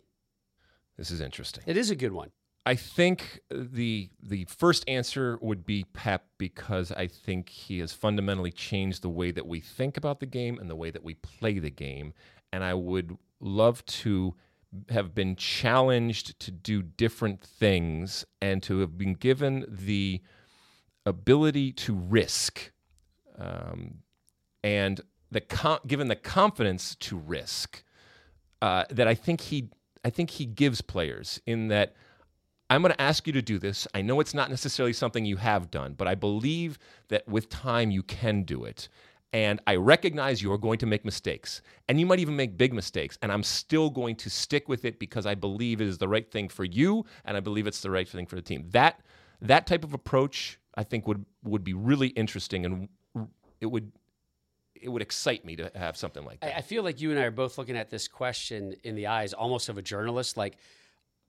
This 0.98 1.12
is 1.12 1.20
interesting. 1.20 1.66
It 1.68 1.76
is 1.76 1.90
a 1.92 1.96
good 1.98 2.14
one. 2.14 2.32
I 2.66 2.76
think 2.76 3.42
the 3.52 4.10
the 4.22 4.46
first 4.46 4.86
answer 4.88 5.38
would 5.42 5.66
be 5.66 5.86
Pep 5.94 6.26
because 6.38 6.92
I 6.92 7.08
think 7.08 7.50
he 7.50 7.80
has 7.80 7.92
fundamentally 7.92 8.52
changed 8.52 9.02
the 9.02 9.10
way 9.10 9.32
that 9.32 9.46
we 9.46 9.60
think 9.60 9.98
about 9.98 10.20
the 10.22 10.26
game 10.26 10.58
and 10.60 10.70
the 10.70 10.76
way 10.76 10.90
that 10.90 11.04
we 11.04 11.16
play 11.16 11.60
the 11.60 11.70
game. 11.70 12.14
And 12.54 12.64
I 12.64 12.74
would 12.74 13.18
love 13.42 13.86
to 13.86 14.36
have 14.90 15.14
been 15.14 15.36
challenged 15.36 16.40
to 16.40 16.52
do 16.52 16.82
different 16.82 17.42
things 17.42 18.26
and 18.42 18.64
to 18.64 18.80
have 18.80 18.98
been 18.98 19.14
given 19.14 19.66
the 19.68 20.22
ability 21.06 21.74
to 21.74 21.94
risk 21.94 22.72
um, 23.38 23.96
and 24.64 25.02
the 25.32 25.42
con- 25.42 25.80
given 25.86 26.08
the 26.08 26.16
confidence 26.16 26.96
to 26.96 27.18
risk 27.18 27.84
uh, 28.62 28.86
that 28.90 29.08
I 29.08 29.16
think 29.16 29.42
he 29.42 29.70
I 30.06 30.10
think 30.10 30.32
he 30.32 30.46
gives 30.46 30.82
players 30.82 31.42
in 31.46 31.68
that 31.70 31.96
I'm 32.74 32.82
going 32.82 32.94
to 32.94 33.02
ask 33.02 33.28
you 33.28 33.34
to 33.34 33.42
do 33.42 33.60
this. 33.60 33.88
I 33.94 34.02
know 34.02 34.20
it's 34.20 34.34
not 34.34 34.50
necessarily 34.50 34.94
something 34.94 35.26
you 35.26 35.38
have 35.38 35.70
done, 35.70 35.94
but 35.94 36.08
I 36.08 36.16
believe 36.16 36.80
that 37.10 37.28
with 37.28 37.50
time 37.50 37.92
you 37.92 38.02
can 38.02 38.44
do 38.44 38.64
it. 38.64 38.90
And 39.32 39.60
I 39.66 39.76
recognize 39.76 40.42
you 40.42 40.52
are 40.52 40.58
going 40.58 40.80
to 40.80 40.86
make 40.86 41.06
mistakes. 41.06 41.62
And 41.88 42.00
you 42.00 42.06
might 42.06 42.20
even 42.20 42.36
make 42.36 42.58
big 42.58 42.74
mistakes. 42.74 43.18
And 43.22 43.32
I'm 43.32 43.44
still 43.44 43.90
going 43.90 44.16
to 44.18 44.30
stick 44.30 44.68
with 44.68 44.86
it 44.86 45.00
because 45.00 45.26
I 45.26 45.36
believe 45.36 45.82
it 45.82 45.88
is 45.88 45.98
the 46.00 46.08
right 46.08 46.30
thing 46.32 46.50
for 46.50 46.64
you 46.64 47.06
and 47.26 47.38
I 47.38 47.40
believe 47.40 47.68
it's 47.68 47.82
the 47.82 47.92
right 47.92 48.08
thing 48.08 48.26
for 48.26 48.36
the 48.36 48.42
team. 48.42 48.66
That 48.72 49.02
that 49.42 49.68
type 49.68 49.84
of 49.84 49.94
approach 49.94 50.60
I 50.76 50.84
think 50.84 51.08
would 51.08 51.26
would 51.44 51.64
be 51.64 51.74
really 51.74 52.10
interesting 52.10 52.66
and 52.66 52.90
it 53.60 53.68
would 53.68 53.92
it 54.76 54.90
would 54.90 55.02
excite 55.02 55.46
me 55.46 55.56
to 55.56 55.72
have 55.76 55.96
something 55.96 56.26
like 56.26 56.42
that. 56.42 56.56
I, 56.56 56.58
I 56.58 56.62
feel 56.62 56.84
like 56.84 57.02
you 57.02 57.12
and 57.12 57.20
I 57.20 57.24
are 57.24 57.32
both 57.32 57.58
looking 57.58 57.78
at 57.78 57.90
this 57.90 58.08
question 58.08 58.76
in 58.84 58.96
the 58.96 59.08
eyes 59.08 59.34
almost 59.34 59.70
of 59.70 59.78
a 59.78 59.82
journalist. 59.82 60.36
Like, 60.36 60.58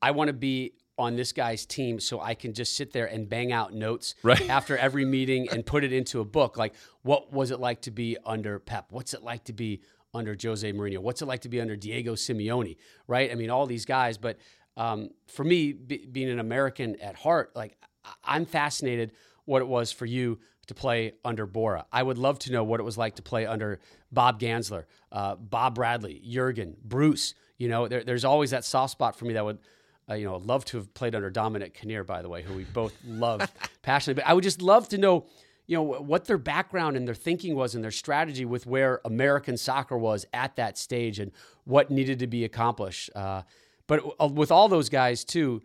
I 0.02 0.10
want 0.10 0.28
to 0.28 0.34
be 0.34 0.74
on 0.96 1.16
this 1.16 1.32
guy's 1.32 1.66
team 1.66 1.98
so 1.98 2.20
I 2.20 2.34
can 2.34 2.52
just 2.52 2.76
sit 2.76 2.92
there 2.92 3.06
and 3.06 3.28
bang 3.28 3.52
out 3.52 3.74
notes 3.74 4.14
Right. 4.22 4.48
after 4.48 4.76
every 4.76 5.04
meeting 5.04 5.48
and 5.50 5.66
put 5.66 5.82
it 5.84 5.92
into 5.92 6.20
a 6.20 6.24
book. 6.24 6.56
Like, 6.56 6.74
what 7.02 7.32
was 7.32 7.50
it 7.50 7.58
like 7.60 7.82
to 7.82 7.90
be 7.90 8.16
under 8.24 8.58
Pep? 8.58 8.86
What's 8.90 9.12
it 9.14 9.22
like 9.22 9.44
to 9.44 9.52
be 9.52 9.80
under 10.12 10.36
Jose 10.40 10.72
Mourinho? 10.72 10.98
What's 10.98 11.20
it 11.22 11.26
like 11.26 11.40
to 11.40 11.48
be 11.48 11.60
under 11.60 11.74
Diego 11.76 12.14
Simeone? 12.14 12.76
Right? 13.08 13.32
I 13.32 13.34
mean, 13.34 13.50
all 13.50 13.66
these 13.66 13.84
guys. 13.84 14.18
But 14.18 14.38
um, 14.76 15.10
for 15.26 15.42
me, 15.44 15.72
be, 15.72 16.06
being 16.06 16.30
an 16.30 16.38
American 16.38 17.00
at 17.00 17.16
heart, 17.16 17.50
like 17.56 17.76
I'm 18.24 18.44
fascinated 18.46 19.12
what 19.44 19.62
it 19.62 19.68
was 19.68 19.90
for 19.90 20.06
you 20.06 20.38
to 20.66 20.74
play 20.74 21.12
under 21.24 21.44
Bora. 21.44 21.86
I 21.92 22.02
would 22.02 22.16
love 22.18 22.38
to 22.40 22.52
know 22.52 22.64
what 22.64 22.80
it 22.80 22.84
was 22.84 22.96
like 22.96 23.16
to 23.16 23.22
play 23.22 23.44
under 23.46 23.80
Bob 24.12 24.40
Gansler, 24.40 24.84
uh, 25.12 25.34
Bob 25.36 25.74
Bradley, 25.74 26.22
Jurgen, 26.26 26.76
Bruce. 26.82 27.34
You 27.58 27.68
know, 27.68 27.86
there, 27.88 28.02
there's 28.02 28.24
always 28.24 28.50
that 28.50 28.64
soft 28.64 28.92
spot 28.92 29.16
for 29.16 29.26
me 29.26 29.34
that 29.34 29.44
would, 29.44 29.58
uh, 30.08 30.14
you 30.14 30.26
know, 30.26 30.36
love 30.36 30.64
to 30.66 30.76
have 30.76 30.92
played 30.94 31.14
under 31.14 31.30
Dominic 31.30 31.74
Kinnear, 31.74 32.04
by 32.04 32.22
the 32.22 32.28
way, 32.28 32.42
who 32.42 32.54
we 32.54 32.64
both 32.64 32.94
love 33.06 33.50
passionately. 33.82 34.22
But 34.22 34.28
I 34.28 34.34
would 34.34 34.44
just 34.44 34.60
love 34.60 34.88
to 34.90 34.98
know, 34.98 35.26
you 35.66 35.76
know, 35.76 35.82
what 35.82 36.26
their 36.26 36.38
background 36.38 36.96
and 36.96 37.06
their 37.06 37.14
thinking 37.14 37.54
was 37.54 37.74
and 37.74 37.82
their 37.82 37.90
strategy 37.90 38.44
with 38.44 38.66
where 38.66 39.00
American 39.04 39.56
soccer 39.56 39.96
was 39.96 40.26
at 40.34 40.56
that 40.56 40.76
stage 40.76 41.18
and 41.18 41.32
what 41.64 41.90
needed 41.90 42.18
to 42.18 42.26
be 42.26 42.44
accomplished. 42.44 43.10
Uh, 43.14 43.42
but 43.86 44.02
uh, 44.20 44.26
with 44.28 44.50
all 44.52 44.68
those 44.68 44.88
guys 44.88 45.24
too, 45.24 45.62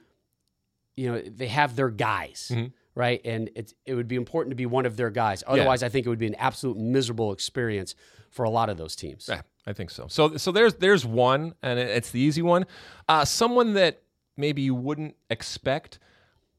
you 0.96 1.12
know, 1.12 1.22
they 1.22 1.48
have 1.48 1.76
their 1.76 1.90
guys, 1.90 2.52
right? 2.96 3.22
And 3.24 3.50
it's 3.56 3.74
it 3.86 3.94
would 3.96 4.08
be 4.08 4.16
important 4.16 4.52
to 4.52 4.56
be 4.56 4.66
one 4.66 4.86
of 4.86 4.98
their 4.98 5.10
guys. 5.10 5.44
Otherwise, 5.48 5.82
I 5.84 5.90
think 5.90 6.06
it 6.06 6.10
would 6.10 6.20
be 6.20 6.28
an 6.28 6.36
absolute 6.36 6.78
miserable 6.78 7.32
experience 7.32 7.96
for 8.32 8.44
a 8.44 8.50
lot 8.50 8.70
of 8.70 8.78
those 8.78 8.96
teams. 8.98 9.28
Yeah, 9.30 9.42
I 9.66 9.72
think 9.74 9.92
so. 9.92 10.08
So 10.10 10.36
so 10.36 10.52
there's 10.52 10.76
there's 10.76 11.06
one, 11.06 11.56
and 11.62 11.80
it's 11.80 12.12
the 12.12 12.20
easy 12.20 12.42
one. 12.42 12.66
Uh, 13.08 13.24
someone 13.24 13.74
that 13.76 14.02
maybe 14.40 14.62
you 14.62 14.74
wouldn't 14.74 15.16
expect. 15.30 16.00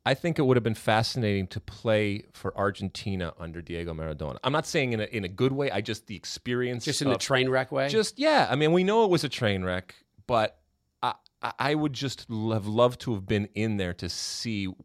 I 0.07 0.15
think 0.15 0.39
it 0.39 0.43
would 0.43 0.57
have 0.57 0.65
been 0.65 0.75
fascinating 0.75 1.47
to 1.49 1.61
play 1.61 2.25
for 2.33 2.57
Argentina 2.57 3.35
under 3.39 3.61
Diego 3.61 3.93
Maradona. 3.93 4.39
I'm 4.43 4.53
not 4.53 4.67
saying 4.67 4.93
in 4.93 5.01
a 5.01 5.05
in 5.05 5.25
a 5.25 5.29
good 5.29 5.53
way. 5.53 5.71
I 5.71 5.81
just 5.81 6.07
the 6.07 6.17
experience, 6.17 6.85
Just 6.85 7.03
in 7.03 7.09
the 7.09 7.17
train 7.19 7.49
wreck 7.51 7.71
way. 7.73 7.89
Just 7.89 8.19
yeah. 8.19 8.47
I 8.51 8.57
mean, 8.57 8.73
we 8.73 8.85
know 8.85 9.05
it 9.05 9.11
was 9.11 9.25
a 9.25 9.29
train 9.29 9.65
wreck, 9.65 9.95
but 10.27 10.59
I 11.03 11.15
I- 11.43 11.53
I 11.59 11.75
would 11.75 11.93
just 11.93 12.27
have 12.29 12.67
loved 12.67 13.01
to 13.03 13.15
have 13.15 13.27
been 13.27 13.49
in 13.55 13.77
there 13.77 13.95
to 13.95 14.09
see. 14.09 14.69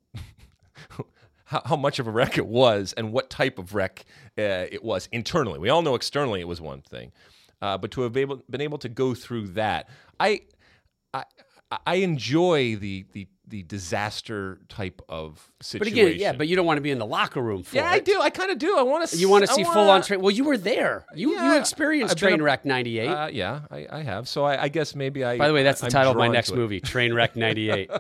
How, 1.47 1.62
how 1.63 1.75
much 1.75 1.99
of 1.99 2.08
a 2.08 2.12
wreck 2.12 2.39
it 2.39 2.47
was, 2.47 2.91
and 2.97 3.13
what 3.13 3.29
type 3.29 3.60
of 3.60 3.75
wreck 3.75 4.03
uh, 4.36 4.65
it 4.71 4.84
was 4.84 5.08
internally. 5.12 5.60
We 5.60 5.69
all 5.69 5.84
know 5.84 5.93
externally 5.93 6.41
it 6.41 6.47
was 6.47 6.60
one 6.60 6.81
thing, 6.81 7.12
uh, 7.62 7.77
but 7.77 7.91
to 7.91 8.01
have 8.01 8.17
able, 8.17 8.41
been 8.49 8.62
able 8.62 8.79
to 8.79 8.89
go 8.89 9.13
through 9.13 9.49
that, 9.49 9.88
I, 10.19 10.41
I, 11.13 11.25
I 11.86 11.95
enjoy 11.95 12.75
the 12.75 13.06
the 13.12 13.28
the 13.47 13.62
disaster 13.63 14.60
type 14.69 15.01
of 15.08 15.51
but 15.60 15.65
situation. 15.65 15.93
again, 15.93 16.19
yeah, 16.19 16.34
but 16.34 16.47
you 16.47 16.56
don't 16.56 16.65
want 16.65 16.78
to 16.78 16.82
be 16.82 16.89
in 16.89 16.97
the 16.97 17.06
locker 17.06 17.41
room 17.41 17.62
for 17.63 17.75
yeah, 17.75 17.91
it. 17.91 17.95
I 17.95 17.99
do. 17.99 18.19
I 18.19 18.30
kind 18.32 18.51
of 18.51 18.58
do. 18.58 18.75
I 18.78 18.82
want 18.82 19.08
to. 19.08 19.17
You 19.17 19.30
want 19.30 19.45
to 19.45 19.54
see 19.54 19.63
full 19.63 19.89
on 19.89 20.01
train. 20.01 20.21
Well, 20.21 20.32
you 20.32 20.43
were 20.43 20.58
there. 20.58 21.06
You 21.15 21.32
you 21.39 21.58
experienced 21.58 22.17
train 22.17 22.41
wreck 22.41 22.65
'98. 22.65 23.08
Uh, 23.08 23.28
yeah, 23.32 23.62
I, 23.69 23.88
I 23.91 24.01
have. 24.04 24.28
So 24.28 24.45
I, 24.45 24.63
I 24.63 24.67
guess 24.69 24.95
maybe 24.95 25.23
I. 25.23 25.38
By 25.38 25.47
the 25.47 25.54
way, 25.54 25.63
that's 25.63 25.82
the 25.82 25.88
I'm 25.88 25.91
title 25.91 26.12
of 26.12 26.17
my 26.17 26.28
next 26.28 26.54
movie, 26.54 26.80
Train 26.80 27.13
Wreck 27.13 27.36
'98. 27.36 27.91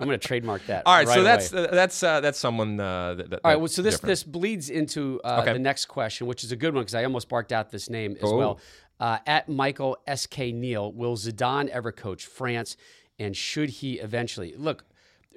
I'm 0.00 0.06
going 0.06 0.18
to 0.18 0.26
trademark 0.26 0.64
that. 0.66 0.84
All 0.86 0.94
right, 0.94 1.06
so 1.08 1.14
away. 1.14 1.22
that's 1.24 1.52
uh, 1.52 1.66
that's 1.72 2.02
uh, 2.02 2.20
that's 2.20 2.38
someone. 2.38 2.78
Uh, 2.78 3.14
that, 3.14 3.30
that, 3.30 3.40
All 3.44 3.50
right. 3.50 3.58
Well, 3.58 3.68
so 3.68 3.82
this 3.82 3.94
different. 3.94 4.10
this 4.10 4.22
bleeds 4.22 4.70
into 4.70 5.20
uh, 5.24 5.40
Okay. 5.42 5.52
the 5.54 5.58
next 5.58 5.86
question, 5.86 6.26
which 6.26 6.44
is 6.44 6.52
a 6.52 6.56
good 6.56 6.74
one 6.74 6.82
because 6.82 6.94
I 6.94 7.04
almost 7.04 7.28
barked 7.28 7.52
out 7.52 7.70
this 7.70 7.90
name 7.90 8.12
as 8.22 8.30
Oh. 8.30 8.36
well. 8.36 8.60
Uh, 9.00 9.18
at 9.28 9.48
Michael 9.48 9.96
S 10.08 10.26
K 10.26 10.50
Neal, 10.50 10.92
will 10.92 11.16
Zidane 11.16 11.68
ever 11.68 11.92
coach 11.92 12.26
France, 12.26 12.76
and 13.18 13.36
should 13.36 13.70
he 13.70 13.94
eventually? 13.94 14.54
Look, 14.56 14.84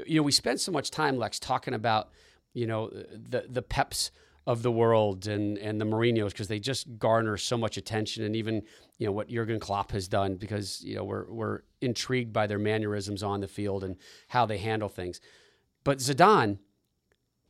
you 0.06 0.18
know, 0.18 0.24
we 0.24 0.32
spend 0.32 0.60
so 0.60 0.72
much 0.72 0.92
time, 0.92 1.18
Lex, 1.18 1.40
talking 1.40 1.74
about 1.74 2.10
you 2.54 2.68
know 2.68 2.90
the 2.90 3.46
the 3.50 3.62
Peps 3.62 4.12
of 4.48 4.64
the 4.64 4.72
world 4.72 5.28
and 5.28 5.58
and 5.58 5.80
the 5.80 5.86
Mourinho's 5.86 6.34
because 6.34 6.48
they 6.48 6.60
just 6.60 6.98
garner 6.98 7.38
so 7.38 7.58
much 7.58 7.78
attention 7.78 8.24
and 8.24 8.36
even 8.36 8.64
you 8.98 9.06
know 9.06 9.12
what 9.12 9.30
Jurgen 9.30 9.60
Klopp 9.60 9.92
has 9.92 10.08
done 10.08 10.36
because 10.36 10.84
you 10.84 10.96
know 10.96 11.04
we're 11.04 11.32
we're 11.32 11.60
intrigued 11.82 12.34
by 12.34 12.48
their 12.48 12.60
mannerisms 12.60 13.24
on 13.24 13.42
the 13.42 13.48
field 13.48 13.84
and 13.84 13.98
how 14.30 14.46
they 14.46 14.58
handle 14.58 14.90
things. 14.90 15.20
But 15.84 16.00
Zidane, 16.00 16.60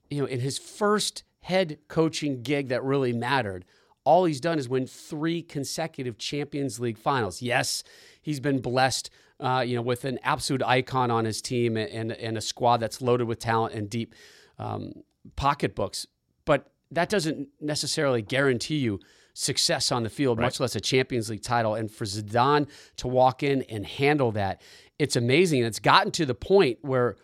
you 0.10 0.22
know, 0.22 0.28
in 0.28 0.40
his 0.40 0.58
first 0.58 1.24
head 1.42 1.80
coaching 1.88 2.44
gig 2.44 2.70
that 2.70 2.84
really 2.84 3.14
mattered, 3.14 3.66
all 4.04 4.26
he's 4.26 4.42
done 4.42 4.60
is 4.60 4.70
win 4.70 4.88
three 4.88 5.42
consecutive 5.42 6.18
Champions 6.18 6.80
League 6.80 6.98
finals. 6.98 7.42
Yes, 7.42 7.84
he's 8.22 8.40
been 8.40 8.60
blessed, 8.60 9.10
uh, 9.42 9.64
you 9.66 9.76
know, 9.76 9.82
with 9.82 10.06
an 10.06 10.20
absolute 10.24 10.64
icon 10.64 11.10
on 11.10 11.26
his 11.26 11.42
team 11.42 11.76
and, 11.76 12.12
and, 12.12 12.38
a 12.38 12.42
squad 12.42 12.78
that's 12.78 13.02
loaded 13.02 13.28
with 13.28 13.39
talent 13.39 13.74
and 13.74 13.89
deep 13.89 14.14
um, 14.60 14.94
pocketbooks. 15.36 16.06
But 16.46 16.72
that 16.92 17.10
doesn't 17.10 17.50
necessarily 17.60 18.22
guarantee 18.22 18.78
you 18.78 19.00
success 19.34 19.92
on 19.92 20.04
the 20.04 20.10
field, 20.10 20.38
right. 20.38 20.46
much 20.46 20.60
less 20.60 20.76
a 20.76 20.80
Champions 20.80 21.30
League 21.30 21.42
title. 21.42 21.76
And 21.76 21.89
for 21.92 22.06
Zidane 22.06 22.70
to 22.98 23.08
walk 23.08 23.44
in 23.44 23.64
and 23.64 23.86
handle 23.86 24.32
that, 24.34 24.62
it's 25.00 25.16
amazing. 25.16 25.60
And 25.60 25.68
it's 25.68 25.80
gotten 25.80 26.12
to 26.14 26.26
the 26.26 26.36
point 26.36 26.80
where 26.82 27.16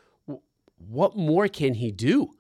what 0.78 1.16
more 1.16 1.48
can 1.48 1.76
he 1.76 1.92
do 1.92 2.32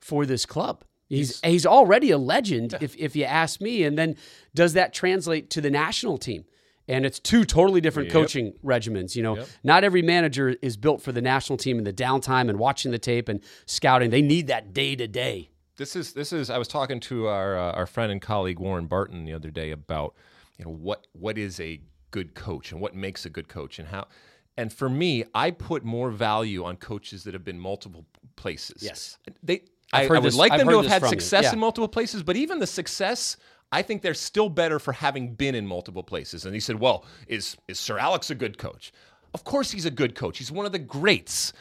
for 0.00 0.26
this 0.26 0.46
club? 0.46 0.84
He's 1.08 1.40
he's 1.40 1.64
already 1.64 2.10
a 2.10 2.18
legend, 2.18 2.76
if 2.82 2.94
if 2.96 3.16
you 3.16 3.24
ask 3.24 3.62
me. 3.62 3.82
And 3.82 3.96
then 3.96 4.16
does 4.54 4.74
that 4.74 4.92
translate 4.92 5.48
to 5.50 5.62
the 5.62 5.70
national 5.70 6.18
team? 6.18 6.44
And 6.88 7.04
it's 7.04 7.18
two 7.18 7.44
totally 7.44 7.80
different 7.80 8.06
yep. 8.06 8.14
coaching 8.14 8.54
regimens. 8.64 9.14
You 9.14 9.22
know, 9.22 9.36
yep. 9.36 9.48
not 9.62 9.84
every 9.84 10.02
manager 10.02 10.56
is 10.62 10.76
built 10.76 11.02
for 11.02 11.12
the 11.12 11.20
national 11.20 11.58
team 11.58 11.78
and 11.78 11.86
the 11.86 11.92
downtime 11.92 12.48
and 12.48 12.58
watching 12.58 12.92
the 12.92 12.98
tape 12.98 13.28
and 13.28 13.40
scouting. 13.66 14.10
They 14.10 14.22
need 14.22 14.46
that 14.46 14.72
day 14.72 14.96
to 14.96 15.06
day. 15.06 15.50
This 15.76 15.94
is 15.94 16.12
this 16.12 16.32
is. 16.32 16.50
I 16.50 16.58
was 16.58 16.66
talking 16.66 16.98
to 17.00 17.26
our 17.26 17.56
uh, 17.56 17.72
our 17.72 17.86
friend 17.86 18.10
and 18.10 18.20
colleague 18.20 18.58
Warren 18.58 18.86
Barton 18.86 19.24
the 19.24 19.32
other 19.32 19.50
day 19.50 19.70
about 19.70 20.14
you 20.58 20.64
know 20.64 20.72
what 20.72 21.06
what 21.12 21.38
is 21.38 21.60
a 21.60 21.80
good 22.10 22.34
coach 22.34 22.72
and 22.72 22.80
what 22.80 22.94
makes 22.94 23.26
a 23.26 23.30
good 23.30 23.48
coach 23.48 23.78
and 23.78 23.88
how. 23.88 24.08
And 24.56 24.72
for 24.72 24.88
me, 24.88 25.22
I 25.34 25.52
put 25.52 25.84
more 25.84 26.10
value 26.10 26.64
on 26.64 26.78
coaches 26.78 27.22
that 27.24 27.34
have 27.34 27.44
been 27.44 27.60
multiple 27.60 28.06
places. 28.34 28.82
Yes, 28.82 29.18
they 29.42 29.62
I, 29.92 30.04
I, 30.04 30.08
would 30.08 30.22
this, 30.22 30.34
like 30.34 30.52
I've 30.52 30.58
them 30.58 30.68
to 30.68 30.78
have 30.78 31.02
had 31.02 31.08
success 31.08 31.44
yeah. 31.44 31.52
in 31.52 31.58
multiple 31.58 31.88
places, 31.88 32.22
but 32.22 32.36
even 32.36 32.58
the 32.58 32.66
success, 32.66 33.36
I 33.70 33.82
think 33.82 34.02
they're 34.02 34.14
still 34.14 34.48
better 34.48 34.78
for 34.78 34.92
having 34.92 35.34
been 35.34 35.54
in 35.54 35.66
multiple 35.66 36.02
places. 36.02 36.44
And 36.44 36.54
he 36.54 36.60
said, 36.60 36.80
"Well, 36.80 37.04
is 37.26 37.56
is 37.68 37.78
Sir 37.78 37.98
Alex 37.98 38.30
a 38.30 38.34
good 38.34 38.58
coach? 38.58 38.92
Of 39.34 39.44
course, 39.44 39.70
he's 39.70 39.84
a 39.84 39.90
good 39.90 40.14
coach. 40.14 40.38
He's 40.38 40.52
one 40.52 40.66
of 40.66 40.72
the 40.72 40.78
greats. 40.78 41.52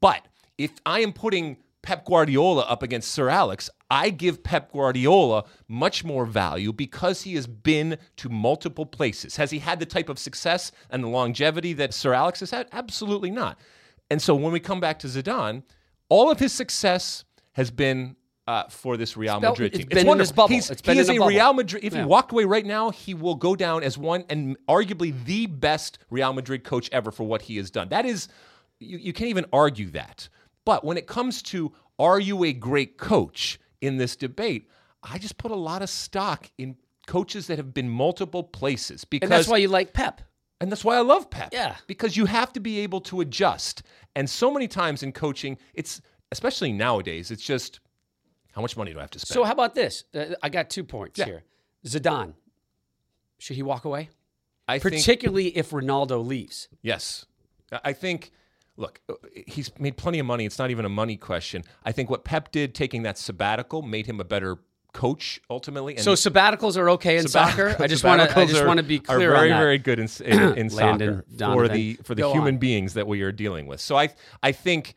But 0.00 0.26
if 0.58 0.72
I 0.84 1.00
am 1.00 1.12
putting 1.12 1.58
Pep 1.82 2.04
Guardiola 2.04 2.62
up 2.62 2.82
against 2.82 3.10
Sir 3.10 3.28
Alex, 3.28 3.68
I 3.90 4.10
give 4.10 4.42
Pep 4.42 4.72
Guardiola 4.72 5.44
much 5.68 6.04
more 6.04 6.24
value 6.24 6.72
because 6.72 7.22
he 7.22 7.34
has 7.34 7.46
been 7.46 7.98
to 8.16 8.28
multiple 8.28 8.86
places. 8.86 9.36
Has 9.36 9.50
he 9.50 9.58
had 9.58 9.80
the 9.80 9.86
type 9.86 10.08
of 10.08 10.18
success 10.18 10.72
and 10.90 11.02
the 11.02 11.08
longevity 11.08 11.72
that 11.74 11.92
Sir 11.92 12.12
Alex 12.14 12.40
has 12.40 12.50
had? 12.50 12.68
Absolutely 12.72 13.30
not. 13.30 13.60
And 14.10 14.22
so 14.22 14.34
when 14.34 14.52
we 14.52 14.60
come 14.60 14.80
back 14.80 14.98
to 15.00 15.08
Zidane, 15.08 15.62
all 16.08 16.30
of 16.30 16.38
his 16.38 16.52
success 16.52 17.24
has 17.52 17.70
been 17.70 18.16
uh, 18.46 18.64
for 18.68 18.96
this 18.96 19.16
Real 19.16 19.36
it's 19.36 19.42
Madrid 19.42 19.72
team. 19.72 19.86
It's, 19.90 20.00
it's 20.00 20.04
wonderful. 20.06 20.48
He's, 20.48 20.68
he 20.68 20.98
is 20.98 21.08
a 21.08 21.14
bubble. 21.14 21.28
Real 21.28 21.52
Madrid. 21.52 21.84
If 21.84 21.92
yeah. 21.92 22.00
he 22.00 22.04
walked 22.06 22.32
away 22.32 22.44
right 22.44 22.66
now, 22.66 22.90
he 22.90 23.14
will 23.14 23.34
go 23.34 23.54
down 23.54 23.82
as 23.82 23.96
one 23.96 24.24
and 24.28 24.56
arguably 24.68 25.14
the 25.24 25.46
best 25.46 25.98
Real 26.10 26.32
Madrid 26.32 26.64
coach 26.64 26.88
ever 26.92 27.10
for 27.10 27.24
what 27.24 27.42
he 27.42 27.56
has 27.56 27.70
done. 27.70 27.88
That 27.88 28.04
is, 28.04 28.28
you, 28.80 28.98
you 28.98 29.12
can't 29.12 29.30
even 29.30 29.46
argue 29.52 29.90
that. 29.90 30.28
But 30.64 30.84
when 30.84 30.96
it 30.96 31.06
comes 31.06 31.42
to 31.42 31.72
are 31.98 32.18
you 32.18 32.44
a 32.44 32.52
great 32.52 32.98
coach 32.98 33.60
in 33.80 33.96
this 33.96 34.16
debate, 34.16 34.68
I 35.02 35.18
just 35.18 35.38
put 35.38 35.50
a 35.50 35.56
lot 35.56 35.82
of 35.82 35.90
stock 35.90 36.50
in 36.58 36.76
coaches 37.06 37.46
that 37.48 37.58
have 37.58 37.74
been 37.74 37.88
multiple 37.88 38.42
places 38.42 39.04
because 39.04 39.26
and 39.26 39.32
that's 39.32 39.48
why 39.48 39.58
you 39.58 39.68
like 39.68 39.92
Pep. 39.92 40.20
And 40.60 40.70
that's 40.70 40.84
why 40.84 40.96
I 40.96 41.00
love 41.00 41.28
Pep. 41.28 41.50
Yeah. 41.52 41.74
Because 41.88 42.16
you 42.16 42.24
have 42.26 42.52
to 42.52 42.60
be 42.60 42.80
able 42.80 43.00
to 43.02 43.20
adjust. 43.20 43.82
And 44.14 44.30
so 44.30 44.52
many 44.52 44.68
times 44.68 45.02
in 45.02 45.10
coaching, 45.10 45.58
it's 45.74 46.00
especially 46.30 46.72
nowadays, 46.72 47.30
it's 47.32 47.42
just 47.42 47.80
how 48.52 48.62
much 48.62 48.76
money 48.76 48.92
do 48.92 48.98
I 48.98 49.02
have 49.02 49.10
to 49.10 49.18
spend? 49.18 49.34
So 49.34 49.44
how 49.44 49.52
about 49.52 49.74
this? 49.74 50.04
Uh, 50.14 50.26
I 50.42 50.48
got 50.48 50.70
two 50.70 50.84
points 50.84 51.18
yeah. 51.18 51.24
here. 51.24 51.42
Zidane, 51.86 52.34
should 53.38 53.56
he 53.56 53.62
walk 53.62 53.84
away? 53.84 54.10
I 54.68 54.78
particularly 54.78 55.44
think, 55.44 55.56
if 55.56 55.70
Ronaldo 55.70 56.24
leaves. 56.24 56.68
Yes, 56.82 57.26
I 57.84 57.92
think. 57.92 58.30
Look, 58.78 59.00
uh, 59.10 59.14
he's 59.46 59.70
made 59.78 59.98
plenty 59.98 60.18
of 60.18 60.24
money. 60.24 60.46
It's 60.46 60.58
not 60.58 60.70
even 60.70 60.86
a 60.86 60.88
money 60.88 61.18
question. 61.18 61.62
I 61.84 61.92
think 61.92 62.08
what 62.08 62.24
Pep 62.24 62.50
did, 62.50 62.74
taking 62.74 63.02
that 63.02 63.18
sabbatical, 63.18 63.82
made 63.82 64.06
him 64.06 64.18
a 64.18 64.24
better 64.24 64.60
coach 64.92 65.40
ultimately. 65.50 65.96
so 65.96 66.12
sabbaticals 66.12 66.76
are 66.76 66.90
okay 66.90 67.16
in 67.16 67.26
soccer. 67.28 67.74
I 67.78 67.86
just 67.86 68.04
want 68.04 68.20
to. 68.22 68.38
I 68.38 68.46
just 68.46 68.64
want 68.64 68.78
to 68.78 68.82
be 68.82 68.98
clear. 68.98 69.30
Are 69.30 69.36
very 69.36 69.50
very 69.50 69.78
good 69.78 69.98
in 69.98 70.08
in, 70.24 70.40
in 70.56 70.70
soccer 70.70 71.24
for 71.38 71.68
the 71.68 71.94
for 72.04 72.14
the 72.14 72.22
Go 72.22 72.32
human 72.32 72.54
on. 72.54 72.58
beings 72.58 72.94
that 72.94 73.06
we 73.06 73.22
are 73.22 73.32
dealing 73.32 73.66
with. 73.66 73.80
So 73.80 73.96
I 73.96 74.10
I 74.42 74.52
think 74.52 74.94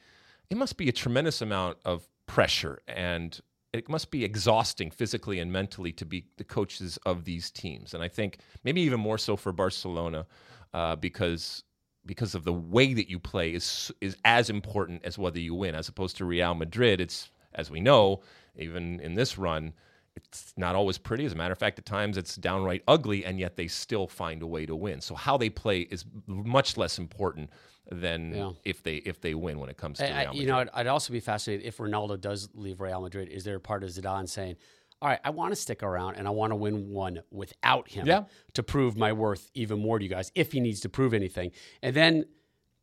it 0.49 0.57
must 0.57 0.77
be 0.77 0.89
a 0.89 0.91
tremendous 0.91 1.41
amount 1.41 1.77
of 1.85 2.07
pressure 2.27 2.79
and 2.87 3.39
it 3.77 3.89
must 3.89 4.11
be 4.11 4.23
exhausting 4.23 4.91
physically 4.91 5.39
and 5.39 5.51
mentally 5.51 5.91
to 5.93 6.05
be 6.05 6.25
the 6.37 6.43
coaches 6.43 6.97
of 7.05 7.25
these 7.25 7.51
teams. 7.51 7.93
And 7.93 8.03
I 8.03 8.07
think 8.07 8.39
maybe 8.63 8.81
even 8.81 8.99
more 8.99 9.17
so 9.17 9.35
for 9.35 9.51
Barcelona 9.51 10.25
uh, 10.73 10.95
because 10.95 11.63
because 12.05 12.35
of 12.35 12.43
the 12.43 12.53
way 12.53 12.93
that 12.93 13.09
you 13.09 13.19
play 13.19 13.53
is 13.53 13.91
is 14.01 14.15
as 14.25 14.49
important 14.49 15.03
as 15.03 15.17
whether 15.17 15.39
you 15.39 15.55
win, 15.55 15.75
as 15.75 15.87
opposed 15.89 16.17
to 16.17 16.25
Real 16.25 16.53
Madrid. 16.53 17.01
It's 17.01 17.31
as 17.53 17.71
we 17.71 17.79
know, 17.79 18.21
even 18.57 18.99
in 18.99 19.15
this 19.15 19.37
run, 19.37 19.73
it's 20.15 20.53
not 20.57 20.75
always 20.75 20.97
pretty. 20.97 21.25
As 21.25 21.33
a 21.33 21.35
matter 21.35 21.51
of 21.51 21.59
fact, 21.59 21.77
at 21.77 21.85
times 21.85 22.17
it's 22.17 22.35
downright 22.35 22.83
ugly, 22.87 23.25
and 23.25 23.39
yet 23.39 23.57
they 23.57 23.67
still 23.67 24.07
find 24.07 24.41
a 24.41 24.47
way 24.47 24.65
to 24.65 24.75
win. 24.75 25.01
So 25.01 25.15
how 25.15 25.37
they 25.37 25.49
play 25.49 25.81
is 25.81 26.05
much 26.27 26.77
less 26.77 26.97
important 26.97 27.49
than 27.91 28.33
yeah. 28.33 28.51
if 28.63 28.81
they 28.81 28.95
if 28.97 29.21
they 29.21 29.35
win 29.35 29.59
when 29.59 29.69
it 29.69 29.77
comes 29.77 29.97
to 29.99 30.05
Real 30.05 30.13
Madrid. 30.13 30.35
You 30.35 30.47
know, 30.47 30.59
I'd, 30.59 30.69
I'd, 30.73 30.87
also 30.87 31.13
be 31.13 31.19
fascinated 31.19 31.65
if 31.65 31.77
Ronaldo 31.77 32.19
does 32.19 32.49
leave 32.53 32.79
Real 32.79 33.01
Madrid. 33.01 33.29
Is 33.29 33.43
there 33.43 33.55
a 33.55 33.59
part 33.59 33.83
of 33.83 33.89
Zidane 33.89 34.27
saying, 34.27 34.55
"All 35.01 35.09
right, 35.09 35.19
I 35.23 35.29
want 35.29 35.51
to 35.51 35.55
stick 35.55 35.83
around 35.83 36.15
and 36.15 36.27
I 36.27 36.31
want 36.31 36.51
to 36.51 36.55
win 36.55 36.89
one 36.89 37.21
without 37.29 37.89
him 37.89 38.07
yeah. 38.07 38.23
to 38.53 38.63
prove 38.63 38.97
my 38.97 39.13
worth 39.13 39.51
even 39.53 39.79
more 39.79 39.99
to 39.99 40.03
you 40.03 40.09
guys 40.09 40.31
if 40.33 40.53
he 40.53 40.59
needs 40.59 40.79
to 40.81 40.89
prove 40.89 41.13
anything," 41.13 41.51
and 41.81 41.95
then, 41.95 42.25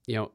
you 0.07 0.17
know. 0.17 0.33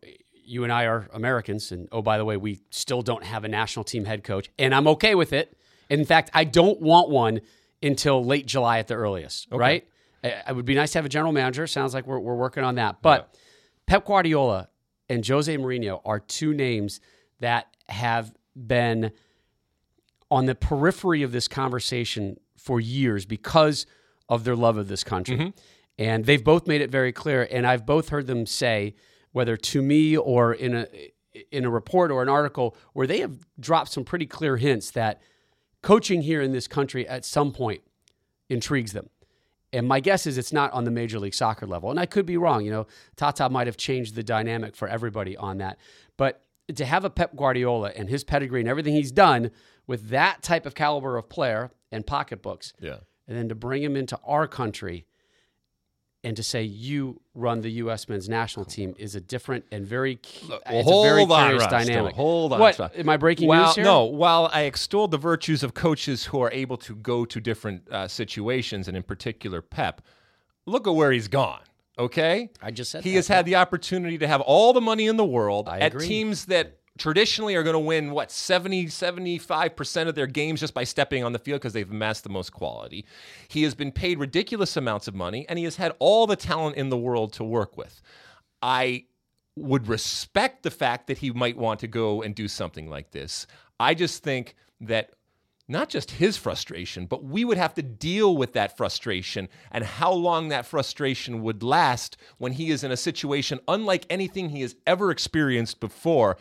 You 0.49 0.63
and 0.63 0.71
I 0.71 0.85
are 0.85 1.09
Americans, 1.11 1.73
and 1.73 1.89
oh, 1.91 2.01
by 2.01 2.17
the 2.17 2.23
way, 2.23 2.37
we 2.37 2.61
still 2.69 3.01
don't 3.01 3.25
have 3.25 3.43
a 3.43 3.49
national 3.49 3.83
team 3.83 4.05
head 4.05 4.23
coach, 4.23 4.49
and 4.57 4.73
I'm 4.73 4.87
okay 4.87 5.13
with 5.13 5.33
it. 5.33 5.56
In 5.89 6.05
fact, 6.05 6.29
I 6.33 6.43
don't 6.43 6.81
want 6.81 7.09
one 7.09 7.41
until 7.81 8.23
late 8.23 8.45
July 8.45 8.79
at 8.79 8.87
the 8.87 8.95
earliest, 8.95 9.47
okay. 9.51 9.59
right? 9.59 9.87
It 10.23 10.55
would 10.55 10.65
be 10.65 10.75
nice 10.75 10.91
to 10.91 10.97
have 10.97 11.05
a 11.05 11.09
general 11.09 11.31
manager. 11.31 11.67
Sounds 11.67 11.93
like 11.93 12.07
we're, 12.07 12.19
we're 12.19 12.35
working 12.35 12.63
on 12.63 12.75
that. 12.75 13.01
But 13.01 13.29
yeah. 13.31 13.39
Pep 13.85 14.05
Guardiola 14.05 14.69
and 15.07 15.25
Jose 15.25 15.55
Mourinho 15.55 16.01
are 16.03 16.19
two 16.19 16.53
names 16.53 16.99
that 17.39 17.67
have 17.87 18.33
been 18.55 19.11
on 20.29 20.45
the 20.45 20.55
periphery 20.55 21.23
of 21.23 21.31
this 21.31 21.47
conversation 21.47 22.37
for 22.57 22.81
years 22.81 23.25
because 23.25 23.85
of 24.27 24.43
their 24.43 24.55
love 24.55 24.77
of 24.77 24.87
this 24.87 25.03
country. 25.03 25.37
Mm-hmm. 25.37 25.49
And 25.99 26.25
they've 26.25 26.43
both 26.43 26.67
made 26.67 26.81
it 26.81 26.89
very 26.89 27.11
clear. 27.11 27.47
And 27.49 27.65
I've 27.65 27.85
both 27.85 28.09
heard 28.09 28.27
them 28.27 28.45
say, 28.45 28.95
whether 29.31 29.55
to 29.55 29.81
me 29.81 30.17
or 30.17 30.53
in 30.53 30.75
a 30.75 30.87
in 31.51 31.65
a 31.65 31.69
report 31.69 32.09
or 32.09 32.23
an 32.23 32.29
article, 32.29 32.75
where 32.93 33.05
they 33.05 33.19
have 33.19 33.37
dropped 33.59 33.91
some 33.91 34.03
pretty 34.03 34.25
clear 34.25 34.57
hints 34.57 34.89
that 34.91 35.21
coaching 35.81 36.21
here 36.21 36.41
in 36.41 36.51
this 36.51 36.67
country 36.67 37.07
at 37.07 37.25
some 37.25 37.51
point 37.51 37.81
intrigues 38.49 38.93
them. 38.93 39.09
And 39.73 39.87
my 39.87 39.99
guess 39.99 40.25
is 40.25 40.37
it's 40.37 40.53
not 40.53 40.71
on 40.71 40.85
the 40.85 40.91
Major 40.91 41.19
League 41.19 41.33
Soccer 41.33 41.67
level. 41.67 41.91
And 41.91 41.99
I 41.99 42.05
could 42.05 42.25
be 42.25 42.37
wrong. 42.37 42.63
You 42.63 42.71
know, 42.71 42.87
Tata 43.15 43.49
might 43.49 43.67
have 43.67 43.77
changed 43.77 44.15
the 44.15 44.23
dynamic 44.23 44.75
for 44.75 44.87
everybody 44.87 45.35
on 45.35 45.57
that. 45.57 45.77
But 46.15 46.41
to 46.75 46.85
have 46.85 47.05
a 47.05 47.09
Pep 47.09 47.35
Guardiola 47.35 47.91
and 47.95 48.09
his 48.09 48.23
pedigree 48.23 48.61
and 48.61 48.69
everything 48.69 48.93
he's 48.93 49.11
done 49.11 49.51
with 49.85 50.09
that 50.09 50.41
type 50.41 50.65
of 50.65 50.75
caliber 50.75 51.17
of 51.17 51.29
player 51.29 51.71
and 51.91 52.05
pocketbooks, 52.05 52.73
yeah. 52.79 52.97
and 53.27 53.37
then 53.37 53.49
to 53.49 53.55
bring 53.55 53.83
him 53.83 53.95
into 53.95 54.17
our 54.25 54.47
country 54.47 55.05
and 56.27 56.35
to 56.35 56.43
say 56.43 56.61
you 56.61 57.21
run 57.33 57.61
the 57.61 57.71
U.S. 57.71 58.09
men's 58.09 58.27
national 58.27 58.65
team 58.65 58.93
is 58.97 59.15
a 59.15 59.21
different 59.21 59.63
and 59.71 59.87
very 59.87 60.19
well, 60.49 60.59
it's 60.65 60.89
hold 60.89 61.05
a 61.05 61.09
very 61.09 61.21
on, 61.23 61.47
curious 61.47 61.67
dynamic. 61.67 62.15
Hold 62.15 62.51
on, 62.51 62.59
what 62.59 62.77
am 62.97 63.07
I 63.07 63.15
breaking 63.15 63.47
while, 63.47 63.67
news 63.67 63.75
here? 63.75 63.85
No, 63.85 64.03
while 64.03 64.49
I 64.51 64.63
extol 64.63 65.07
the 65.07 65.17
virtues 65.17 65.63
of 65.63 65.73
coaches 65.73 66.25
who 66.25 66.41
are 66.41 66.51
able 66.51 66.75
to 66.79 66.95
go 66.95 67.23
to 67.23 67.39
different 67.39 67.89
uh, 67.89 68.09
situations, 68.09 68.89
and 68.89 68.97
in 68.97 69.03
particular 69.03 69.61
Pep, 69.61 70.01
look 70.65 70.85
at 70.85 70.95
where 70.95 71.13
he's 71.13 71.29
gone. 71.29 71.61
Okay, 71.97 72.49
I 72.61 72.71
just 72.71 72.91
said 72.91 73.05
he 73.05 73.11
that. 73.11 73.15
has 73.15 73.27
had 73.29 73.45
the 73.45 73.55
opportunity 73.55 74.17
to 74.17 74.27
have 74.27 74.41
all 74.41 74.73
the 74.73 74.81
money 74.81 75.07
in 75.07 75.15
the 75.15 75.25
world 75.25 75.69
I 75.69 75.79
at 75.79 75.93
agree. 75.93 76.07
teams 76.07 76.45
that 76.47 76.77
traditionally 76.97 77.55
are 77.55 77.63
going 77.63 77.73
to 77.73 77.79
win 77.79 78.11
what 78.11 78.31
70 78.31 78.85
75% 78.85 80.07
of 80.07 80.15
their 80.15 80.27
games 80.27 80.59
just 80.59 80.73
by 80.73 80.83
stepping 80.83 81.23
on 81.23 81.33
the 81.33 81.39
field 81.39 81.61
because 81.61 81.73
they've 81.73 81.89
amassed 81.89 82.23
the 82.23 82.29
most 82.29 82.51
quality 82.51 83.05
he 83.47 83.63
has 83.63 83.75
been 83.75 83.91
paid 83.91 84.19
ridiculous 84.19 84.77
amounts 84.77 85.07
of 85.07 85.15
money 85.15 85.45
and 85.49 85.57
he 85.57 85.65
has 85.65 85.75
had 85.75 85.93
all 85.99 86.27
the 86.27 86.35
talent 86.35 86.75
in 86.75 86.89
the 86.89 86.97
world 86.97 87.33
to 87.33 87.43
work 87.43 87.77
with 87.77 88.01
i 88.61 89.03
would 89.55 89.87
respect 89.87 90.63
the 90.63 90.71
fact 90.71 91.07
that 91.07 91.17
he 91.17 91.31
might 91.31 91.57
want 91.57 91.79
to 91.79 91.87
go 91.87 92.21
and 92.21 92.35
do 92.35 92.47
something 92.47 92.89
like 92.89 93.11
this 93.11 93.47
i 93.79 93.93
just 93.93 94.23
think 94.23 94.55
that 94.79 95.11
not 95.67 95.89
just 95.89 96.11
his 96.11 96.37
frustration, 96.37 97.05
but 97.05 97.23
we 97.23 97.43
would 97.43 97.57
have 97.57 97.73
to 97.73 97.81
deal 97.81 98.37
with 98.37 98.53
that 98.53 98.77
frustration 98.77 99.49
and 99.71 99.83
how 99.83 100.11
long 100.11 100.47
that 100.47 100.65
frustration 100.65 101.41
would 101.43 101.61
last 101.61 102.15
when 102.37 102.53
he 102.53 102.71
is 102.71 102.83
in 102.83 102.91
a 102.91 102.97
situation 102.97 103.59
unlike 103.67 104.05
anything 104.09 104.49
he 104.49 104.61
has 104.61 104.75
ever 104.85 105.11
experienced 105.11 105.79
before. 105.79 106.37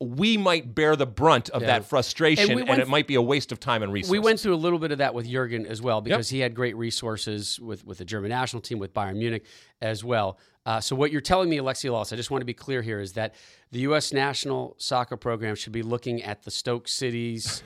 We 0.00 0.36
might 0.36 0.74
bear 0.74 0.96
the 0.96 1.06
brunt 1.06 1.50
of 1.50 1.62
Yeah. 1.62 1.68
that 1.68 1.84
frustration, 1.86 2.42
And 2.42 2.50
and, 2.52 2.60
we 2.60 2.68
went 2.68 2.82
it 2.82 2.88
might 2.88 3.06
be 3.06 3.14
a 3.14 3.22
waste 3.22 3.52
of 3.52 3.60
time 3.60 3.82
and 3.82 3.92
resources. 3.92 4.10
We 4.10 4.18
went 4.18 4.40
through 4.40 4.54
a 4.54 4.56
little 4.56 4.78
bit 4.78 4.90
of 4.92 4.98
that 4.98 5.14
with 5.14 5.26
Jurgen 5.26 5.66
as 5.66 5.80
well 5.80 6.00
because 6.00 6.28
he 6.28 6.40
had 6.40 6.54
great 6.54 6.76
resources 6.76 7.60
with, 7.60 7.86
with 7.86 7.98
the 7.98 8.04
German 8.04 8.30
national 8.30 8.60
team, 8.60 8.78
with 8.78 8.92
Bayern 8.92 9.16
Munich 9.16 9.44
as 9.80 10.02
well. 10.04 10.38
Uh, 10.66 10.80
so, 10.80 10.96
what 10.96 11.12
you're 11.12 11.20
telling 11.20 11.48
me, 11.48 11.58
Alexi 11.58 11.90
Lalas, 11.90 12.12
I 12.12 12.16
just 12.16 12.30
want 12.30 12.40
to 12.40 12.46
be 12.46 12.54
clear 12.54 12.82
here, 12.82 12.98
is 12.98 13.12
that 13.12 13.34
the 13.70 13.80
U.S. 13.80 14.12
national 14.12 14.74
soccer 14.78 15.16
program 15.16 15.54
should 15.54 15.72
be 15.72 15.82
looking 15.82 16.22
at 16.22 16.42
the 16.42 16.50
Stoke 16.50 16.88
cities 16.88 17.62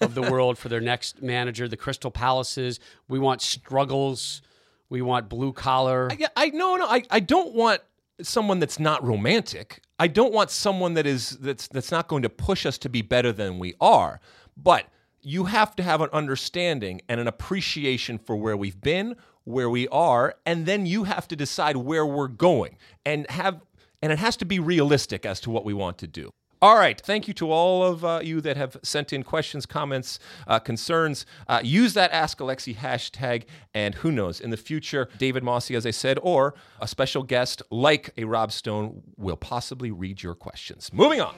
of 0.00 0.14
the 0.14 0.22
world 0.30 0.58
for 0.58 0.68
their 0.68 0.80
next 0.80 1.22
manager, 1.22 1.66
the 1.66 1.76
Crystal 1.78 2.10
Palaces. 2.10 2.78
We 3.08 3.18
want 3.18 3.40
struggles. 3.40 4.42
We 4.90 5.00
want 5.00 5.30
blue 5.30 5.54
collar. 5.54 6.10
Yeah, 6.18 6.28
I 6.36 6.50
no, 6.50 6.76
no, 6.76 6.86
I, 6.86 7.02
I 7.10 7.20
don't 7.20 7.54
want 7.54 7.80
someone 8.20 8.58
that's 8.58 8.78
not 8.78 9.02
romantic. 9.04 9.80
I 9.98 10.08
don't 10.08 10.32
want 10.32 10.50
someone 10.50 10.94
that 10.94 11.06
is 11.06 11.30
that's 11.30 11.68
that's 11.68 11.90
not 11.90 12.08
going 12.08 12.22
to 12.22 12.28
push 12.28 12.66
us 12.66 12.78
to 12.78 12.88
be 12.88 13.02
better 13.02 13.32
than 13.32 13.58
we 13.58 13.74
are. 13.80 14.20
But 14.56 14.86
you 15.20 15.44
have 15.44 15.76
to 15.76 15.82
have 15.82 16.00
an 16.00 16.10
understanding 16.12 17.00
and 17.08 17.20
an 17.20 17.28
appreciation 17.28 18.18
for 18.18 18.36
where 18.36 18.56
we've 18.56 18.80
been, 18.80 19.16
where 19.44 19.70
we 19.70 19.86
are, 19.88 20.34
and 20.44 20.66
then 20.66 20.84
you 20.84 21.04
have 21.04 21.28
to 21.28 21.36
decide 21.36 21.76
where 21.76 22.04
we're 22.04 22.28
going 22.28 22.76
and 23.06 23.28
have 23.30 23.60
and 24.02 24.10
it 24.10 24.18
has 24.18 24.36
to 24.38 24.44
be 24.44 24.58
realistic 24.58 25.24
as 25.24 25.40
to 25.40 25.50
what 25.50 25.64
we 25.64 25.72
want 25.72 25.98
to 25.98 26.06
do. 26.06 26.32
All 26.62 26.76
right. 26.76 27.00
Thank 27.00 27.26
you 27.26 27.34
to 27.34 27.50
all 27.50 27.82
of 27.82 28.04
uh, 28.04 28.20
you 28.22 28.40
that 28.40 28.56
have 28.56 28.76
sent 28.84 29.12
in 29.12 29.24
questions, 29.24 29.66
comments, 29.66 30.20
uh, 30.46 30.60
concerns. 30.60 31.26
Uh, 31.48 31.60
use 31.64 31.94
that 31.94 32.12
Ask 32.12 32.38
Alexi 32.38 32.76
hashtag, 32.76 33.46
and 33.74 33.96
who 33.96 34.12
knows, 34.12 34.40
in 34.40 34.50
the 34.50 34.56
future, 34.56 35.08
David 35.18 35.42
Mosse, 35.42 35.72
as 35.72 35.84
I 35.84 35.90
said, 35.90 36.20
or 36.22 36.54
a 36.80 36.86
special 36.86 37.24
guest 37.24 37.62
like 37.72 38.10
a 38.16 38.22
Rob 38.22 38.52
Stone 38.52 39.02
will 39.16 39.36
possibly 39.36 39.90
read 39.90 40.22
your 40.22 40.36
questions. 40.36 40.92
Moving 40.92 41.20
on. 41.20 41.34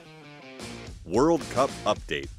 World 1.05 1.41
Cup 1.49 1.71
update. 1.87 2.29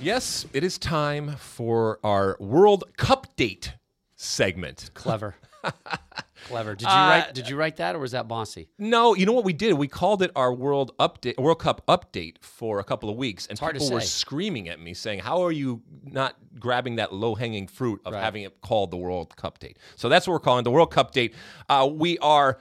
Yes, 0.00 0.46
it 0.52 0.62
is 0.62 0.78
time 0.78 1.34
for 1.38 1.98
our 2.04 2.36
World 2.38 2.84
Cup 2.96 3.34
date 3.34 3.74
segment. 4.14 4.90
Clever. 4.94 5.34
Clever. 6.44 6.74
Did 6.74 6.82
you 6.82 6.88
Uh, 6.88 7.08
write? 7.08 7.34
Did 7.34 7.48
you 7.48 7.56
write 7.56 7.76
that, 7.76 7.94
or 7.96 7.98
was 7.98 8.12
that 8.12 8.28
Bossy? 8.28 8.68
No, 8.78 9.14
you 9.14 9.26
know 9.26 9.32
what 9.32 9.44
we 9.44 9.52
did? 9.52 9.74
We 9.74 9.88
called 9.88 10.22
it 10.22 10.30
our 10.36 10.52
World 10.52 10.92
Update, 10.98 11.38
World 11.38 11.58
Cup 11.60 11.84
update 11.86 12.36
for 12.42 12.78
a 12.78 12.84
couple 12.84 13.08
of 13.10 13.16
weeks, 13.16 13.46
and 13.46 13.58
people 13.58 13.90
were 13.90 14.00
screaming 14.00 14.68
at 14.68 14.78
me 14.80 14.94
saying, 14.94 15.20
"How 15.20 15.42
are 15.42 15.52
you 15.52 15.82
not 16.04 16.36
grabbing 16.58 16.96
that 16.96 17.12
low-hanging 17.12 17.68
fruit 17.68 18.00
of 18.04 18.12
Right. 18.14 18.22
having 18.22 18.42
it 18.42 18.60
called 18.60 18.90
the 18.90 18.96
World 18.96 19.36
Cup 19.36 19.58
date?" 19.58 19.78
So 19.96 20.08
that's 20.08 20.26
what 20.26 20.32
we're 20.34 20.40
calling 20.40 20.64
the 20.64 20.70
World 20.70 20.90
Cup 20.90 21.12
date. 21.12 21.34
Uh, 21.68 21.88
we 21.92 22.18
are. 22.18 22.58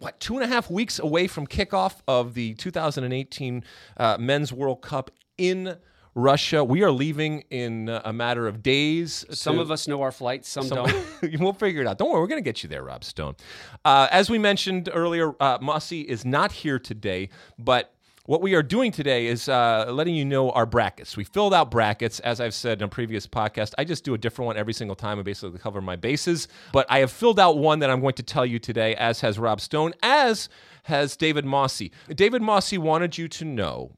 What 0.00 0.20
two 0.20 0.34
and 0.36 0.44
a 0.44 0.46
half 0.46 0.70
weeks 0.70 1.00
away 1.00 1.26
from 1.26 1.44
kickoff 1.48 1.96
of 2.06 2.34
the 2.34 2.54
2018 2.54 3.64
uh, 3.96 4.16
Men's 4.20 4.52
World 4.52 4.80
Cup 4.80 5.10
in 5.36 5.76
Russia? 6.18 6.64
We 6.64 6.82
are 6.82 6.90
leaving 6.90 7.44
in 7.50 7.88
uh, 7.88 8.02
a 8.04 8.12
matter 8.12 8.46
of 8.48 8.62
days. 8.62 9.24
Some 9.30 9.56
to- 9.56 9.62
of 9.62 9.70
us 9.70 9.86
know 9.86 10.02
our 10.02 10.12
flights. 10.12 10.48
Some, 10.48 10.64
some- 10.64 10.86
don't. 10.86 11.40
we'll 11.40 11.52
figure 11.52 11.80
it 11.80 11.86
out. 11.86 11.98
Don't 11.98 12.10
worry, 12.10 12.20
we're 12.20 12.26
going 12.26 12.42
to 12.42 12.48
get 12.48 12.62
you 12.62 12.68
there, 12.68 12.82
Rob 12.82 13.04
Stone. 13.04 13.36
Uh, 13.84 14.08
as 14.10 14.28
we 14.28 14.38
mentioned 14.38 14.90
earlier, 14.92 15.34
uh, 15.40 15.58
Mosse 15.60 15.92
is 15.92 16.24
not 16.24 16.50
here 16.52 16.78
today, 16.78 17.28
but 17.58 17.94
what 18.26 18.42
we 18.42 18.54
are 18.54 18.62
doing 18.62 18.92
today 18.92 19.26
is 19.26 19.48
uh, 19.48 19.86
letting 19.88 20.14
you 20.14 20.24
know 20.24 20.50
our 20.50 20.66
brackets. 20.66 21.16
We 21.16 21.24
filled 21.24 21.54
out 21.54 21.70
brackets, 21.70 22.20
as 22.20 22.42
I've 22.42 22.52
said 22.52 22.80
in 22.80 22.84
a 22.84 22.88
previous 22.88 23.26
podcast. 23.26 23.72
I 23.78 23.84
just 23.84 24.04
do 24.04 24.12
a 24.12 24.18
different 24.18 24.46
one 24.48 24.58
every 24.58 24.74
single 24.74 24.96
time 24.96 25.16
and 25.18 25.24
basically 25.24 25.58
cover 25.58 25.80
my 25.80 25.96
bases. 25.96 26.46
But 26.72 26.84
I 26.90 26.98
have 26.98 27.10
filled 27.10 27.40
out 27.40 27.56
one 27.56 27.78
that 27.78 27.88
I'm 27.88 28.02
going 28.02 28.12
to 28.14 28.22
tell 28.22 28.44
you 28.44 28.58
today, 28.58 28.94
as 28.96 29.22
has 29.22 29.38
Rob 29.38 29.62
Stone, 29.62 29.94
as 30.02 30.50
has 30.82 31.16
David 31.16 31.46
Mosse. 31.46 31.84
David 32.14 32.42
Mosse 32.42 32.76
wanted 32.76 33.16
you 33.16 33.28
to 33.28 33.46
know 33.46 33.92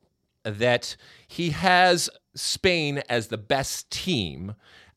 that 0.45 0.97
he 1.29 1.51
has 1.51 2.11
Spain 2.35 3.03
as 3.09 3.29
the 3.29 3.39
best 3.39 3.91
team. 3.91 4.55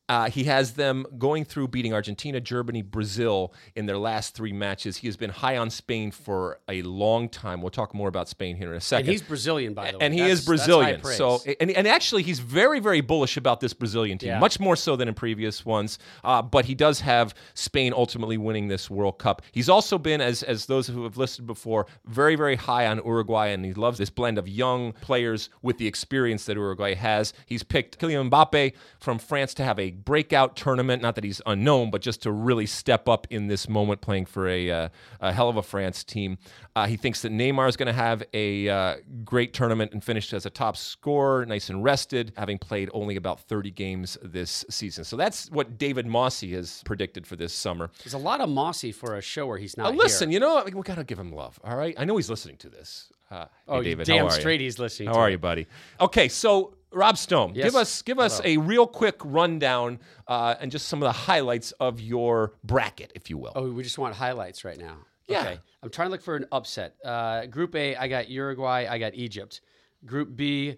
Uh, 0.08 0.28
he 0.28 0.44
has 0.44 0.74
them 0.74 1.06
going 1.16 1.44
through 1.46 1.66
beating 1.68 1.94
Argentina, 1.94 2.38
Germany, 2.40 2.82
Brazil 2.82 3.54
in 3.74 3.86
their 3.86 3.96
last 3.96 4.34
three 4.34 4.52
matches. 4.52 4.98
He 4.98 5.06
has 5.08 5.16
been 5.16 5.30
high 5.30 5.56
on 5.56 5.70
Spain 5.70 6.10
for 6.10 6.58
a 6.68 6.82
long 6.82 7.28
time. 7.30 7.62
We'll 7.62 7.70
talk 7.70 7.94
more 7.94 8.08
about 8.08 8.28
Spain 8.28 8.56
here 8.56 8.70
in 8.70 8.76
a 8.76 8.80
second. 8.82 9.06
And 9.06 9.12
he's 9.12 9.22
Brazilian, 9.22 9.72
by 9.72 9.92
the 9.92 9.98
way. 9.98 10.04
And 10.04 10.12
he 10.12 10.20
That's- 10.20 10.40
is 10.40 10.44
Brazilian. 10.44 11.02
So, 11.04 11.40
and, 11.58 11.70
and 11.70 11.88
actually, 11.88 12.22
he's 12.22 12.38
very, 12.38 12.80
very 12.80 13.00
bullish 13.00 13.38
about 13.38 13.60
this 13.60 13.72
Brazilian 13.72 14.18
team, 14.18 14.28
Yeah. 14.28 14.38
much 14.40 14.60
more 14.60 14.76
so 14.76 14.94
than 14.94 15.08
in 15.08 15.14
previous 15.14 15.64
ones. 15.64 15.98
Uh, 16.22 16.42
but 16.42 16.66
he 16.66 16.74
does 16.74 17.00
have 17.00 17.34
Spain 17.54 17.94
ultimately 17.96 18.36
winning 18.36 18.68
this 18.68 18.90
World 18.90 19.18
Cup. 19.18 19.40
He's 19.52 19.70
also 19.70 19.96
been, 19.96 20.20
as 20.20 20.42
as 20.42 20.66
those 20.66 20.86
who 20.86 21.04
have 21.04 21.16
listed 21.16 21.46
before, 21.46 21.86
very, 22.04 22.36
very 22.36 22.56
high 22.56 22.86
on 22.86 22.98
Uruguay, 23.04 23.48
and 23.48 23.64
he 23.64 23.72
loves 23.72 23.96
this 23.98 24.10
blend 24.10 24.36
of 24.36 24.46
young 24.48 24.92
players 25.00 25.48
with 25.62 25.78
the 25.78 25.86
experience 25.86 26.44
that 26.44 26.56
Uruguay 26.56 26.94
has. 26.94 27.32
He's 27.46 27.62
picked 27.62 27.98
Kylian 27.98 28.28
Mbappe 28.28 28.74
from 29.00 29.18
France 29.18 29.54
to 29.54 29.64
have 29.64 29.78
a 29.78 29.93
breakout 29.94 30.56
tournament. 30.56 31.00
Not 31.02 31.14
that 31.14 31.24
he's 31.24 31.40
unknown, 31.46 31.90
but 31.90 32.02
just 32.02 32.22
to 32.22 32.32
really 32.32 32.66
step 32.66 33.08
up 33.08 33.26
in 33.30 33.46
this 33.46 33.68
moment, 33.68 34.00
playing 34.00 34.26
for 34.26 34.48
a, 34.48 34.70
uh, 34.70 34.88
a 35.20 35.32
hell 35.32 35.48
of 35.48 35.56
a 35.56 35.62
France 35.62 36.04
team. 36.04 36.38
Uh, 36.76 36.86
he 36.86 36.96
thinks 36.96 37.22
that 37.22 37.32
Neymar 37.32 37.68
is 37.68 37.76
going 37.76 37.86
to 37.86 37.92
have 37.92 38.22
a 38.34 38.68
uh, 38.68 38.96
great 39.24 39.52
tournament 39.54 39.92
and 39.92 40.02
finish 40.02 40.32
as 40.32 40.44
a 40.46 40.50
top 40.50 40.76
scorer, 40.76 41.46
nice 41.46 41.70
and 41.70 41.84
rested, 41.84 42.32
having 42.36 42.58
played 42.58 42.90
only 42.92 43.16
about 43.16 43.40
30 43.40 43.70
games 43.70 44.18
this 44.22 44.64
season. 44.70 45.04
So 45.04 45.16
that's 45.16 45.50
what 45.50 45.78
David 45.78 46.06
Mosse 46.06 46.40
has 46.42 46.82
predicted 46.84 47.26
for 47.26 47.36
this 47.36 47.52
summer. 47.52 47.90
There's 48.02 48.14
a 48.14 48.18
lot 48.18 48.40
of 48.40 48.48
Mosse 48.48 48.86
for 48.94 49.16
a 49.16 49.22
show 49.22 49.46
where 49.46 49.58
he's 49.58 49.78
Uh, 49.78 49.84
not 49.84 49.96
listen, 49.96 50.28
here. 50.30 50.34
you 50.34 50.40
know, 50.40 50.62
we 50.64 50.82
got 50.82 50.96
to 50.96 51.04
give 51.04 51.18
him 51.18 51.32
love. 51.32 51.60
All 51.62 51.76
right, 51.76 51.94
I 51.98 52.04
know 52.04 52.16
he's 52.16 52.30
listening 52.30 52.56
to 52.58 52.68
this. 52.68 53.12
Uh, 53.30 53.46
Oh, 53.66 53.74
hey, 53.80 53.90
you 53.90 53.96
David, 53.96 54.06
damn 54.06 54.30
straight 54.30 54.60
you? 54.60 54.66
he's 54.66 54.78
listening. 54.78 55.08
How 55.08 55.14
are 55.20 55.28
it. 55.28 55.32
you, 55.32 55.38
buddy? 55.38 55.66
Okay, 56.00 56.28
so 56.28 56.74
Rob 56.94 57.16
Stone, 57.18 57.54
Yes. 57.54 57.64
give 57.64 57.76
us 57.76 58.02
give 58.02 58.18
us 58.18 58.40
a 58.44 58.56
real 58.56 58.86
quick 58.86 59.16
rundown 59.24 59.98
uh, 60.28 60.54
and 60.60 60.70
just 60.70 60.88
some 60.88 61.02
of 61.02 61.06
the 61.06 61.12
highlights 61.12 61.72
of 61.72 62.00
your 62.00 62.54
bracket, 62.64 63.12
if 63.14 63.28
you 63.30 63.38
will. 63.38 63.52
Oh, 63.54 63.70
we 63.70 63.82
just 63.82 63.98
want 63.98 64.14
highlights 64.14 64.64
right 64.64 64.78
now. 64.78 64.96
Yeah. 65.26 65.40
Okay. 65.40 65.58
I'm 65.82 65.90
trying 65.90 66.08
to 66.08 66.12
look 66.12 66.22
for 66.22 66.36
an 66.36 66.46
upset. 66.52 66.96
Uh, 67.04 67.46
group 67.46 67.74
A, 67.74 67.96
I 67.96 68.08
got 68.08 68.28
Uruguay, 68.28 68.86
I 68.88 68.98
got 68.98 69.14
Egypt. 69.14 69.60
Group 70.06 70.36
B, 70.36 70.76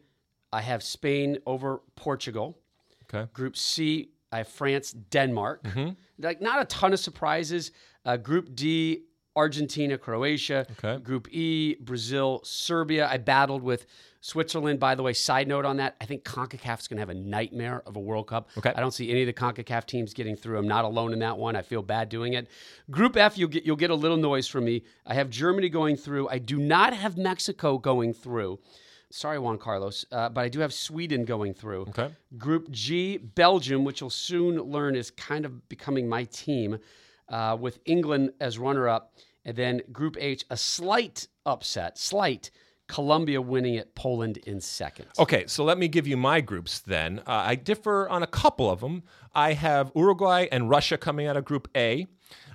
I 0.52 0.60
have 0.60 0.82
Spain 0.82 1.38
over 1.46 1.80
Portugal. 1.96 2.58
Okay. 3.04 3.28
Group 3.32 3.56
C, 3.56 4.10
I 4.32 4.38
have 4.38 4.48
France, 4.48 4.92
Denmark. 4.92 5.62
Mm-hmm. 5.64 5.90
Like 6.18 6.40
not 6.40 6.60
a 6.62 6.64
ton 6.64 6.92
of 6.92 7.00
surprises. 7.00 7.72
Uh, 8.04 8.16
group 8.16 8.54
D, 8.54 9.02
Argentina, 9.37 9.99
Croatia. 9.99 10.66
Okay. 10.72 11.01
Group 11.03 11.28
E, 11.30 11.76
Brazil, 11.80 12.41
Serbia. 12.43 13.07
I 13.09 13.18
battled 13.18 13.62
with 13.62 13.87
Switzerland. 14.20 14.80
By 14.80 14.95
the 14.95 15.03
way, 15.03 15.12
side 15.12 15.47
note 15.47 15.64
on 15.64 15.76
that, 15.76 15.95
I 16.01 16.07
think 16.07 16.24
CONCACAF 16.24 16.80
is 16.80 16.89
going 16.89 16.97
to 16.97 17.03
have 17.03 17.11
a 17.11 17.14
nightmare 17.14 17.82
of 17.87 17.97
a 17.97 18.01
World 18.01 18.26
Cup. 18.26 18.49
Okay. 18.59 18.72
I 18.74 18.80
don't 18.80 18.93
see 18.93 19.11
any 19.11 19.22
of 19.22 19.26
the 19.26 19.32
CONCACAF 19.32 19.87
teams 19.87 20.14
getting 20.14 20.34
through. 20.34 20.59
I'm 20.59 20.66
not 20.66 20.84
alone 20.84 21.12
in 21.12 21.18
that 21.20 21.39
one. 21.39 21.55
I 21.55 21.62
feel 21.62 21.82
bad 21.82 22.09
doing 22.09 22.32
it. 22.32 22.49
Group 22.91 23.16
F, 23.16 23.39
you'll 23.39 23.49
get 23.51 23.64
you'll 23.64 23.76
get 23.76 23.91
a 23.91 23.95
little 23.95 24.16
noise 24.16 24.49
from 24.49 24.64
me. 24.64 24.82
I 25.07 25.14
have 25.14 25.30
Germany 25.30 25.68
going 25.68 25.97
through. 25.97 26.28
I 26.28 26.39
do 26.39 26.59
not 26.59 26.93
have 26.95 27.16
Mexico 27.16 27.78
going 27.78 28.14
through. 28.14 28.59
Sorry, 29.11 29.39
Juan 29.39 29.57
Carlos, 29.57 30.05
uh, 30.11 30.28
but 30.28 30.41
I 30.41 30.49
do 30.49 30.59
have 30.59 30.74
Sweden 30.74 31.24
going 31.24 31.55
through. 31.55 31.82
Okay. 31.91 32.11
Group 32.37 32.68
G, 32.72 33.18
Belgium, 33.18 33.84
which 33.84 34.01
you'll 34.01 34.11
soon 34.11 34.61
learn 34.61 34.97
is 34.97 35.12
kind 35.12 35.45
of 35.45 35.68
becoming 35.68 36.09
my 36.09 36.24
team, 36.24 36.78
uh, 37.28 37.57
with 37.59 37.78
England 37.84 38.32
as 38.41 38.59
runner 38.59 38.89
up. 38.89 39.14
And 39.47 39.57
then 39.57 39.80
Group 39.92 40.16
H, 40.20 40.44
a 40.51 40.57
slight 40.57 41.28
upset, 41.47 41.97
slight, 41.97 42.51
Colombia 42.88 43.40
winning 43.40 43.76
at 43.78 43.94
Poland 43.94 44.36
in 44.38 44.61
second. 44.61 45.07
Okay, 45.18 45.44
so 45.47 45.64
let 45.64 45.78
me 45.78 45.88
give 45.88 46.07
you 46.07 46.16
my 46.16 46.40
groups 46.40 46.80
then. 46.80 47.20
Uh, 47.20 47.30
I 47.47 47.55
differ 47.55 48.09
on 48.09 48.22
a 48.22 48.26
couple 48.26 48.68
of 48.70 48.80
them. 48.80 49.05
I 49.34 49.55
have 49.55 49.90
Uruguay 49.97 50.47
and 50.53 50.68
Russia 50.68 50.99
coming 50.99 51.26
out 51.26 51.36
of 51.36 51.44
Group 51.44 51.68
A. 51.76 52.07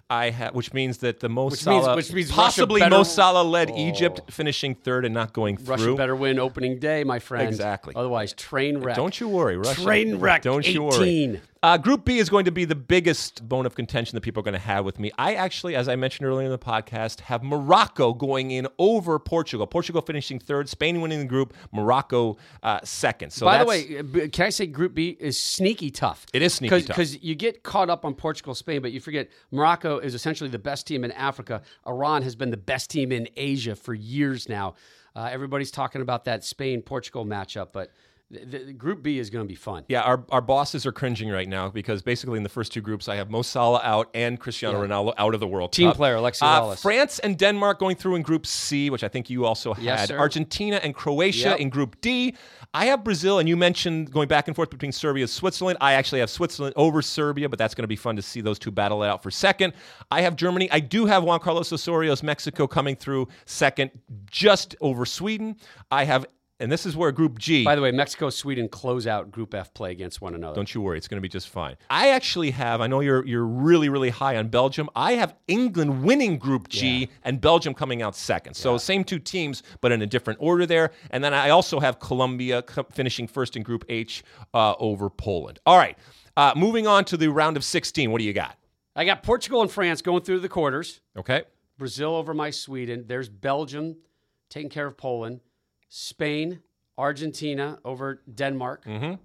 I 0.10 0.30
have, 0.32 0.54
which 0.54 0.74
means 0.74 0.98
that 0.98 1.22
the 1.22 1.30
Mo 1.30 1.46
Which 1.46 1.66
means- 1.66 1.88
which 1.96 2.12
means 2.12 2.30
possibly 2.32 2.82
better- 2.82 2.98
Mo 2.98 3.04
Salah 3.04 3.44
led 3.44 3.72
Oh. 3.72 3.78
Egypt 3.78 4.20
finishing 4.30 4.76
third 4.76 5.06
and 5.06 5.14
not 5.14 5.32
going 5.32 5.58
Russia 5.64 5.84
through. 5.84 5.96
better 5.98 6.16
win 6.18 6.38
opening 6.40 6.80
day, 6.80 7.06
my 7.06 7.20
friend. 7.20 7.48
Exactly. 7.48 7.94
Otherwise, 7.96 8.34
train 8.34 8.80
wreck. 8.80 8.98
Don't 8.98 9.18
you 9.22 9.30
worry, 9.30 9.56
Russia. 9.56 9.82
Train 9.82 10.18
wreck. 10.18 10.42
Don't 10.42 10.68
you 10.68 10.84
worry. 10.84 11.40
18. 11.64 11.74
Uh, 11.74 11.78
group 11.78 12.06
B 12.06 12.18
is 12.18 12.30
going 12.30 12.46
to 12.46 12.52
be 12.52 12.66
the 12.66 12.76
biggest 12.76 13.48
bone 13.48 13.66
of 13.66 13.76
contention 13.76 14.16
that 14.16 14.22
people 14.22 14.42
are 14.42 14.44
going 14.44 14.54
to 14.54 14.60
have 14.60 14.86
with 14.86 15.00
me. 15.00 15.12
I 15.18 15.36
actually, 15.36 15.76
as 15.76 15.88
I 15.88 15.96
mentioned 15.96 16.28
earlier 16.28 16.46
in 16.46 16.52
the 16.52 16.60
podcast, 16.60 17.22
have 17.22 17.44
Morocco 17.44 18.14
going 18.14 18.52
in 18.52 18.68
over 18.80 19.20
Portugal. 19.20 19.68
Portugal 19.68 20.02
finishing 20.02 20.40
third, 20.40 20.70
Spain 20.70 21.02
winning 21.02 21.20
the 21.20 21.26
group, 21.26 21.54
Morocco 21.72 22.38
uh, 22.64 22.80
second. 22.84 23.32
So 23.32 23.46
By 23.46 23.60
the 23.60 23.66
way, 23.66 24.30
can 24.30 24.46
I 24.46 24.50
say 24.50 24.66
Group 24.66 24.94
B 24.94 25.18
is 25.20 25.40
sneaky 25.40 25.92
tough? 25.92 26.26
It 26.34 26.42
is 26.42 26.56
sneaky 26.56 26.82
tough. 26.82 26.88
Because 26.88 27.22
you 27.24 27.36
get 27.36 27.64
caught 27.64 27.90
up 27.90 28.06
on 28.06 28.16
Portugal, 28.16 28.56
Spain, 28.56 28.82
but 28.82 28.92
you 28.92 29.00
forget 29.00 29.30
Morocco 29.52 30.00
is 30.00 30.16
essentially 30.16 30.50
the 30.50 30.60
best 30.60 30.88
team 30.88 31.04
in 31.04 31.12
Africa. 31.12 31.62
Iran 31.88 32.24
has 32.24 32.36
been 32.36 32.50
the 32.50 32.58
best 32.58 32.90
team 32.90 33.12
in 33.12 33.28
Asia 33.36 33.76
for 33.76 33.94
years 33.94 34.50
now. 34.50 34.76
Uh, 35.16 35.30
everybody's 35.32 35.72
talking 35.72 36.02
about 36.02 36.26
that 36.26 36.44
Spain 36.44 36.82
Portugal 36.82 37.26
matchup, 37.26 37.70
but 37.74 37.92
the, 38.32 38.60
the 38.60 38.74
Group 38.74 39.04
B 39.04 39.20
is 39.20 39.30
going 39.30 39.46
to 39.46 39.48
be 39.48 39.56
fun. 39.56 39.84
Yeah, 39.90 40.02
our, 40.02 40.24
our 40.32 40.42
bosses 40.42 40.86
are 40.86 40.92
cringing 40.92 41.30
right 41.30 41.48
now 41.50 41.70
because 41.70 42.02
basically 42.02 42.38
in 42.38 42.44
the 42.44 42.50
first 42.50 42.72
two 42.72 42.82
groups, 42.82 43.08
I 43.10 43.16
have 43.16 43.30
Mo 43.30 43.42
Salah 43.42 43.82
out 43.84 44.10
and 44.14 44.40
Cristiano 44.40 44.82
Ronaldo 44.82 45.14
out 45.18 45.34
of 45.34 45.40
the 45.40 45.48
World 45.48 45.74
Team 45.74 45.90
Cup. 45.90 45.98
player, 45.98 46.16
Alexi 46.16 46.42
Uh, 46.44 46.62
Lalas. 46.62 46.82
France 46.82 47.20
and 47.20 47.38
Denmark 47.38 47.80
going 47.80 47.96
through 47.96 48.16
in 48.16 48.22
Group 48.22 48.46
C, 48.48 48.90
which 48.90 49.04
I 49.04 49.08
think 49.10 49.30
you 49.30 49.46
also 49.46 49.74
had. 49.74 49.84
Yes. 49.84 50.12
Argentina 50.12 50.78
and 50.82 50.96
Croatia 50.96 51.50
Yep. 51.50 51.60
in 51.60 51.70
Group 51.70 52.00
D. 52.02 52.36
I 52.74 52.86
have 52.86 53.04
Brazil, 53.04 53.40
and 53.40 53.50
you 53.50 53.58
mentioned 53.58 54.12
going 54.14 54.30
back 54.30 54.48
and 54.48 54.56
forth 54.56 54.70
between 54.70 54.94
Serbia 54.94 55.24
and 55.24 55.30
Switzerland. 55.30 55.78
I 55.82 55.94
actually 55.94 56.22
have 56.22 56.30
Switzerland 56.30 56.74
over 56.78 57.02
Serbia, 57.02 57.50
but 57.50 57.60
that's 57.60 57.76
going 57.76 57.84
to 57.84 57.88
be 57.90 57.98
fun 57.98 58.16
to 58.16 58.22
see 58.22 58.40
those 58.40 58.58
two 58.58 58.72
battle 58.72 59.04
it 59.04 59.08
out 59.08 59.22
for 59.22 59.30
second. 59.30 59.74
I 60.10 60.22
have 60.22 60.38
Germany. 60.38 60.72
I 60.72 60.80
do 60.80 61.06
have 61.06 61.24
Juan 61.24 61.42
Carlos 61.42 61.70
Osorio's 61.74 62.24
Mexico 62.24 62.68
coming 62.68 62.96
through 62.96 63.28
second, 63.46 63.92
just 64.30 64.76
over 64.80 65.06
Sweden. 65.06 65.58
I 65.92 66.06
have, 66.06 66.26
and 66.62 66.72
this 66.72 66.86
is 66.86 66.96
where 66.96 67.12
Group 67.12 67.40
G. 67.40 67.66
By 67.66 67.76
the 67.76 67.82
way, 67.82 67.92
Mexico, 67.92 68.30
Sweden 68.30 68.70
close 68.70 69.08
out 69.08 69.32
Group 69.32 69.54
F 69.54 69.74
play 69.74 69.92
against 69.92 70.22
one 70.22 70.36
another. 70.36 70.56
Don't 70.56 70.74
you 70.74 70.82
worry, 70.82 70.98
it's 70.98 71.08
going 71.08 71.18
to 71.18 71.22
be 71.22 71.30
just 71.30 71.50
fine. 71.50 71.76
I 71.90 72.10
actually 72.10 72.52
have. 72.52 72.82
I 72.82 72.88
know 72.88 73.00
you're 73.00 73.26
you're 73.26 73.46
really 73.46 73.90
really 73.90 74.10
high 74.10 74.38
on 74.38 74.48
Belgium. 74.48 74.90
I 74.96 75.14
have 75.14 75.36
England 75.48 76.04
winning 76.04 76.38
Group 76.38 76.70
G 76.70 77.10
and 77.24 77.42
Belgium 77.42 77.74
coming 77.74 78.02
out 78.02 78.16
second. 78.16 78.54
So 78.54 78.78
same 78.78 79.04
two 79.04 79.20
teams, 79.20 79.64
but 79.82 79.92
in 79.92 80.02
a 80.02 80.08
different 80.08 80.40
order 80.42 80.66
there. 80.66 80.92
And 81.10 81.24
then 81.24 81.34
I 81.34 81.50
also 81.50 81.80
have 81.80 82.00
Colombia 82.00 82.64
finishing 82.92 83.28
first 83.28 83.56
in 83.56 83.64
Group 83.64 83.84
H 83.90 84.24
uh, 84.54 84.76
over 84.80 85.10
Poland. 85.10 85.60
All 85.66 85.78
right, 85.78 85.98
uh, 86.38 86.54
moving 86.56 86.88
on 86.88 87.06
to 87.06 87.18
the 87.18 87.28
round 87.30 87.58
of 87.58 87.64
16. 87.64 88.12
What 88.12 88.20
do 88.20 88.26
you 88.26 88.34
got? 88.34 88.58
I 88.96 89.06
got 89.06 89.24
Portugal 89.24 89.62
and 89.62 89.72
France 89.72 90.02
going 90.02 90.24
through 90.24 90.40
the 90.40 90.50
quarters. 90.50 91.02
Okay. 91.18 91.44
Brazil 91.78 92.14
over 92.16 92.34
my 92.34 92.52
Sweden. 92.52 93.06
There's 93.08 93.30
Belgium 93.30 93.96
taking 94.50 94.70
care 94.70 94.86
of 94.86 94.98
Poland. 94.98 95.40
Spain, 95.94 96.62
Argentina 96.98 97.78
over 97.84 98.22
Denmark. 98.34 98.86
Mm-hmm. 98.86 99.16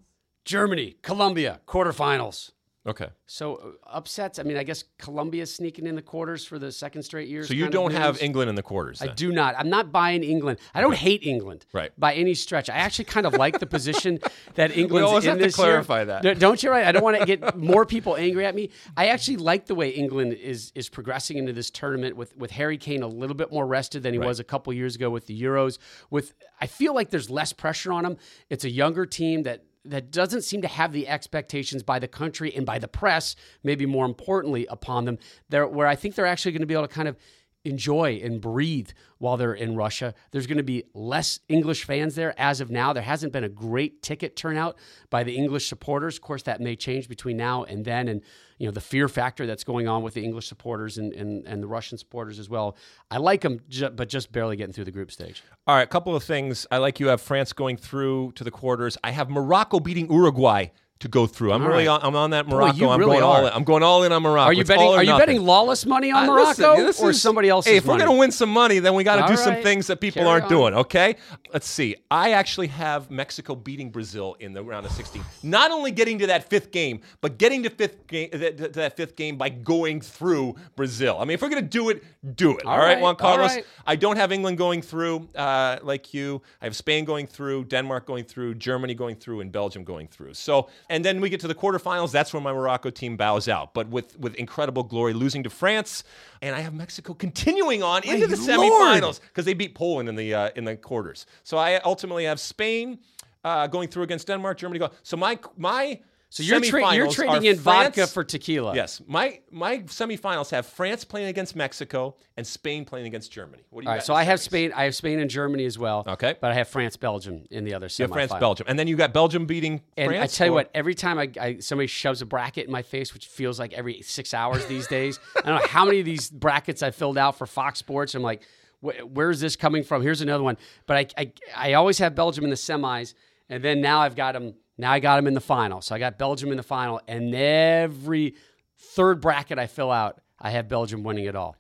Germany, 0.45 0.97
Colombia, 1.01 1.61
quarterfinals. 1.67 2.51
Okay. 2.87 3.09
So 3.27 3.57
uh, 3.57 3.97
upsets. 3.97 4.39
I 4.39 4.45
mean, 4.45 4.57
I 4.57 4.63
guess 4.63 4.85
Colombia's 4.99 5.53
sneaking 5.55 5.87
in 5.87 5.97
the 5.97 6.03
quarters 6.03 6.45
for 6.45 6.59
the 6.59 6.71
second 6.71 7.03
straight 7.03 7.29
year. 7.29 7.45
So 7.45 7.53
you 7.55 7.69
don't 7.69 7.93
have 7.93 8.23
England 8.23 8.49
in 8.49 8.55
the 8.55 8.63
quarters. 8.63 9.03
I 9.03 9.09
do 9.09 9.33
not. 9.33 9.55
I'm 9.59 9.69
not 9.69 9.91
buying 9.91 10.23
England. 10.23 10.59
I 10.75 10.81
don't 10.81 10.95
hate 10.97 11.23
England, 11.25 11.67
Right. 11.73 11.91
By 11.99 12.15
any 12.15 12.35
stretch. 12.35 12.71
I 12.71 12.75
actually 12.77 13.07
kind 13.07 13.27
of 13.27 13.35
like 13.35 13.59
the 13.59 13.67
position 13.67 14.21
that 14.55 14.77
England's 14.77 15.09
always 15.09 15.25
in 15.25 15.31
have 15.31 15.39
to 15.39 15.45
this 15.45 15.59
year. 15.59 15.67
clarify 15.67 16.05
that. 16.05 16.39
Don't 16.39 16.63
you? 16.63 16.71
Right? 16.71 16.87
I 16.87 16.93
don't 16.93 17.03
want 17.03 17.19
to 17.19 17.27
get 17.27 17.57
more 17.57 17.85
people 17.85 18.17
angry 18.17 18.47
at 18.47 18.55
me. 18.55 18.71
I 18.97 19.09
actually 19.09 19.39
like 19.39 19.67
the 19.67 19.75
way 19.75 19.91
England 19.91 20.35
is 20.35 20.71
is 20.75 20.89
progressing 20.89 21.39
into 21.39 21.53
this 21.53 21.71
tournament 21.71 22.17
with 22.17 22.37
with 22.37 22.53
Harry 22.53 22.79
Kane 22.79 23.03
a 23.03 23.09
little 23.09 23.37
bit 23.37 23.51
more 23.53 23.67
rested 23.67 24.03
than 24.05 24.13
he 24.15 24.19
Right. 24.21 24.29
was 24.29 24.39
a 24.41 24.45
couple 24.45 24.73
years 24.73 24.95
ago 24.95 25.11
with 25.11 25.27
the 25.27 25.43
Euros. 25.43 25.79
With 26.09 26.35
I 26.61 26.67
feel 26.67 26.95
like 26.95 27.11
there's 27.11 27.29
less 27.31 27.53
pressure 27.53 27.93
on 27.93 28.05
him. 28.07 28.17
It's 28.49 28.65
a 28.65 28.71
younger 28.71 29.05
team 29.07 29.43
that 29.43 29.65
that 29.91 30.11
doesn't 30.11 30.43
seem 30.43 30.63
to 30.63 30.69
have 30.69 30.93
the 30.93 31.09
expectations 31.09 31.83
by 31.83 31.99
the 31.99 32.09
country 32.09 32.55
and 32.55 32.67
by 32.67 32.79
the 32.79 32.89
press, 32.89 33.37
maybe 33.63 33.87
more 33.87 34.05
importantly, 34.05 34.67
upon 34.69 35.05
them. 35.05 35.19
There, 35.49 35.67
where 35.67 35.87
I 35.87 35.97
think 35.97 36.15
they're 36.15 36.27
actually 36.27 36.53
going 36.53 36.61
to 36.61 36.67
be 36.67 36.75
able 36.75 36.89
to 36.89 36.95
kind 36.95 37.09
of 37.09 37.17
enjoy 37.65 38.21
and 38.23 38.41
breathe 38.41 38.91
while 39.19 39.37
they're 39.37 39.55
in 39.55 39.77
Russia. 39.77 40.15
There's 40.31 40.47
going 40.47 40.59
to 40.59 40.63
be 40.63 40.85
less 40.95 41.41
English 41.49 41.85
fans 41.85 42.15
there 42.15 42.39
as 42.39 42.61
of 42.61 42.71
now. 42.71 42.93
There 42.93 43.03
hasn't 43.03 43.33
been 43.33 43.45
a 43.45 43.49
great 43.49 44.03
ticket 44.03 44.37
turnout 44.37 44.79
by 45.11 45.25
the 45.25 45.37
English 45.37 45.69
supporters. 45.69 46.17
Of 46.17 46.23
course, 46.23 46.43
that 46.45 46.61
may 46.61 46.77
change 46.77 47.09
between 47.09 47.37
now 47.37 47.65
and 47.65 47.85
then, 47.85 48.09
and 48.09 48.23
you 48.59 48.67
know 48.67 48.73
the 48.73 48.81
fear 48.81 49.09
factor 49.09 49.47
that's 49.47 49.65
going 49.65 49.87
on 49.89 50.03
with 50.03 50.15
the 50.15 50.25
English 50.25 50.47
supporters 50.49 50.99
and 50.99 51.13
and, 51.13 51.47
and 51.47 51.63
the 51.63 51.67
Russian 51.67 51.99
supporters 51.99 52.39
as 52.39 52.49
well. 52.49 52.77
I 53.11 53.19
like 53.19 53.43
them, 53.43 53.61
ju- 53.69 53.91
but 53.91 54.09
just 54.09 54.33
barely 54.33 54.57
getting 54.57 54.73
through 54.73 54.85
the 54.85 54.93
group 54.93 55.11
stage. 55.11 55.43
All 55.67 55.77
right, 55.77 55.83
a 55.83 55.87
couple 55.87 56.15
of 56.17 56.23
things. 56.25 56.67
I 56.71 56.79
like 56.79 57.01
you 57.01 57.09
have 57.09 57.21
France 57.21 57.53
going 57.53 57.77
through 57.77 58.33
to 58.33 58.45
the 58.45 58.51
quarters. 58.51 58.97
I 59.05 59.11
have 59.11 59.29
Morocco 59.31 59.81
beating 59.81 60.11
Uruguay 60.11 60.69
to 60.99 61.09
go 61.09 61.27
through. 61.27 61.53
I'm 61.53 61.61
All 61.63 61.69
really 61.69 61.87
right. 61.87 62.01
on, 62.03 62.09
I'm 62.09 62.17
on 62.17 62.31
that 62.31 62.49
Morocco. 62.49 62.75
you 62.79 62.89
I'm 62.89 62.99
really 62.99 63.13
going 63.19 63.23
all 63.23 63.47
in. 63.47 63.53
I'm 63.53 63.65
going 63.65 63.83
all 63.83 64.03
in 64.05 64.13
on 64.13 64.23
Morocco. 64.23 64.47
Are 64.49 64.53
you 64.55 64.63
It's 64.63 64.69
betting? 64.69 64.83
all 64.83 64.95
or 64.95 64.97
Are 64.97 65.03
you 65.03 65.11
nothing. 65.11 65.27
betting 65.27 65.43
Lalas 65.43 65.85
money 65.85 66.11
on 66.11 66.25
Uh, 66.25 66.33
Morocco 66.33 66.71
listen, 66.71 66.87
this 66.87 67.01
or 67.01 67.11
is- 67.11 67.21
somebody 67.21 67.51
else's 67.51 67.71
Hey, 67.71 67.77
if 67.77 67.85
money? 67.85 67.97
we're 68.01 68.07
going 68.07 68.17
to 68.17 68.21
win 68.21 68.31
some 68.33 68.49
money, 68.49 68.79
then 68.79 68.95
we 68.95 69.05
got 69.05 69.17
to 69.17 69.23
All 69.23 69.29
do 69.29 69.37
some 69.37 69.57
things 69.57 69.89
that 69.89 70.01
people 70.01 70.23
Carry 70.23 70.31
aren't 70.33 70.45
on. 70.45 70.51
doing. 70.51 70.75
Okay, 70.75 71.17
let's 71.53 71.69
see. 71.69 71.97
I 72.11 72.31
actually 72.33 72.69
have 72.69 73.11
Mexico 73.11 73.55
beating 73.55 73.91
Brazil 73.91 74.37
in 74.41 74.55
the 74.55 74.63
round 74.63 74.87
of 74.87 74.93
16. 74.93 75.23
Not 75.43 75.71
only 75.71 75.91
getting 75.91 76.19
to 76.21 76.29
that 76.29 76.49
fifth 76.49 76.71
game, 76.71 77.03
but 77.21 77.37
getting 77.37 77.63
to 77.65 77.69
fifth 77.71 78.07
game 78.07 78.31
that, 78.33 78.57
to 78.57 78.69
that 78.71 78.97
fifth 78.97 79.17
game 79.17 79.37
by 79.37 79.51
going 79.51 80.01
through 80.01 80.55
Brazil. 80.77 81.19
I 81.21 81.25
mean, 81.27 81.35
if 81.35 81.43
we're 81.43 81.51
going 81.51 81.63
to 81.63 81.69
do 81.69 81.91
it, 81.91 82.03
do 82.37 82.57
it. 82.57 82.65
all 82.65 82.79
right, 82.79 82.95
right, 82.95 83.01
Juan 83.03 83.17
Carlos. 83.17 83.55
right. 83.55 83.67
I 83.87 83.97
don't 83.97 84.17
have 84.17 84.33
England 84.33 84.57
going 84.57 84.81
through 84.81 85.29
uh, 85.35 85.77
like 85.83 86.15
you. 86.15 86.41
I 86.63 86.65
have 86.65 86.75
Spain 86.75 87.05
going 87.05 87.27
through, 87.27 87.65
Denmark 87.65 88.07
going 88.07 88.25
through, 88.25 88.55
Germany 88.55 88.95
going 88.95 89.17
through, 89.17 89.41
and 89.43 89.53
Belgium 89.53 89.85
going 89.85 90.09
through. 90.09 90.33
So, 90.35 90.69
and 90.89 91.05
then 91.05 91.21
we 91.21 91.29
get 91.29 91.41
to 91.41 91.49
the 91.49 91.55
quarterfinals. 91.55 92.13
That's 92.13 92.33
where 92.33 92.43
my 92.43 92.53
Morocco 92.53 92.91
team 92.91 93.17
bows 93.17 93.49
out, 93.49 93.75
but 93.75 93.89
with 93.89 94.19
with 94.19 94.35
incredible 94.37 94.83
glory, 94.83 95.13
losing 95.13 95.43
to 95.45 95.51
France. 95.51 96.05
And 96.43 96.55
I 96.55 96.61
have 96.61 96.75
Mexico 96.75 97.15
continuing 97.15 97.83
on 97.83 98.03
into 98.05 98.27
the 98.27 98.37
Lord. 98.37 99.03
semifinals 99.03 99.21
because 99.21 99.45
they 99.45 99.55
beat 99.55 99.75
Poland 99.75 100.09
in 100.09 100.17
the 100.17 100.35
uh, 100.35 100.51
in 100.57 100.65
the 100.65 100.77
quarters. 100.77 101.27
So 101.45 101.57
I 101.57 101.77
ultimately 101.85 102.25
have 102.25 102.39
Spain 102.41 102.99
uh, 103.45 103.67
going 103.67 103.89
through 103.89 104.05
against 104.05 104.27
Denmark, 104.27 104.59
Germany 104.59 104.79
go. 104.79 104.91
So 105.03 105.17
my 105.17 105.39
my 105.57 106.01
so 106.37 106.43
you're, 106.43 106.61
tra- 106.61 106.95
you're 106.95 107.11
trading 107.11 107.45
in 107.45 107.57
vodka 107.57 108.07
for 108.07 108.23
tequila. 108.25 108.75
Yes, 108.75 109.01
my 109.07 109.41
my 109.51 109.79
semifinals 109.79 110.51
have 110.51 110.67
France 110.67 111.05
playing 111.05 111.29
against 111.29 111.57
Mexico 111.57 112.17
and 112.37 112.47
Spain 112.47 112.85
playing 112.85 113.07
against 113.07 113.33
Germany. 113.33 113.63
What 113.71 113.81
do 113.81 113.85
you 113.85 113.89
All 113.89 113.95
got 113.95 113.99
right, 114.01 114.07
so 114.07 114.15
I 114.15 114.25
have? 114.25 114.41
Spain. 114.41 114.73
I 114.75 114.85
have 114.85 114.95
Spain 114.95 115.19
and 115.19 115.31
Germany 115.31 115.65
as 115.65 115.79
well. 115.79 116.05
Okay. 116.07 116.35
but 116.41 116.51
I 116.51 116.55
have 116.55 116.69
France, 116.69 116.97
Belgium 116.97 117.45
in 117.51 117.65
the 117.65 117.75
other 117.75 117.89
You 117.97 118.03
have 118.05 118.11
France. 118.13 118.33
Belgium, 118.39 118.67
and 118.69 118.79
then 118.79 118.87
you 118.89 118.97
got 118.97 119.13
Belgium 119.13 119.47
beating 119.47 119.81
And 119.97 120.11
France. 120.11 120.35
I 120.35 120.37
tell 120.37 120.47
you 120.49 120.53
or- 120.53 120.57
what, 120.57 120.71
every 120.75 120.95
time 120.95 121.19
I, 121.19 121.31
I 121.41 121.59
somebody 121.61 121.87
shoves 121.87 122.21
a 122.23 122.27
bracket 122.27 122.67
in 122.67 122.73
my 122.73 122.83
face, 122.83 123.15
which 123.15 123.27
feels 123.27 123.59
like 123.59 123.73
every 123.73 124.03
six 124.03 124.35
hours 124.35 124.67
these 124.67 124.87
days, 124.87 125.19
I 125.37 125.49
don't 125.49 125.61
know 125.63 125.69
how 125.69 125.85
many 125.85 126.01
of 126.01 126.05
these 126.05 126.31
brackets 126.31 126.83
I 126.83 126.91
filled 126.91 127.19
out 127.19 127.39
for 127.39 127.47
Fox 127.47 127.79
Sports. 127.79 128.15
I'm 128.15 128.23
like, 128.23 128.43
where's 128.81 129.41
this 129.41 129.57
coming 129.57 129.83
from? 129.83 130.03
Here's 130.03 130.21
another 130.21 130.45
one. 130.45 130.57
But 130.87 130.97
I, 131.17 131.23
I, 131.23 131.33
I 131.57 131.73
always 131.75 131.99
have 131.99 132.15
Belgium 132.15 132.45
in 132.45 132.51
the 132.51 132.57
semis, 132.57 133.15
and 133.49 133.63
then 133.63 133.81
now 133.81 134.01
I've 134.01 134.17
got 134.17 134.33
them. 134.33 134.55
Now 134.79 134.93
I 134.93 135.01
got 135.01 135.17
them 135.17 135.27
in 135.27 135.35
the 135.35 135.41
final. 135.41 135.81
So 135.81 135.95
I 135.95 135.99
got 135.99 136.19
Belgium 136.19 136.51
in 136.51 136.57
the 136.57 136.63
final, 136.63 137.01
and 137.09 137.35
every 137.35 138.35
third 138.79 139.21
bracket 139.21 139.59
I 139.59 139.67
fill 139.67 139.91
out, 139.91 140.21
I 140.39 140.51
have 140.51 140.69
Belgium 140.69 141.03
winning 141.03 141.25
it 141.25 141.35
all. 141.35 141.57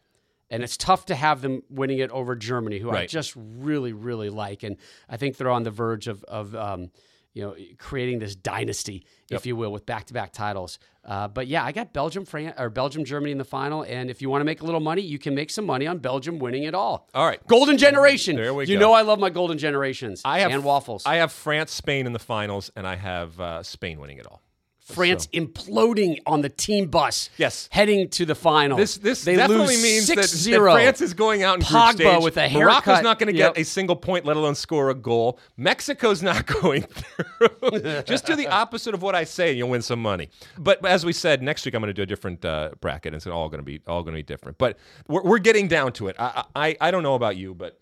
And 0.49 0.62
it's 0.62 0.77
tough 0.77 1.07
to 1.07 1.14
have 1.17 1.43
them 1.43 1.62
winning 1.69 1.99
it 1.99 2.11
over 2.11 2.37
Germany, 2.37 2.79
who 2.79 2.91
I 2.91 3.07
just 3.07 3.33
really, 3.37 3.93
really 3.93 4.31
like. 4.31 4.62
And 4.62 4.77
I 5.09 5.17
think 5.17 5.37
they're 5.37 5.51
on 5.51 5.64
the 5.64 5.73
verge 5.73 6.07
of, 6.07 6.23
of 6.25 6.55
um, 6.55 6.93
you 7.37 7.43
know, 7.43 7.55
creating 7.76 8.18
this 8.18 8.34
dynasty, 8.34 9.05
if 9.30 9.45
you 9.45 9.57
will, 9.57 9.70
with 9.70 9.84
back-to-back 9.84 10.32
titles. 10.32 10.78
Uh, 11.05 11.28
but 11.28 11.47
yeah, 11.47 11.62
I 11.62 11.70
got 11.70 11.93
Belgium, 11.93 12.24
France, 12.24 12.55
or 12.59 12.70
Belgium, 12.70 13.05
Germany 13.05 13.30
in 13.30 13.37
the 13.37 13.45
final. 13.45 13.82
And 13.82 14.09
if 14.09 14.22
you 14.22 14.30
want 14.30 14.41
to 14.41 14.47
make 14.47 14.62
a 14.62 14.64
little 14.64 14.80
money, 14.80 15.03
you 15.03 15.18
can 15.18 15.34
make 15.34 15.51
some 15.51 15.66
money 15.66 15.87
on 15.87 15.99
Belgium 15.99 16.39
winning 16.39 16.62
it 16.62 16.74
all. 16.74 17.11
All 17.12 17.26
right. 17.26 17.47
Golden 17.47 17.76
generation. 17.76 18.37
There 18.37 18.55
we 18.55 18.64
you 18.64 18.76
go. 18.76 18.80
know 18.80 18.93
I 18.95 19.03
love 19.03 19.20
my 19.20 19.28
golden 19.28 19.59
generations. 19.59 20.22
I 20.24 20.39
have 20.39 20.51
and 20.51 20.64
waffles. 20.64 21.03
I 21.05 21.16
have 21.16 21.30
France, 21.30 21.72
Spain 21.72 22.07
in 22.07 22.14
the 22.14 22.18
finals, 22.18 22.70
and 22.74 22.87
I 22.87 22.97
have 22.97 23.39
uh, 23.39 23.62
Spain 23.62 24.01
winning 24.01 24.16
it 24.16 24.26
all. 24.26 24.41
France 24.87 25.26
imploding 25.28 26.18
on 26.26 26.43
the 26.43 26.49
team 26.49 26.87
bus. 26.87 27.28
Yes. 27.39 27.68
Heading 27.72 28.09
to 28.11 28.24
the 28.24 28.37
final. 28.37 28.78
This 28.78 28.97
this 28.99 29.24
they 29.24 29.34
definitely 29.34 29.76
means 29.78 30.07
that, 30.07 30.16
that 30.16 30.26
6-0. 30.26 30.72
France 30.72 31.01
is 31.01 31.12
going 31.12 31.43
out 31.43 31.55
in 31.55 31.61
group 31.61 31.70
Pogba 31.70 31.93
stage. 31.95 32.22
with 32.22 32.37
a 32.37 32.47
haircut. 32.49 32.87
Morocco's 32.87 33.03
not 33.03 33.18
going 33.18 33.32
to 33.32 33.37
Yep. 33.39 33.55
get 33.57 33.62
a 33.62 33.64
single 33.64 33.97
point, 33.97 34.24
let 34.24 34.37
alone 34.37 34.55
score 34.55 34.91
a 34.91 34.95
goal. 34.95 35.41
Mexico's 35.57 36.22
not 36.30 36.47
going 36.47 36.82
through. 36.82 38.03
Just 38.05 38.26
do 38.26 38.37
the 38.37 38.47
opposite 38.47 38.95
of 38.95 39.03
what 39.03 39.14
I 39.16 39.24
say, 39.24 39.49
and 39.51 39.59
you'll 39.59 39.70
win 39.70 39.82
some 39.82 40.01
money. 40.01 40.30
But 40.57 40.84
as 40.87 41.05
we 41.05 41.12
said, 41.12 41.43
next 41.43 41.64
week 41.64 41.74
I'm 41.74 41.80
going 41.82 41.89
to 41.89 41.93
do 41.95 42.03
a 42.03 42.07
different 42.07 42.45
uh, 42.45 42.70
bracket, 42.80 43.12
and 43.12 43.16
it's 43.16 43.26
all 43.26 43.49
going 43.49 43.59
to 43.61 43.64
be 43.64 43.80
all 43.89 44.03
going 44.05 44.14
to 44.14 44.18
be 44.18 44.22
different. 44.22 44.57
But 44.57 44.78
we're, 45.09 45.22
we're 45.22 45.39
getting 45.39 45.66
down 45.66 45.93
to 45.95 46.07
it. 46.07 46.16
I, 46.18 46.45
I 46.55 46.76
I 46.80 46.91
don't 46.93 47.03
know 47.03 47.14
about 47.16 47.37
you, 47.37 47.55
but 47.55 47.80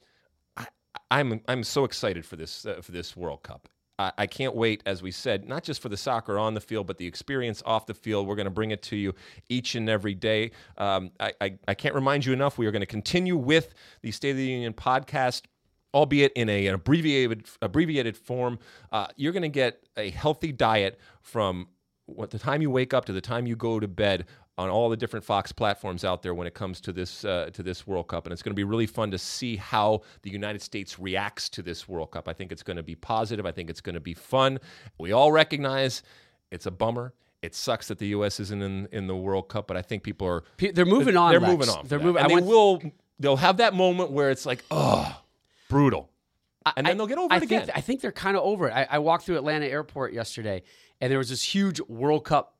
I, 0.56 0.66
I'm 1.10 1.40
I'm 1.48 1.64
so 1.64 1.84
excited 1.84 2.24
for 2.24 2.36
this 2.36 2.64
uh, 2.64 2.80
for 2.82 2.92
this 2.92 3.14
World 3.14 3.42
Cup. 3.42 3.68
I, 3.98 4.26
can't 4.26 4.56
wait, 4.56 4.82
as 4.86 5.02
we 5.02 5.12
said, 5.12 5.48
not 5.48 5.62
just 5.62 5.80
for 5.80 5.88
the 5.88 5.96
soccer 5.96 6.38
on 6.38 6.54
the 6.54 6.60
field, 6.60 6.86
but 6.86 6.98
the 6.98 7.06
experience 7.06 7.62
off 7.64 7.86
the 7.86 7.94
field. 7.94 8.26
We're 8.26 8.34
going 8.34 8.46
to 8.46 8.50
bring 8.50 8.72
it 8.72 8.82
to 8.84 8.96
you 8.96 9.14
each 9.48 9.76
and 9.76 9.88
every 9.88 10.14
day. 10.14 10.50
Um, 10.76 11.12
I, 11.20 11.32
I 11.40 11.58
I 11.68 11.74
can't 11.74 11.94
remind 11.94 12.26
you 12.26 12.32
enough. 12.32 12.58
We 12.58 12.66
are 12.66 12.72
going 12.72 12.80
to 12.80 12.86
continue 12.86 13.36
with 13.36 13.72
the 14.02 14.10
State 14.10 14.32
of 14.32 14.36
the 14.36 14.46
Union 14.46 14.72
podcast 14.72 15.42
albeit 15.94 16.32
in 16.32 16.48
a, 16.48 16.66
an 16.66 16.74
abbreviated 16.74 17.46
abbreviated 17.62 18.16
form. 18.16 18.58
Uh, 18.90 19.06
you're 19.16 19.32
going 19.32 19.42
to 19.42 19.48
get 19.48 19.86
a 19.96 20.10
healthy 20.10 20.50
diet 20.50 20.98
from 21.22 21.68
what 22.06 22.30
the 22.30 22.38
time 22.38 22.60
you 22.60 22.70
wake 22.70 22.92
up 22.92 23.06
to 23.06 23.12
the 23.12 23.20
time 23.20 23.46
you 23.46 23.56
go 23.56 23.80
to 23.80 23.88
bed 23.88 24.26
on 24.56 24.70
all 24.70 24.88
the 24.88 24.96
different 24.96 25.24
Fox 25.24 25.50
platforms 25.52 26.04
out 26.04 26.22
there 26.22 26.32
when 26.32 26.46
it 26.46 26.54
comes 26.54 26.80
to 26.82 26.92
this 26.92 27.24
uh, 27.24 27.50
to 27.52 27.62
this 27.62 27.86
World 27.86 28.08
Cup, 28.08 28.24
and 28.26 28.32
it's 28.32 28.42
going 28.42 28.52
to 28.52 28.56
be 28.56 28.64
really 28.64 28.86
fun 28.86 29.10
to 29.10 29.18
see 29.18 29.56
how 29.56 30.02
the 30.22 30.30
United 30.30 30.62
States 30.62 30.98
reacts 30.98 31.48
to 31.50 31.62
this 31.62 31.88
World 31.88 32.12
Cup. 32.12 32.28
I 32.28 32.32
think 32.32 32.52
it's 32.52 32.62
going 32.62 32.76
to 32.76 32.82
be 32.82 32.94
positive. 32.94 33.46
I 33.46 33.52
think 33.52 33.68
it's 33.70 33.80
going 33.80 33.94
to 33.94 34.00
be 34.00 34.14
fun. 34.14 34.58
We 34.98 35.12
all 35.12 35.32
recognize 35.32 36.02
it's 36.50 36.66
a 36.66 36.70
bummer. 36.70 37.14
It 37.42 37.54
sucks 37.54 37.88
that 37.88 37.98
the 37.98 38.06
U.S. 38.08 38.38
isn't 38.40 38.62
in 38.62 38.88
in 38.92 39.06
the 39.06 39.16
World 39.16 39.48
Cup, 39.48 39.66
but 39.66 39.76
I 39.76 39.82
think 39.82 40.02
people 40.02 40.26
are 40.28 40.44
They're 40.58 40.84
moving 40.86 41.16
on. 41.16 41.32
they're 41.32 41.40
Lex. 41.40 41.52
moving 41.52 41.68
on. 41.68 41.86
They're 41.88 41.98
moving. 41.98 42.22
And 42.22 42.26
I 42.26 42.28
they 42.28 42.34
went, 42.34 42.46
will. 42.46 42.82
They'll 43.18 43.36
have 43.36 43.58
that 43.58 43.74
moment 43.74 44.10
where 44.12 44.30
it's 44.30 44.46
like, 44.46 44.64
oh, 44.70 45.20
brutal. 45.68 46.10
and 46.76 46.86
then 46.86 46.96
they'll 46.96 47.06
get 47.06 47.18
over 47.18 47.32
I 47.32 47.36
it 47.36 47.40
think, 47.40 47.50
again. 47.52 47.70
I 47.74 47.80
think 47.80 48.00
they're 48.00 48.12
kind 48.12 48.36
of 48.36 48.42
over 48.44 48.68
it. 48.68 48.72
I, 48.72 48.86
I 48.90 48.98
walked 48.98 49.24
through 49.26 49.36
Atlanta 49.36 49.66
Airport 49.66 50.12
yesterday, 50.12 50.62
and 51.00 51.10
there 51.10 51.18
was 51.18 51.28
this 51.28 51.42
huge 51.42 51.80
World 51.82 52.24
Cup 52.24 52.53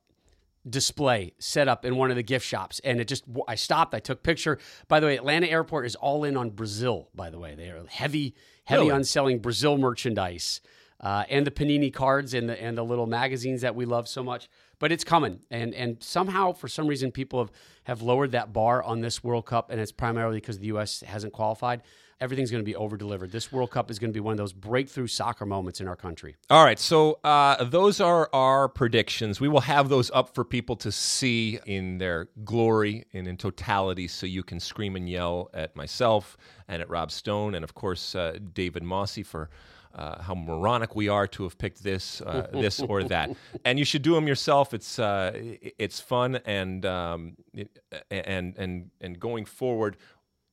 display 0.69 1.33
set 1.39 1.67
up 1.67 1.85
in 1.85 1.95
one 1.95 2.09
of 2.09 2.15
the 2.15 2.23
gift 2.23 2.45
shops, 2.45 2.79
and 2.83 2.99
it 2.99 3.07
just 3.07 3.23
I 3.47 3.55
stopped. 3.55 3.93
I 3.93 3.99
took 3.99 4.23
picture. 4.23 4.57
By 4.87 4.99
the 4.99 5.07
way, 5.07 5.15
Atlanta 5.15 5.47
Airport 5.47 5.85
is 5.85 5.95
all 5.95 6.23
in 6.23 6.35
on 6.37 6.49
Brazil. 6.51 7.09
By 7.13 7.29
the 7.29 7.39
way, 7.39 7.55
they 7.55 7.69
are 7.69 7.83
heavy, 7.87 8.35
heavy 8.65 8.81
Really? 8.81 8.91
on 8.91 9.03
selling 9.03 9.39
Brazil 9.39 9.77
merchandise. 9.77 10.61
Uh, 10.99 11.23
and 11.29 11.45
the 11.45 11.51
panini 11.51 11.93
cards 11.93 12.33
and 12.33 12.47
the 12.49 12.59
and 12.61 12.77
the 12.77 12.83
little 12.83 13.05
magazines 13.05 13.61
that 13.61 13.75
we 13.75 13.85
love 13.85 14.07
so 14.07 14.23
much, 14.23 14.47
but 14.79 14.91
it's 14.93 15.03
coming, 15.03 15.41
and 15.51 15.73
and 15.75 16.01
somehow 16.01 16.53
for 16.53 16.69
some 16.69 16.87
reason 16.87 17.11
people 17.11 17.39
have 17.39 17.51
have 17.83 18.01
lowered 18.01 18.31
that 18.31 18.53
bar 18.53 18.81
on 18.81 19.01
this 19.01 19.21
World 19.23 19.45
Cup, 19.45 19.69
and 19.69 19.79
it's 19.79 19.91
primarily 19.91 20.37
because 20.37 20.57
the 20.59 20.67
U.S. 20.67 21.01
hasn't 21.01 21.33
qualified. 21.33 21.81
Everything's 22.21 22.49
going 22.49 22.63
to 22.63 22.65
be 22.65 22.75
over 22.75 22.95
delivered. 22.95 23.31
This 23.31 23.51
World 23.51 23.71
Cup 23.71 23.91
is 23.91 23.99
going 23.99 24.09
to 24.09 24.13
be 24.13 24.21
one 24.21 24.31
of 24.31 24.37
those 24.37 24.53
breakthrough 24.53 25.07
soccer 25.07 25.45
moments 25.45 25.81
in 25.81 25.87
our 25.87 25.97
country. 25.97 26.35
All 26.49 26.63
right, 26.63 26.79
so 26.79 27.19
uh, 27.25 27.61
those 27.65 27.99
are 27.99 28.29
our 28.31 28.69
predictions. 28.69 29.41
We 29.41 29.49
will 29.49 29.59
have 29.61 29.89
those 29.89 30.09
up 30.11 30.33
for 30.33 30.45
people 30.45 30.77
to 30.77 30.93
see 30.93 31.59
in 31.65 31.97
their 31.97 32.29
glory 32.45 33.05
and 33.11 33.27
in 33.27 33.35
totality, 33.35 34.07
so 34.07 34.25
you 34.25 34.43
can 34.43 34.61
scream 34.61 34.95
and 34.95 35.09
yell 35.09 35.49
at 35.53 35.75
myself 35.75 36.37
and 36.69 36.81
at 36.81 36.89
Rob 36.89 37.11
Stone, 37.11 37.53
and 37.53 37.65
of 37.65 37.73
course 37.73 38.15
uh, 38.15 38.37
David 38.53 38.83
Mosse 38.83 39.19
for. 39.25 39.49
Uh, 39.93 40.21
how 40.21 40.35
moronic 40.35 40.93
we 40.93 41.07
are 41.07 41.25
to 41.25 41.43
have 41.43 41.57
picked 41.57 41.81
this, 41.81 42.19
uh, 42.19 42.49
this 42.53 42.81
or 42.81 43.01
that, 43.05 43.29
and 43.63 43.79
you 43.79 43.85
should 43.85 44.01
do 44.01 44.13
them 44.13 44.27
yourself. 44.27 44.73
It's 44.73 44.99
uh, 44.99 45.31
it's 45.79 46.01
fun 46.01 46.35
and 46.43 46.85
um, 46.85 47.37
it, 47.53 47.79
and 48.11 48.57
and 48.57 48.91
and 48.99 49.17
going 49.17 49.45
forward, 49.45 49.95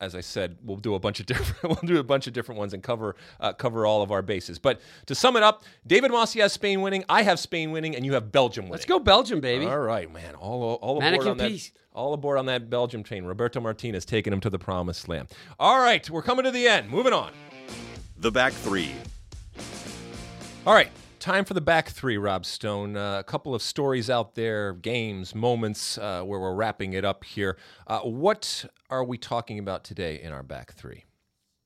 as 0.02 0.16
I 0.16 0.20
said, 0.20 0.58
we'll 0.64 0.76
do 0.76 0.94
a 0.94 0.98
bunch 0.98 1.20
of 1.20 1.26
different 1.32 1.62
we'll 1.62 1.88
do 1.88 1.98
a 1.98 2.04
bunch 2.04 2.26
of 2.26 2.32
different 2.32 2.58
ones 2.58 2.74
and 2.74 2.82
cover 2.82 3.14
uh, 3.40 3.52
cover 3.52 3.86
all 3.86 4.02
of 4.02 4.10
our 4.10 4.20
bases. 4.20 4.58
But 4.58 4.80
to 5.06 5.14
sum 5.14 5.36
it 5.36 5.42
up, 5.42 5.62
David 5.86 6.10
Mosse 6.10 6.34
has 6.34 6.52
Spain 6.52 6.82
winning, 6.82 7.04
I 7.08 7.22
have 7.22 7.38
Spain 7.38 7.70
winning, 7.70 7.94
and 7.94 8.04
you 8.04 8.14
have 8.14 8.32
Belgium 8.32 8.64
winning. 8.64 8.72
Let's 8.72 8.84
go 8.84 8.98
Belgium, 8.98 9.40
baby. 9.40 9.64
All 9.64 9.78
right, 9.78 10.12
man. 10.12 10.34
All 10.34 10.74
all 10.74 10.98
aboard 10.98 11.04
Mannequin 11.04 11.28
on 11.28 11.36
that. 11.38 11.50
peace. 11.50 11.72
All 11.94 12.14
aboard 12.14 12.38
on 12.38 12.46
that 12.46 12.68
Belgium 12.68 13.02
train. 13.02 13.24
Roberto 13.24 13.60
Martinez 13.60 14.04
taking 14.04 14.32
him 14.32 14.40
to 14.40 14.50
the 14.50 14.58
promised 14.58 15.08
land. 15.08 15.28
All 15.60 15.78
right, 15.78 16.08
we're 16.10 16.22
coming 16.22 16.44
to 16.44 16.50
the 16.50 16.66
end. 16.66 16.90
Moving 16.90 17.12
on. 17.12 17.32
The 18.18 18.32
back 18.32 18.52
three. 18.52 18.92
All 20.66 20.74
right, 20.74 20.90
time 21.22 21.44
for 21.44 21.54
the 21.54 21.60
back 21.60 21.88
three, 21.88 22.18
Rob 22.18 22.44
Stone. 22.44 22.96
Uh, 22.96 23.18
a 23.20 23.22
couple 23.24 23.54
of 23.54 23.62
stories 23.62 24.10
out 24.10 24.34
there, 24.34 24.72
games, 24.72 25.34
moments 25.34 25.96
uh, 25.98 26.22
where 26.22 26.40
we're 26.40 26.54
wrapping 26.54 26.94
it 26.94 27.04
up 27.04 27.22
here. 27.22 27.56
Uh, 27.86 28.00
what 28.00 28.64
are 28.90 29.04
we 29.04 29.16
talking 29.16 29.58
about 29.60 29.84
today 29.84 30.20
in 30.20 30.32
our 30.32 30.42
back 30.42 30.72
three? 30.72 31.04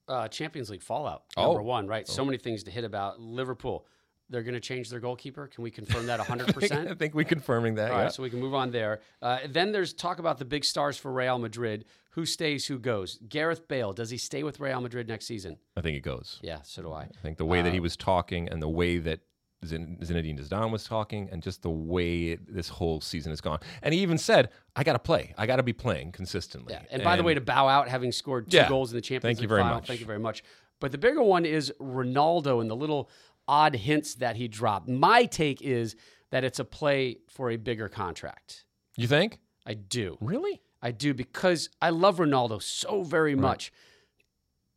Uh, 0.07 0.29
Champions 0.29 0.69
League 0.71 0.83
fallout 0.83 1.25
Oh. 1.37 1.47
number 1.47 1.63
one, 1.63 1.87
right? 1.89 2.07
So 2.07 2.25
many 2.25 2.37
things 2.39 2.63
to 2.65 2.71
hit 2.71 2.85
about 2.85 3.19
Liverpool. 3.19 3.87
They're 4.29 4.43
going 4.43 4.55
to 4.55 4.61
change 4.61 4.91
their 4.91 5.01
goalkeeper. 5.01 5.47
Can 5.47 5.63
we 5.65 5.71
confirm 5.71 6.07
that 6.07 6.21
100%? 6.21 6.91
I 6.91 6.95
think 6.95 7.15
we're 7.15 7.25
confirming 7.25 7.77
that. 7.77 7.91
All 7.93 7.97
yeah. 7.97 8.05
right, 8.05 8.13
so 8.13 8.23
we 8.23 8.31
can 8.31 8.41
move 8.41 8.55
on 8.55 8.73
there. 8.73 9.01
Uh, 9.23 9.39
then 9.49 9.73
there's 9.73 9.95
talk 9.95 10.19
about 10.19 10.39
the 10.39 10.45
big 10.45 10.65
stars 10.65 10.97
for 10.99 11.13
Real 11.13 11.39
Madrid. 11.39 11.87
Who 12.11 12.27
stays, 12.27 12.67
who 12.67 12.79
goes? 12.79 13.19
Gareth 13.29 13.69
Bale, 13.69 13.93
does 13.93 14.11
he 14.11 14.19
stay 14.19 14.43
with 14.43 14.61
Real 14.61 14.81
Madrid 14.81 15.09
next 15.09 15.27
season? 15.27 15.59
I 15.77 15.81
think 15.81 15.95
he 15.95 16.01
goes. 16.01 16.41
Yeah, 16.43 16.59
so 16.63 16.83
do 16.83 16.93
I. 16.93 17.03
I 17.03 17.09
think 17.23 17.39
the 17.39 17.47
way 17.47 17.61
Uh, 17.61 17.65
that 17.65 17.73
he 17.73 17.81
was 17.81 17.97
talking 17.97 18.49
and 18.49 18.61
the 18.61 18.69
way 18.69 18.99
that 18.99 19.21
Zin- 19.67 19.99
Zinedine 20.03 20.39
Zidane 20.41 20.71
was 20.71 20.85
talking 20.85 21.29
and 21.31 21.43
just 21.43 21.63
the 21.63 21.71
way 21.71 22.37
this 22.37 22.69
whole 22.69 23.01
season 23.01 23.31
has 23.33 23.41
gone. 23.41 23.59
And 23.83 23.93
he 23.95 24.01
even 24.01 24.19
said, 24.19 24.51
I 24.75 24.85
got 24.85 24.95
to 24.95 24.99
play. 24.99 25.35
I 25.37 25.47
got 25.47 25.57
to 25.57 25.63
be 25.63 25.73
playing 25.73 26.13
consistently. 26.13 26.75
Yeah. 26.75 26.83
And, 26.91 27.03
by 27.05 27.17
the 27.17 27.23
way, 27.23 27.35
to 27.35 27.41
bow 27.41 27.69
out 27.69 27.89
having 27.89 28.13
scored 28.13 28.51
two 28.51 28.57
Yeah. 28.57 28.69
goals 28.69 28.93
in 28.93 28.97
the 28.97 29.03
Champions 29.03 29.37
Thank 29.39 29.43
you 29.43 29.49
very 29.49 29.63
final, 29.63 29.77
much. 29.79 29.87
thank 29.87 30.01
you 30.01 30.07
very 30.07 30.19
much. 30.19 30.43
But 30.81 30.93
the 30.93 30.99
bigger 30.99 31.23
one 31.23 31.45
is 31.45 31.73
Ronaldo 31.81 32.61
and 32.61 32.71
the 32.71 32.77
little 32.77 33.09
odd 33.49 33.75
hints 33.77 34.15
that 34.17 34.37
he 34.37 34.49
dropped. 34.49 34.89
My 34.89 35.25
take 35.25 35.63
is 35.63 35.97
that 36.31 36.45
it's 36.45 36.59
a 36.59 36.65
play 36.65 37.19
for 37.29 37.51
a 37.51 37.57
bigger 37.57 37.89
contract. 37.89 38.65
you 38.97 39.07
think? 39.07 39.39
I 39.65 39.75
do. 39.75 40.17
Really? 40.21 40.61
I 40.83 40.91
do 40.91 41.15
because 41.15 41.71
I 41.81 41.91
love 41.91 42.19
Ronaldo 42.19 42.63
so 42.63 43.03
very 43.03 43.35
much. 43.35 43.73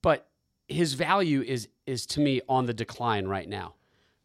But 0.02 0.28
his 0.68 0.94
value 0.94 1.42
is 1.42 1.68
is 1.86 2.06
to 2.06 2.20
me 2.20 2.42
on 2.48 2.66
the 2.68 2.74
decline 2.74 3.26
right 3.28 3.50
now. 3.50 3.74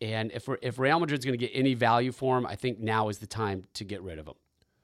And 0.05 0.31
if 0.33 0.47
we're, 0.49 0.59
if 0.61 0.79
Real 0.79 1.01
Madrid's 1.01 1.25
going 1.25 1.39
to 1.39 1.47
get 1.47 1.53
any 1.55 1.73
value 1.75 2.13
for 2.13 2.37
him, 2.37 2.45
I 2.47 2.57
think 2.57 2.79
now 2.79 3.09
is 3.09 3.19
the 3.19 3.27
time 3.27 3.65
to 3.75 3.85
get 3.85 4.03
rid 4.03 4.19
of 4.19 4.27
him. 4.29 4.35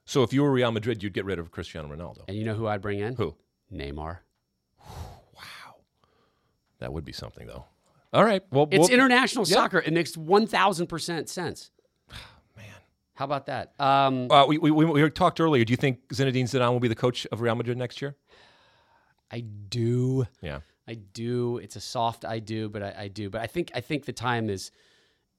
So 0.07 0.23
if 0.23 0.33
you 0.33 0.43
were 0.43 0.51
Real 0.51 0.73
Madrid, 0.73 1.03
you'd 1.03 1.13
get 1.13 1.25
rid 1.27 1.39
of 1.39 1.51
Cristiano 1.51 1.89
Ronaldo. 1.95 2.23
And 2.27 2.37
you 2.37 2.45
know 2.45 2.55
who 2.55 2.67
I'd 2.67 2.81
bring 2.81 3.01
in? 3.01 3.15
Who? 3.17 3.35
Neymar. 3.73 4.19
Wow, 4.81 5.77
that 6.79 6.93
would 6.93 7.05
be 7.05 7.13
something, 7.13 7.47
though. 7.47 7.65
All 8.13 8.25
right. 8.25 8.43
Well, 8.51 8.67
It's 8.71 8.81
we'll- 8.89 8.91
international 8.91 9.45
Yeah. 9.47 9.55
soccer. 9.55 9.79
It 9.79 9.93
makes 9.93 10.17
1000% 10.17 11.29
sense. 11.29 11.71
Man. 12.57 12.67
How 13.15 13.25
about 13.27 13.47
that? 13.47 13.75
Um, 13.79 14.31
Uh, 14.31 14.47
we, 14.47 14.59
we, 14.59 14.71
we, 14.71 14.85
we 14.85 15.11
talked 15.11 15.39
earlier. 15.41 15.65
Do 15.65 15.73
you 15.73 15.77
think 15.77 16.09
Zinedine 16.09 16.45
Zidane 16.45 16.73
will 16.73 16.81
be 16.81 16.89
the 16.89 16.95
coach 16.97 17.27
of 17.31 17.41
Real 17.41 17.55
Madrid 17.55 17.77
next 17.79 18.01
year? 18.03 18.17
I 19.31 19.41
do. 19.41 20.27
Yeah. 20.41 20.61
I 20.89 20.95
do. 20.95 21.59
It's 21.59 21.77
a 21.77 21.81
soft 21.81 22.25
I 22.25 22.41
do, 22.41 22.69
but 22.69 22.83
I, 22.83 22.95
I 23.03 23.09
do. 23.09 23.31
But 23.31 23.43
I 23.43 23.47
think 23.47 23.71
I 23.77 23.81
think 23.81 24.07
the 24.07 24.13
time 24.13 24.51
is 24.51 24.73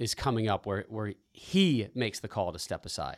is 0.01 0.15
coming 0.15 0.49
up 0.49 0.65
where 0.65 0.85
where 0.89 1.13
he 1.31 1.87
makes 1.93 2.19
the 2.19 2.27
call 2.27 2.51
to 2.51 2.59
step 2.59 2.85
aside. 2.85 3.17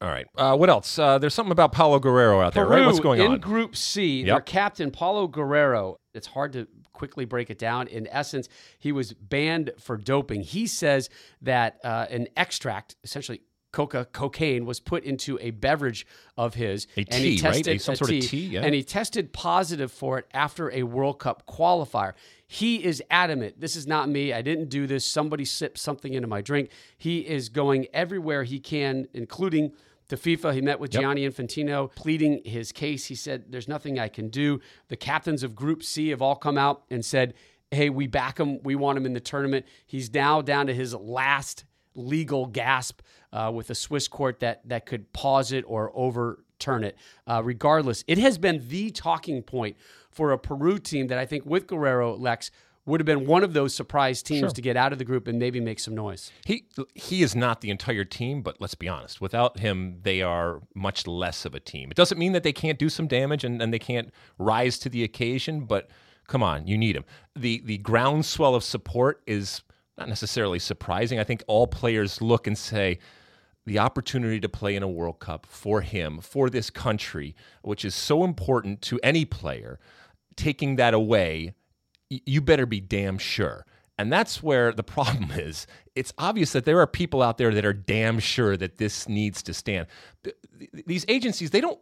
All 0.00 0.08
right. 0.10 0.26
Uh, 0.36 0.54
what 0.56 0.68
else? 0.68 0.98
Uh, 0.98 1.18
there's 1.18 1.32
something 1.32 1.52
about 1.52 1.72
Paolo 1.72 1.98
Guerrero 1.98 2.40
out 2.42 2.52
there, 2.52 2.66
right? 2.66 2.84
What's 2.84 3.00
going 3.00 3.20
in 3.20 3.26
on? 3.28 3.34
In 3.36 3.40
Group 3.40 3.74
C, 3.74 4.18
Yep. 4.20 4.26
their 4.26 4.40
captain 4.42 4.90
Paolo 4.90 5.26
Guerrero. 5.28 5.96
It's 6.12 6.26
hard 6.26 6.52
to 6.52 6.68
quickly 6.92 7.24
break 7.24 7.48
it 7.48 7.58
down. 7.58 7.86
In 7.88 8.06
essence, 8.08 8.48
he 8.78 8.92
was 8.92 9.14
banned 9.14 9.70
for 9.78 9.96
doping. 9.96 10.42
He 10.42 10.66
says 10.66 11.08
that 11.40 11.78
uh, 11.82 12.06
an 12.10 12.28
extract, 12.36 12.96
essentially 13.02 13.40
coca 13.74 14.06
cocaine, 14.12 14.64
was 14.64 14.78
put 14.80 15.02
into 15.04 15.36
a 15.42 15.50
beverage 15.50 16.06
of 16.38 16.54
his, 16.54 16.86
A 16.96 17.00
and 17.10 17.24
he 17.24 17.36
tea, 17.36 17.42
right? 17.44 17.54
tested 17.54 17.76
A- 17.76 17.78
some 17.80 17.96
sort 17.96 18.12
of 18.12 18.20
tea, 18.20 18.46
yeah. 18.46 18.62
and 18.62 18.74
he 18.74 18.82
tested 18.84 19.32
positive 19.32 19.90
for 19.90 20.16
it 20.18 20.26
after 20.32 20.70
a 20.70 20.84
World 20.84 21.18
Cup 21.18 21.44
qualifier. 21.46 22.12
He 22.46 22.84
is 22.84 23.02
adamant. 23.10 23.60
This 23.60 23.74
is 23.74 23.86
not 23.86 24.08
me. 24.08 24.32
I 24.32 24.42
didn't 24.42 24.68
do 24.68 24.86
this. 24.86 25.04
Somebody 25.04 25.44
sipped 25.44 25.78
something 25.78 26.14
into 26.14 26.28
my 26.28 26.40
drink. 26.40 26.70
He 26.96 27.18
is 27.20 27.48
going 27.48 27.86
everywhere 27.92 28.44
he 28.44 28.60
can, 28.60 29.08
including 29.12 29.72
to 30.08 30.16
FIFA. 30.16 30.54
He 30.54 30.60
met 30.60 30.78
with 30.78 30.92
Gianni 30.92 31.28
Infantino, 31.28 31.92
pleading 31.94 32.42
his 32.44 32.70
case. 32.70 33.06
He 33.06 33.16
said, 33.16 33.46
There's 33.48 33.66
nothing 33.66 33.98
I 33.98 34.06
can 34.08 34.28
do. 34.28 34.60
The 34.88 34.96
captains 34.96 35.42
of 35.42 35.56
Group 35.56 35.82
C 35.82 36.10
have 36.10 36.22
all 36.22 36.36
come 36.36 36.56
out 36.58 36.84
and 36.90 37.04
said, 37.04 37.34
Hey, 37.72 37.90
we 37.90 38.06
back 38.06 38.38
him. 38.38 38.62
We 38.62 38.76
want 38.76 38.98
him 38.98 39.06
in 39.06 39.14
the 39.14 39.20
tournament. 39.20 39.66
He's 39.84 40.12
now 40.14 40.42
down 40.42 40.66
to 40.68 40.74
his 40.74 40.94
last 40.94 41.64
legal 41.96 42.46
gasp 42.46 43.00
uh, 43.34 43.50
with 43.52 43.68
a 43.68 43.74
Swiss 43.74 44.08
court 44.08 44.40
that 44.40 44.66
that 44.66 44.86
could 44.86 45.12
pause 45.12 45.52
it 45.52 45.64
or 45.66 45.92
overturn 45.94 46.84
it. 46.84 46.96
Uh, 47.26 47.42
regardless, 47.44 48.04
it 48.06 48.16
has 48.16 48.38
been 48.38 48.66
the 48.68 48.90
talking 48.90 49.42
point 49.42 49.76
for 50.10 50.32
a 50.32 50.38
Peru 50.38 50.78
team 50.78 51.08
that 51.08 51.18
I 51.18 51.26
think 51.26 51.44
with 51.44 51.66
Guerrero 51.66 52.16
Lex 52.16 52.50
would 52.86 53.00
have 53.00 53.06
been 53.06 53.26
one 53.26 53.42
of 53.42 53.54
those 53.54 53.74
surprise 53.74 54.22
teams 54.22 54.52
to 54.52 54.60
get 54.60 54.76
out 54.76 54.92
of 54.92 54.98
the 54.98 55.04
group 55.04 55.26
and 55.26 55.38
maybe 55.38 55.58
make 55.58 55.80
some 55.80 55.94
noise. 55.94 56.30
He 56.44 56.66
he 56.94 57.22
is 57.22 57.34
not 57.34 57.60
the 57.60 57.70
entire 57.70 58.04
team, 58.04 58.42
but 58.42 58.60
let's 58.60 58.74
be 58.74 58.88
honest. 58.88 59.20
Without 59.20 59.58
him, 59.58 59.98
they 60.02 60.22
are 60.22 60.60
much 60.74 61.06
less 61.06 61.44
of 61.44 61.54
a 61.54 61.60
team. 61.60 61.90
It 61.90 61.96
doesn't 61.96 62.18
mean 62.18 62.32
that 62.32 62.42
they 62.42 62.52
can't 62.52 62.78
do 62.78 62.88
some 62.88 63.08
damage 63.08 63.42
and, 63.42 63.60
and 63.60 63.72
they 63.72 63.78
can't 63.78 64.12
rise 64.38 64.78
to 64.80 64.88
the 64.88 65.02
occasion, 65.02 65.64
but 65.64 65.90
come 66.28 66.42
on, 66.42 66.66
you 66.66 66.78
need 66.78 66.94
him. 66.94 67.04
The 67.34 67.62
the 67.64 67.78
groundswell 67.78 68.54
of 68.54 68.62
support 68.62 69.22
is 69.26 69.62
not 69.98 70.08
necessarily 70.08 70.58
surprising. 70.58 71.18
I 71.18 71.24
think 71.24 71.42
all 71.46 71.66
players 71.66 72.20
look 72.20 72.46
and 72.46 72.58
say, 72.58 72.98
the 73.66 73.78
opportunity 73.78 74.40
to 74.40 74.48
play 74.48 74.76
in 74.76 74.82
a 74.82 74.88
World 74.88 75.18
Cup 75.20 75.46
for 75.46 75.80
him, 75.80 76.20
for 76.20 76.50
this 76.50 76.70
country, 76.70 77.34
which 77.62 77.84
is 77.84 77.94
so 77.94 78.24
important 78.24 78.82
to 78.82 79.00
any 79.02 79.24
player, 79.24 79.78
taking 80.36 80.76
that 80.76 80.94
away, 80.94 81.54
you 82.10 82.40
better 82.40 82.66
be 82.66 82.80
damn 82.80 83.18
sure. 83.18 83.66
And 83.98 84.12
that's 84.12 84.42
where 84.42 84.72
the 84.72 84.82
problem 84.96 85.30
is. 85.32 85.66
It's 85.94 86.12
obvious 86.18 86.52
that 86.52 86.64
there 86.64 86.80
are 86.80 86.86
people 86.86 87.22
out 87.22 87.38
there 87.38 87.52
that 87.54 87.64
are 87.64 87.72
damn 87.72 88.18
sure 88.18 88.56
that 88.56 88.78
this 88.78 89.08
needs 89.08 89.42
to 89.44 89.54
stand. 89.54 89.86
Th- 90.24 90.36
th- 90.58 90.84
These 90.86 91.04
agencies, 91.08 91.50
they 91.50 91.60
don't, 91.60 91.78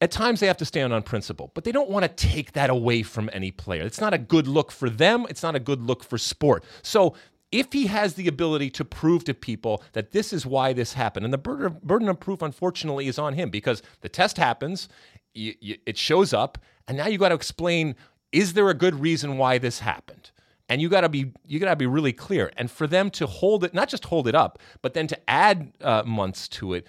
at 0.00 0.10
times 0.10 0.40
they 0.40 0.46
have 0.46 0.56
to 0.58 0.64
stand 0.64 0.92
on 0.92 1.02
principle, 1.02 1.50
but 1.54 1.64
they 1.64 1.72
don't 1.72 1.90
want 1.90 2.04
to 2.04 2.08
take 2.28 2.52
that 2.52 2.70
away 2.70 3.02
from 3.02 3.30
any 3.32 3.50
player. 3.50 3.82
It's 3.82 4.00
not 4.00 4.14
a 4.14 4.18
good 4.18 4.46
look 4.46 4.70
for 4.70 4.90
them, 4.90 5.26
it's 5.30 5.42
not 5.42 5.54
a 5.54 5.60
good 5.60 5.82
look 5.82 6.04
for 6.04 6.18
sport. 6.18 6.64
So 6.82 7.14
if 7.54 7.72
he 7.72 7.86
has 7.86 8.14
the 8.14 8.26
ability 8.26 8.68
to 8.70 8.84
prove 8.84 9.22
to 9.24 9.32
people 9.32 9.80
that 9.92 10.10
this 10.10 10.32
is 10.32 10.44
why 10.44 10.72
this 10.72 10.94
happened, 10.94 11.24
and 11.24 11.32
the 11.32 11.38
burden 11.38 12.08
of, 12.08 12.18
proof, 12.18 12.42
unfortunately, 12.42 13.06
is 13.06 13.16
on 13.16 13.34
him 13.34 13.48
because 13.48 13.80
the 14.00 14.08
test 14.08 14.38
happens, 14.38 14.88
it 15.34 15.96
shows 15.96 16.32
up, 16.32 16.58
and 16.88 16.98
now 16.98 17.06
you 17.06 17.16
got 17.16 17.28
to 17.28 17.34
explain: 17.36 17.94
is 18.32 18.54
there 18.54 18.68
a 18.68 18.74
good 18.74 19.00
reason 19.00 19.38
why 19.38 19.58
this 19.58 19.78
happened? 19.78 20.32
And 20.68 20.82
you 20.82 20.88
got 20.88 21.02
to 21.02 21.08
be 21.08 21.32
you 21.46 21.60
got 21.60 21.70
to 21.70 21.76
be 21.76 21.86
really 21.86 22.12
clear. 22.12 22.50
And 22.56 22.68
for 22.68 22.88
them 22.88 23.08
to 23.10 23.26
hold 23.26 23.62
it, 23.62 23.72
not 23.72 23.88
just 23.88 24.06
hold 24.06 24.26
it 24.26 24.34
up, 24.34 24.58
but 24.82 24.94
then 24.94 25.06
to 25.06 25.30
add 25.30 25.72
uh, 25.80 26.02
months 26.04 26.48
to 26.48 26.74
it, 26.74 26.86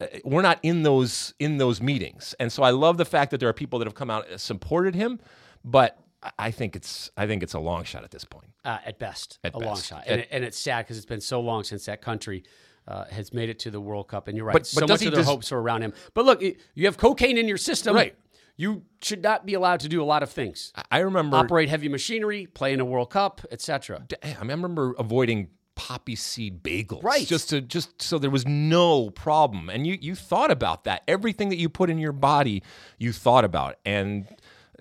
uh, 0.00 0.06
we're 0.24 0.42
not 0.42 0.60
in 0.62 0.84
those 0.84 1.34
in 1.40 1.58
those 1.58 1.82
meetings. 1.82 2.36
And 2.38 2.52
so 2.52 2.62
I 2.62 2.70
love 2.70 2.98
the 2.98 3.04
fact 3.04 3.32
that 3.32 3.40
there 3.40 3.48
are 3.48 3.54
people 3.54 3.80
that 3.80 3.86
have 3.86 3.96
come 3.96 4.10
out 4.10 4.28
and 4.30 4.40
supported 4.40 4.94
him, 4.94 5.18
but 5.64 5.98
I- 6.38 6.50
think 6.50 6.76
it's 6.76 7.10
I 7.16 7.26
think 7.26 7.42
it's 7.42 7.54
a 7.54 7.58
long 7.58 7.84
shot 7.84 8.04
at 8.04 8.10
this 8.10 8.24
point. 8.24 8.50
uh, 8.64 8.78
at 8.84 8.98
best, 8.98 9.38
At 9.44 9.54
a 9.54 9.58
long 9.58 9.74
best. 9.74 9.86
shot. 9.86 10.02
At- 10.06 10.08
And, 10.12 10.20
it, 10.22 10.28
and 10.30 10.44
it's 10.44 10.58
sad 10.58 10.84
because 10.84 10.96
it's 10.96 11.06
been 11.06 11.20
so 11.20 11.40
long 11.40 11.64
since 11.64 11.86
that 11.86 12.00
country 12.02 12.44
uh, 12.86 13.04
has 13.06 13.32
made 13.32 13.48
it 13.48 13.58
to 13.60 13.70
the 13.70 13.80
World 13.80 14.08
Cup. 14.08 14.28
And 14.28 14.36
you're 14.36 14.46
right, 14.46 14.52
But- 14.52 14.66
so 14.66 14.80
but 14.80 14.88
much 14.90 15.02
of 15.06 15.12
their 15.12 15.22
des- 15.22 15.26
hopes 15.30 15.50
are 15.52 15.58
around 15.58 15.82
him. 15.82 15.92
But 16.14 16.24
look, 16.26 16.42
you 16.42 16.84
have 16.84 16.96
cocaine 16.98 17.38
in 17.38 17.48
your 17.48 17.56
system. 17.56 17.94
Right. 17.96 18.14
You 18.56 18.84
should 19.02 19.22
not 19.22 19.44
be 19.46 19.54
allowed 19.54 19.80
to 19.80 19.88
do 19.88 20.02
a 20.02 20.04
lot 20.04 20.22
of 20.22 20.30
things. 20.30 20.72
I- 20.90 20.98
remember 21.00 21.36
Operate 21.38 21.68
heavy 21.68 21.88
machinery, 21.88 22.46
play 22.46 22.72
in 22.72 22.80
a 22.80 22.84
World 22.84 23.10
Cup, 23.10 23.40
etc. 23.50 24.06
I 24.22 24.36
remember 24.38 24.94
avoiding 24.98 25.48
poppy 25.76 26.14
seed 26.14 26.62
bagels, 26.62 27.02
Right. 27.02 27.26
Just 27.26 27.48
to 27.50 27.60
just 27.60 28.00
so 28.00 28.16
there 28.18 28.30
was 28.30 28.46
no 28.46 29.10
problem, 29.10 29.68
and 29.68 29.86
you 29.86 29.98
you 30.00 30.14
thought 30.14 30.52
about 30.52 30.84
that. 30.84 31.02
Everything 31.08 31.48
that 31.48 31.56
you 31.56 31.68
put 31.68 31.90
in 31.90 31.98
your 31.98 32.12
body, 32.12 32.62
you 32.98 33.12
thought 33.12 33.44
about, 33.44 33.76
and 33.84 34.26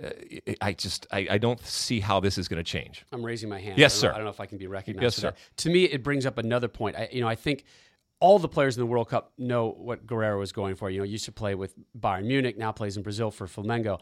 Uh, 0.01 0.09
I 0.61 0.73
just 0.73 1.07
I, 1.11 1.27
I 1.31 1.37
don't 1.37 1.59
see 1.65 1.99
how 1.99 2.19
this 2.19 2.37
is 2.37 2.47
going 2.47 2.57
to 2.57 2.63
change. 2.63 3.05
I'm 3.11 3.23
raising 3.23 3.49
my 3.49 3.59
hand. 3.59 3.77
Yes, 3.77 3.95
I 3.97 4.01
sir. 4.01 4.07
Know, 4.07 4.13
I 4.13 4.17
don't 4.17 4.25
know 4.25 4.31
if 4.31 4.39
I 4.39 4.45
can 4.45 4.57
be 4.57 4.67
recognized. 4.67 5.03
Yes, 5.03 5.15
sir. 5.15 5.31
that. 5.31 5.37
To 5.57 5.69
me, 5.69 5.85
it 5.85 6.03
brings 6.03 6.25
up 6.25 6.37
another 6.37 6.67
point. 6.67 6.95
I, 6.95 7.09
you 7.11 7.21
know, 7.21 7.27
I 7.27 7.35
think 7.35 7.65
all 8.19 8.39
the 8.39 8.47
players 8.47 8.77
in 8.77 8.81
the 8.81 8.85
World 8.85 9.09
Cup 9.09 9.33
know 9.37 9.69
what 9.77 10.07
Guerrero 10.07 10.39
was 10.39 10.51
going 10.51 10.75
for. 10.75 10.89
You 10.89 10.99
know, 10.99 11.03
used 11.03 11.25
to 11.25 11.31
play 11.31 11.55
with 11.55 11.75
Bayern 11.99 12.25
Munich, 12.25 12.57
now 12.57 12.71
plays 12.71 12.97
in 12.97 13.03
Brazil 13.03 13.31
for 13.31 13.47
Flamengo. 13.47 13.99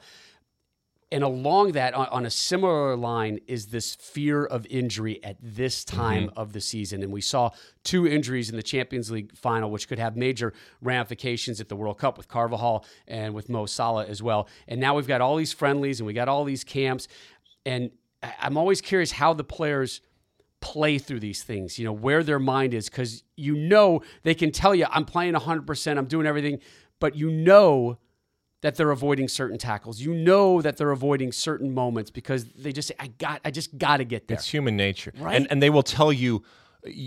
And 1.14 1.24
along 1.26 1.74
that, 1.74 1.94
on, 1.94 2.08
on 2.08 2.26
a 2.26 2.30
similar 2.30 2.96
line, 2.96 3.40
is 3.46 3.68
this 3.68 3.96
fear 3.96 4.46
of 4.46 4.66
injury 4.70 5.22
at 5.24 5.38
this 5.42 5.84
time 5.84 6.28
Mm-hmm. 6.28 6.40
of 6.40 6.54
the 6.54 6.62
season. 6.62 7.04
And 7.04 7.12
we 7.12 7.22
saw 7.22 7.52
two 7.84 8.08
injuries 8.08 8.50
in 8.50 8.56
the 8.56 8.64
Champions 8.64 9.12
League 9.12 9.36
final, 9.36 9.70
which 9.70 9.88
could 9.88 10.00
have 10.00 10.16
major 10.16 10.54
ramifications 10.82 11.60
at 11.60 11.68
the 11.70 11.76
World 11.76 11.98
Cup 11.98 12.18
with 12.18 12.28
Carvajal 12.28 12.86
and 13.08 13.34
with 13.34 13.50
Mo 13.50 13.66
Salah 13.66 14.06
as 14.06 14.24
well. 14.24 14.48
And 14.68 14.80
now 14.80 14.96
we've 14.96 15.08
got 15.08 15.20
all 15.22 15.36
these 15.36 15.52
friendlies 15.54 16.00
and 16.00 16.08
we 16.08 16.14
got 16.14 16.28
all 16.28 16.44
these 16.44 16.64
camps. 16.64 17.08
And 17.66 17.92
I'm 18.40 18.56
always 18.58 18.82
curious 18.82 19.12
how 19.12 19.34
the 19.34 19.44
players 19.44 20.02
play 20.60 20.98
through 20.98 21.20
these 21.20 21.44
things, 21.44 21.80
you 21.80 21.86
know, 21.86 21.92
where 21.94 22.24
their 22.24 22.40
mind 22.40 22.74
is, 22.74 22.90
because 22.90 23.24
you 23.36 23.56
know 23.56 24.02
they 24.24 24.36
can 24.36 24.52
tell 24.52 24.76
you, 24.76 24.86
I'm 24.90 25.06
playing 25.06 25.34
100%, 25.34 25.98
I'm 25.98 26.06
doing 26.06 26.28
everything, 26.28 26.60
but 27.00 27.16
you 27.16 27.32
know 27.32 27.98
that 28.62 28.76
they're 28.76 28.92
avoiding 28.92 29.28
certain 29.28 29.58
tackles. 29.58 30.00
You 30.00 30.14
know 30.14 30.62
that 30.62 30.78
they're 30.78 30.92
avoiding 30.92 31.32
certain 31.32 31.74
moments 31.74 32.12
because 32.12 32.46
they 32.46 32.72
just 32.72 32.88
say, 32.88 32.96
I 33.00 33.08
got, 33.08 33.42
I 33.44 33.52
just 33.52 33.78
got 33.78 33.98
to 33.98 34.06
get 34.06 34.28
there. 34.28 34.36
It's 34.36 34.48
human 34.48 34.76
nature, 34.78 35.12
Right? 35.18 35.36
and 35.36 35.48
and 35.52 35.62
they 35.62 35.70
will 35.70 35.84
tell 35.84 36.14
you 36.14 36.44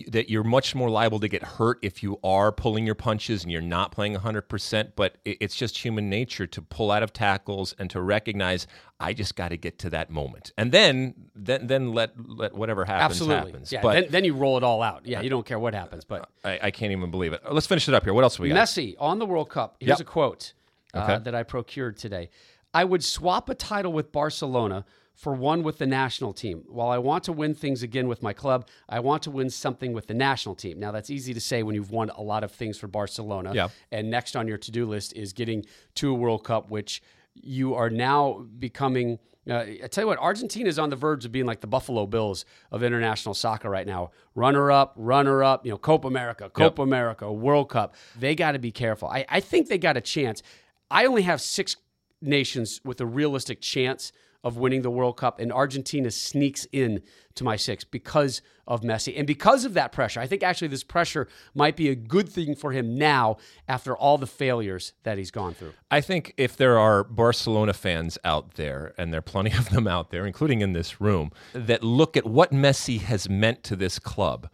that 0.06 0.30
you're 0.30 0.44
much 0.44 0.72
more 0.76 0.88
liable 0.88 1.18
to 1.18 1.26
get 1.26 1.42
hurt 1.42 1.80
if 1.82 2.00
you 2.00 2.16
are 2.22 2.52
pulling 2.52 2.86
your 2.86 2.94
punches 2.94 3.42
and 3.42 3.50
you're 3.50 3.60
not 3.60 3.90
playing 3.90 4.14
100%. 4.14 4.92
But 4.94 5.16
it's 5.24 5.56
just 5.56 5.78
human 5.78 6.08
nature 6.08 6.46
to 6.46 6.62
pull 6.62 6.92
out 6.92 7.02
of 7.02 7.12
tackles 7.12 7.74
and 7.76 7.90
to 7.90 8.00
recognize 8.00 8.68
I 9.00 9.12
just 9.14 9.34
got 9.34 9.48
to 9.48 9.56
get 9.56 9.80
to 9.80 9.90
that 9.90 10.10
moment, 10.10 10.52
and 10.56 10.70
then 10.70 11.14
then 11.34 11.66
then 11.66 11.92
let 11.92 12.12
let 12.28 12.54
whatever 12.54 12.84
happens 12.84 13.20
Absolutely. 13.20 13.50
happens. 13.50 13.72
Yeah. 13.72 13.80
but 13.82 13.92
then, 13.94 14.06
then 14.10 14.24
you 14.24 14.34
roll 14.34 14.56
it 14.56 14.62
all 14.62 14.80
out. 14.82 15.06
Yeah. 15.06 15.20
You 15.22 15.28
don't 15.30 15.44
care 15.44 15.58
what 15.58 15.74
happens. 15.74 16.04
But 16.04 16.28
I, 16.44 16.58
I 16.64 16.70
can't 16.70 16.92
even 16.92 17.10
believe 17.10 17.32
it. 17.32 17.42
Let's 17.50 17.66
finish 17.66 17.88
it 17.88 17.94
up 17.94 18.04
here. 18.04 18.14
What 18.14 18.22
else 18.24 18.38
we 18.38 18.50
got? 18.50 18.56
Messi 18.56 18.94
on 19.00 19.18
the 19.18 19.26
World 19.26 19.50
Cup. 19.50 19.76
Here's 19.80 19.98
Yep. 19.98 20.00
a 20.00 20.04
quote 20.04 20.52
uh, 20.94 21.18
that 21.18 21.34
I 21.34 21.42
procured 21.42 21.96
today. 21.96 22.30
I 22.72 22.84
would 22.84 23.04
swap 23.04 23.48
a 23.48 23.54
title 23.54 23.92
with 23.92 24.10
Barcelona 24.10 24.84
for 25.14 25.32
one 25.32 25.62
with 25.62 25.78
the 25.78 25.86
national 25.86 26.32
team. 26.32 26.64
While 26.66 26.88
I 26.88 26.98
want 26.98 27.24
to 27.24 27.32
win 27.32 27.54
things 27.54 27.84
again 27.84 28.08
with 28.08 28.22
my 28.22 28.32
club, 28.32 28.66
I 28.88 28.98
want 28.98 29.22
to 29.24 29.30
win 29.30 29.48
something 29.48 29.92
with 29.92 30.08
the 30.08 30.14
national 30.14 30.56
team. 30.56 30.80
Now, 30.80 30.90
that's 30.90 31.08
easy 31.08 31.32
to 31.34 31.40
say 31.40 31.62
when 31.62 31.76
you've 31.76 31.92
won 31.92 32.10
a 32.10 32.22
lot 32.22 32.42
of 32.42 32.50
things 32.50 32.78
for 32.78 32.88
Barcelona. 32.88 33.52
Yeah. 33.54 33.68
And 33.92 34.10
next 34.10 34.34
on 34.34 34.48
your 34.48 34.58
to 34.58 34.70
do 34.72 34.86
list 34.86 35.12
is 35.14 35.32
getting 35.32 35.66
to 35.96 36.10
a 36.10 36.14
World 36.14 36.42
Cup, 36.44 36.68
which 36.68 37.00
you 37.34 37.74
are 37.74 37.90
now 37.90 38.44
becoming. 38.58 39.20
Uh, 39.48 39.58
I 39.84 39.88
tell 39.88 40.04
you 40.04 40.08
what, 40.08 40.18
Argentina 40.18 40.68
is 40.68 40.78
on 40.78 40.90
the 40.90 40.96
verge 40.96 41.24
of 41.24 41.30
being 41.30 41.46
like 41.46 41.60
the 41.60 41.66
Buffalo 41.66 42.06
Bills 42.06 42.44
of 42.72 42.82
international 42.82 43.34
soccer 43.34 43.68
right 43.70 43.86
now. 43.86 44.10
Runner 44.34 44.72
up, 44.72 44.94
runner 44.96 45.44
up, 45.44 45.64
you 45.64 45.70
know, 45.70 45.78
Copa 45.78 46.08
America, 46.08 46.50
Copa 46.50 46.82
America, 46.82 47.30
World 47.30 47.68
Cup. 47.68 47.94
They 48.18 48.34
got 48.34 48.52
to 48.52 48.58
be 48.58 48.72
careful. 48.72 49.08
I, 49.08 49.26
I 49.28 49.40
think 49.40 49.68
they 49.68 49.78
got 49.78 49.96
a 49.96 50.00
chance. 50.00 50.42
I 50.90 51.06
only 51.06 51.22
have 51.22 51.40
six 51.40 51.76
nations 52.20 52.80
with 52.84 53.00
a 53.00 53.06
realistic 53.06 53.60
chance 53.60 54.12
of 54.44 54.58
winning 54.58 54.82
the 54.82 54.90
World 54.90 55.16
Cup, 55.16 55.40
and 55.40 55.50
Argentina 55.50 56.10
sneaks 56.10 56.66
in 56.70 57.00
to 57.34 57.42
my 57.42 57.56
six 57.56 57.82
because 57.82 58.42
of 58.66 58.82
Messi. 58.82 59.14
And 59.16 59.26
because 59.26 59.64
of 59.64 59.72
that 59.72 59.90
pressure, 59.90 60.20
I 60.20 60.26
think 60.26 60.42
actually 60.42 60.68
this 60.68 60.84
pressure 60.84 61.28
might 61.54 61.76
be 61.76 61.88
a 61.88 61.94
good 61.94 62.28
thing 62.28 62.54
for 62.54 62.70
him 62.70 62.94
now 62.94 63.38
after 63.66 63.96
all 63.96 64.18
the 64.18 64.26
failures 64.26 64.92
that 65.02 65.16
he's 65.16 65.30
gone 65.30 65.54
through. 65.54 65.72
I 65.90 66.02
think 66.02 66.34
if 66.36 66.58
there 66.58 66.78
are 66.78 67.04
Barcelona 67.04 67.72
fans 67.72 68.18
out 68.22 68.54
there, 68.54 68.92
and 68.98 69.12
there 69.12 69.20
are 69.20 69.22
plenty 69.22 69.52
of 69.52 69.70
them 69.70 69.88
out 69.88 70.10
there, 70.10 70.26
including 70.26 70.60
in 70.60 70.74
this 70.74 71.00
room, 71.00 71.32
that 71.54 71.82
look 71.82 72.14
at 72.14 72.26
what 72.26 72.52
Messi 72.52 73.00
has 73.00 73.30
meant 73.30 73.64
to 73.64 73.76
this 73.76 73.98
club, 73.98 74.50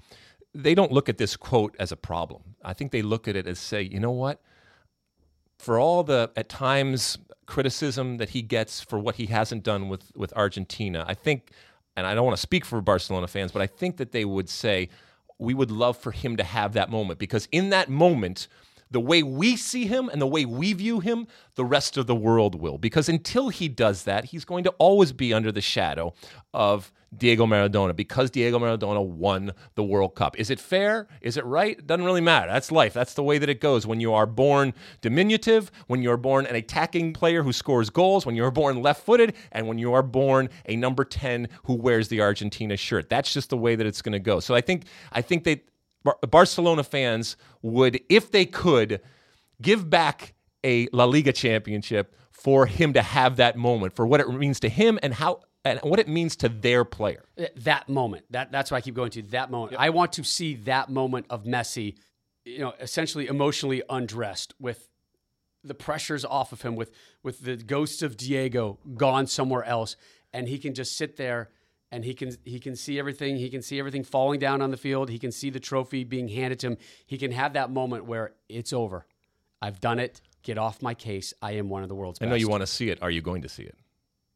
they 0.55 0.74
don't 0.74 0.93
look 0.93 1.09
at 1.09 1.18
this 1.18 1.37
quote 1.37 1.74
as 1.81 1.91
a 1.91 1.97
problem. 1.97 2.43
I 2.64 2.74
think 2.74 2.93
they 2.93 3.03
look 3.03 3.26
at 3.26 3.35
it 3.35 3.49
as 3.49 3.59
say, 3.59 3.83
you 3.83 3.99
know 3.99 4.12
what? 4.12 4.41
For 5.61 5.79
all 5.79 6.03
the 6.03 6.31
at 6.37 6.49
times 6.49 7.19
criticism 7.45 8.17
that 8.17 8.31
he 8.31 8.41
gets 8.41 8.81
for 8.81 8.99
what 8.99 9.17
he 9.17 9.27
hasn't 9.27 9.63
done 9.63 9.91
with 9.91 10.11
with 10.17 10.33
Argentina, 10.35 11.05
I 11.07 11.13
think, 11.13 11.51
and 11.97 12.07
I 12.07 12.15
don't 12.15 12.25
want 12.25 12.37
to 12.37 12.41
speak 12.41 12.65
for 12.65 12.81
Barcelona 12.81 13.29
fans, 13.29 13.53
but 13.53 13.61
I 13.61 13.67
think 13.67 13.99
that 13.99 14.13
they 14.13 14.25
would 14.25 14.49
say 14.49 14.89
we 15.39 15.53
would 15.53 15.71
love 15.71 15.99
for 15.99 16.13
him 16.13 16.39
to 16.39 16.45
have 16.45 16.73
that 16.73 16.91
moment 16.91 17.19
because 17.19 17.47
in 17.53 17.69
that 17.71 17.91
moment 17.91 18.49
the 18.91 19.01
way 19.01 19.22
we 19.22 19.57
see 19.57 19.86
him 19.86 20.09
and 20.09 20.20
the 20.20 20.26
way 20.26 20.45
we 20.45 20.72
view 20.72 21.01
him, 21.01 21.26
the 21.55 21.64
rest 21.64 21.97
of 21.97 22.07
the 22.07 22.14
world 22.14 22.55
will. 22.61 22.78
Because 22.78 23.09
until 23.09 23.49
he 23.49 23.68
does 23.68 24.05
that, 24.05 24.26
he's 24.26 24.45
going 24.45 24.64
to 24.64 24.70
always 24.78 25.12
be 25.12 25.32
under 25.32 25.53
the 25.53 25.61
shadow 25.61 26.12
of 26.53 26.93
Diego 27.16 27.45
Maradona 27.45 27.95
because 27.95 28.30
Diego 28.30 28.59
Maradona 28.59 29.05
won 29.05 29.53
the 29.74 29.82
World 29.82 30.14
Cup. 30.14 30.38
Is 30.38 30.49
it 30.49 30.61
fair? 30.61 31.09
Is 31.20 31.36
it 31.36 31.45
right? 31.45 31.76
It 31.76 31.86
doesn't 31.86 32.05
really 32.05 32.20
matter. 32.20 32.51
That's 32.51 32.70
life. 32.70 32.95
That's 32.95 33.14
the 33.14 33.22
way 33.22 33.38
that 33.38 33.49
it 33.49 33.61
goes. 33.61 33.86
When 33.86 34.01
you 34.01 34.12
are 34.12 34.26
born 34.26 34.74
diminutive, 35.01 35.72
when 35.88 36.03
you're 36.03 36.16
born 36.16 36.47
an 36.47 36.55
attacking 36.55 37.12
player 37.12 37.43
who 37.43 37.53
scores 37.53 37.91
goals, 37.91 38.26
when 38.26 38.36
you're 38.36 38.53
born 38.53 38.80
left 38.80 39.05
footed, 39.05 39.34
and 39.51 39.66
when 39.66 39.78
you 39.78 39.93
are 39.93 40.03
born 40.03 40.51
a 40.66 40.76
number 40.76 41.05
10 41.05 41.49
who 41.64 41.74
wears 41.74 42.09
the 42.09 42.20
Argentina 42.20 42.76
shirt. 42.76 43.09
That's 43.09 43.32
just 43.32 43.51
the 43.51 43.57
way 43.57 43.74
that 43.74 43.86
it's 43.86 44.03
going 44.03 44.12
to 44.12 44.20
go. 44.20 44.38
So 44.38 44.55
I 44.55 44.61
think 44.61 44.84
I 45.11 45.22
think 45.22 45.43
they 45.43 45.62
Bar- 46.03 46.19
Barcelona 46.29 46.85
fans 46.85 47.37
would, 47.63 48.01
if 48.09 48.31
they 48.31 48.47
could, 48.47 49.01
give 49.61 49.91
back 49.91 50.35
a 50.65 50.89
La 50.93 51.05
Liga 51.05 51.33
championship 51.33 52.15
for 52.31 52.67
him 52.67 52.93
to 52.95 53.03
have 53.03 53.37
that 53.37 53.57
moment, 53.57 53.95
for 53.95 54.07
what 54.07 54.21
it 54.21 54.29
means 54.29 54.61
to 54.61 54.69
him 54.69 54.99
and 55.03 55.15
how 55.15 55.41
and 55.65 55.79
what 55.81 55.99
it 55.99 56.09
means 56.09 56.37
to 56.37 56.49
their 56.49 56.85
player. 56.87 57.25
that 57.57 57.89
moment. 57.89 58.25
That 58.31 58.51
that's 58.51 58.71
why 58.71 58.79
I 58.79 58.81
keep 58.81 58.95
going 58.95 59.11
to 59.11 59.23
that 59.23 59.51
moment. 59.51 59.77
I 59.79 59.91
want 59.91 60.15
to 60.15 60.25
see 60.25 60.55
that 60.55 60.89
moment 60.89 61.27
of 61.29 61.45
Messi, 61.45 61.97
you 62.45 62.61
know, 62.61 62.73
essentially 62.81 63.27
emotionally 63.27 63.83
undressed 63.91 64.55
with 64.59 64.89
the 65.63 65.75
pressures 65.75 66.25
off 66.25 66.53
of 66.53 66.63
him 66.63 66.77
with 66.77 66.93
with 67.23 67.41
the 67.41 67.57
ghost 67.57 68.03
of 68.03 68.17
Diego 68.17 68.79
gone 68.97 69.27
somewhere 69.27 69.65
else 69.65 69.97
and 70.33 70.49
he 70.49 70.59
can 70.59 70.73
just 70.75 70.97
sit 70.97 71.17
there 71.17 71.51
and 71.93 72.05
he 72.05 72.14
can 72.14 72.30
he 72.45 72.59
can 72.61 72.76
see 72.76 72.99
everything 72.99 73.36
he 73.36 73.49
can 73.51 73.62
see 73.62 73.78
everything 73.78 74.05
falling 74.05 74.38
down 74.38 74.62
on 74.62 74.70
the 74.70 74.76
field 74.76 75.09
he 75.11 75.18
can 75.18 75.32
see 75.32 75.51
the 75.51 75.61
trophy 75.61 76.05
being 76.05 76.28
handed 76.28 76.59
to 76.61 76.68
him 76.68 76.76
he 77.07 77.18
can 77.18 77.32
have 77.32 77.53
that 77.55 77.70
moment 77.70 78.05
where 78.05 78.32
it's 78.49 78.72
over 78.72 79.07
I've 79.62 79.80
done 79.80 79.99
it 79.99 80.20
get 80.43 80.57
off 80.59 80.80
my 80.82 80.95
case 80.95 81.34
I 81.43 81.53
am 81.53 81.68
one 81.68 81.82
of 81.82 81.88
the 81.88 81.95
world's 81.95 82.18
I 82.20 82.24
best 82.24 82.30
know 82.30 82.36
you 82.36 82.49
want 82.49 82.62
to 82.62 82.66
see 82.66 82.91
it. 82.91 83.03
Are 83.03 83.11
you 83.11 83.20
going 83.22 83.43
to 83.43 83.49
see 83.49 83.64
it? 83.64 83.76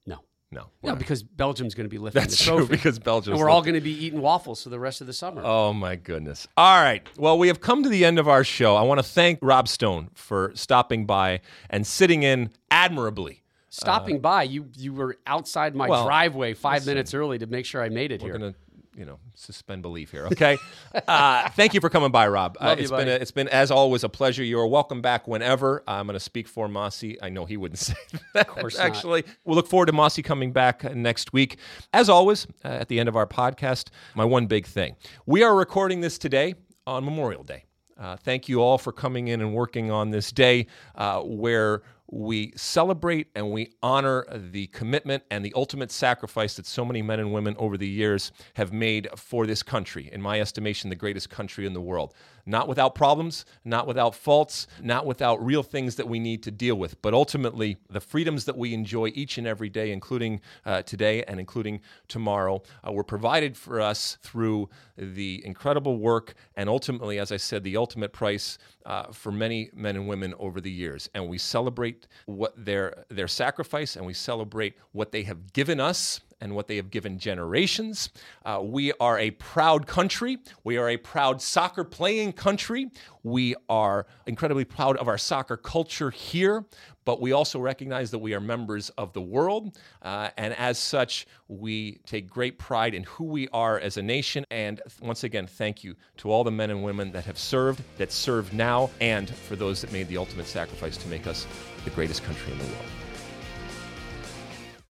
no 0.07 0.19
No. 0.51 0.67
no 0.83 0.97
because 0.97 1.23
Belgium's 1.23 1.75
going 1.75 1.87
to 1.87 1.91
be 1.91 1.99
lifting 1.99 2.21
That's 2.23 2.37
the 2.39 2.45
true 2.45 2.57
trophy 2.59 2.73
because 2.77 2.99
Belgium. 2.99 3.33
and 3.35 3.41
we're 3.41 3.49
all 3.49 3.63
going 3.63 3.75
to 3.75 3.81
be 3.81 3.93
eating 4.05 4.21
waffles 4.21 4.63
for 4.65 4.69
the 4.71 4.79
rest 4.79 5.01
of 5.01 5.07
the 5.07 5.13
summer 5.13 5.43
Oh 5.45 5.73
my 5.73 5.97
goodness. 5.97 6.47
All 6.57 6.83
right. 6.83 7.07
Well, 7.17 7.39
we 7.39 7.49
have 7.49 7.61
come 7.61 7.83
to 7.85 7.89
the 7.89 8.05
end 8.05 8.19
of 8.19 8.29
our 8.29 8.45
show. 8.45 8.75
I 8.77 8.83
want 8.83 8.99
to 8.99 9.05
thank 9.05 9.39
Rob 9.43 9.69
Stone 9.69 10.11
for 10.15 10.51
stopping 10.55 11.07
by 11.07 11.41
and 11.71 11.87
sitting 11.87 12.23
in 12.25 12.51
admirably. 12.71 13.44
Stopping 13.75 14.21
by 14.21 14.45
you 14.45 14.69
you 14.77 14.93
were 14.93 15.17
outside 15.27 15.75
my 15.75 15.87
Uh, 15.87 15.91
well, 15.91 16.05
driveway 16.07 16.55
5 16.55 16.87
minutes 16.87 17.15
early 17.15 17.39
to 17.39 17.47
make 17.47 17.67
sure 17.67 17.83
I 17.83 17.89
made 17.89 18.13
it 18.13 18.21
here. 18.23 18.33
We're 18.33 18.39
here 18.39 18.51
gonna, 18.51 18.55
you 18.97 19.05
know, 19.05 19.19
suspend 19.35 19.83
belief 19.83 20.13
here. 20.13 20.27
Okay. 20.27 20.59
uh, 21.09 21.49
thank 21.51 21.75
you 21.75 21.81
for 21.81 21.91
coming 21.91 22.13
by, 22.13 22.29
Rob. 22.29 22.57
Uh, 22.61 22.67
Love 22.67 22.79
you, 22.79 22.83
it's 22.85 22.93
been 22.93 23.09
a, 23.09 23.13
it's 23.13 23.31
been 23.33 23.49
as 23.49 23.71
always 23.71 24.05
a 24.05 24.09
pleasure. 24.09 24.45
You 24.45 24.61
are 24.61 24.67
welcome 24.67 25.03
back 25.03 25.27
whenever. 25.27 25.83
I'm 25.89 26.07
going 26.07 26.15
to 26.15 26.21
speak 26.21 26.47
for 26.47 26.69
Mosse. 26.69 27.05
I 27.21 27.29
know 27.31 27.45
he 27.45 27.57
wouldn't 27.57 27.79
say 27.91 27.95
that. 28.35 28.49
Of 28.49 28.55
course 28.55 28.79
not. 28.79 28.87
actually, 28.87 29.25
we'll 29.45 29.57
look 29.57 29.67
forward 29.67 29.87
to 29.87 29.93
Mosse 29.93 30.21
coming 30.23 30.53
back 30.53 30.85
uh, 30.85 30.91
next 30.95 31.33
week. 31.33 31.59
As 31.93 32.09
always, 32.09 32.47
uh, 32.65 32.69
at 32.69 32.89
the 32.89 33.01
end 33.01 33.09
of 33.09 33.17
our 33.17 33.27
podcast, 33.27 33.89
my 34.15 34.25
one 34.25 34.47
big 34.47 34.67
thing: 34.67 34.95
we 35.27 35.43
are 35.43 35.55
recording 35.57 36.01
this 36.01 36.17
today 36.17 36.55
on 36.87 37.05
Memorial 37.05 37.43
Day. 37.43 37.65
Uh, 37.99 38.17
thank 38.17 38.49
you 38.49 38.61
all 38.61 38.79
for 38.79 38.93
coming 38.93 39.29
in 39.29 39.41
and 39.41 39.55
working 39.55 39.91
on 39.91 40.11
this 40.11 40.33
day 40.33 40.67
uh, 40.97 41.21
where 41.21 41.83
we 42.11 42.53
celebrate 42.57 43.29
and 43.35 43.51
we 43.51 43.71
honor 43.83 44.25
the 44.31 44.67
commitment 44.69 45.23
and 45.31 45.45
the 45.45 45.53
ultimate 45.57 45.91
sacrifice 45.91 46.55
that 46.57 46.67
so 46.67 46.85
many 46.85 47.03
men 47.03 47.19
and 47.19 47.33
women 47.33 47.57
over 47.59 47.77
the 47.77 47.89
years 47.89 48.31
have 48.55 48.73
made 48.73 49.09
for 49.17 49.47
this 49.47 49.63
country. 49.63 50.11
In 50.13 50.21
my 50.21 50.41
estimation, 50.41 50.91
the 50.91 50.97
greatest 50.97 51.31
country 51.31 51.67
in 51.67 51.73
the 51.73 51.81
world. 51.81 52.15
not 52.47 52.69
without 52.69 52.95
problems, 52.95 53.45
not 53.65 53.87
without 53.87 54.15
faults, 54.15 54.67
not 54.83 55.07
without 55.07 55.45
real 55.45 55.63
things 55.63 55.97
that 55.97 56.07
we 56.07 56.19
need 56.19 56.43
to 56.43 56.51
deal 56.51 56.75
with, 56.75 57.01
but 57.01 57.15
ultimately 57.15 57.77
the 57.89 58.01
freedoms 58.01 58.45
that 58.45 58.57
we 58.57 58.75
enjoy 58.75 59.11
each 59.15 59.39
and 59.39 59.47
every 59.47 59.69
day, 59.69 59.91
including 59.93 60.41
uh, 60.67 60.83
today 60.83 61.23
and 61.25 61.41
including 61.41 61.81
tomorrow, 62.09 62.63
uh, 62.87 62.93
were 62.93 63.05
provided 63.05 63.57
for 63.57 63.81
us 63.81 64.19
through 64.23 64.69
the 64.97 65.43
incredible 65.45 65.99
work 65.99 66.35
and 66.57 66.69
ultimately, 66.69 67.19
as 67.19 67.33
I 67.33 67.37
said, 67.37 67.65
the 67.65 67.77
ultimate 67.77 68.13
price 68.13 68.59
uh, 68.85 69.13
for 69.13 69.33
many 69.33 69.71
men 69.75 69.97
and 69.97 70.09
women 70.09 70.35
over 70.39 70.61
the 70.61 70.71
years. 70.71 71.09
And 71.15 71.29
we 71.29 71.39
celebrate 71.39 72.07
what 72.27 72.53
their 72.57 73.05
their 73.09 73.29
sacrifice 73.29 73.97
and 73.97 74.07
we 74.07 74.15
celebrate 74.15 74.75
what 74.93 75.13
they 75.13 75.23
have 75.23 75.53
given 75.53 75.81
us 75.81 76.21
and 76.45 76.55
what 76.55 76.69
they 76.69 76.77
have 76.77 76.91
given 76.91 77.19
generations. 77.19 78.11
Uh, 78.45 78.61
we 78.63 78.93
are 79.01 79.19
a 79.19 79.31
proud 79.33 79.87
country. 79.87 80.39
We 80.63 80.77
are 80.77 80.91
a 80.91 80.99
proud 80.99 81.41
soccer 81.41 81.83
playing 81.83 82.35
country. 82.35 82.91
We 83.23 83.57
are 83.69 84.07
incredibly 84.27 84.67
proud 84.67 84.99
of 84.99 85.09
our 85.09 85.17
soccer 85.17 85.57
culture 85.57 86.11
here, 86.11 86.67
but 87.07 87.21
we 87.23 87.33
also 87.33 87.59
recognize 87.59 88.11
that 88.11 88.19
we 88.19 88.35
are 88.35 88.41
members 88.41 88.91
of 88.91 89.15
the 89.15 89.23
world. 89.23 89.79
Uh, 90.03 90.29
and 90.37 90.55
as 90.55 90.79
such, 90.79 91.27
we 91.49 91.99
take 92.05 92.29
great 92.29 92.59
pride 92.59 92.95
in 92.95 93.05
who 93.05 93.25
we 93.25 93.49
are 93.49 93.81
as 93.81 93.97
a 93.97 94.03
nation. 94.03 94.45
And 94.51 94.83
once 95.01 95.25
again, 95.25 95.47
thank 95.47 95.83
you 95.83 95.95
to 96.19 96.31
all 96.31 96.45
the 96.45 96.51
men 96.51 96.69
and 96.71 96.85
women 96.85 97.11
that 97.13 97.25
have 97.25 97.39
served, 97.39 97.83
that 97.97 98.13
serve 98.13 98.53
now, 98.53 98.91
and 99.01 99.31
for 99.31 99.57
those 99.57 99.81
that 99.81 99.93
made 99.93 100.09
the 100.09 100.19
ultimate 100.19 100.47
sacrifice 100.47 100.99
to 100.99 101.09
make 101.09 101.27
us 101.27 101.47
the 101.85 101.91
greatest 101.91 102.23
country 102.23 102.53
in 102.53 102.59
the 102.59 102.65
world. 102.65 103.04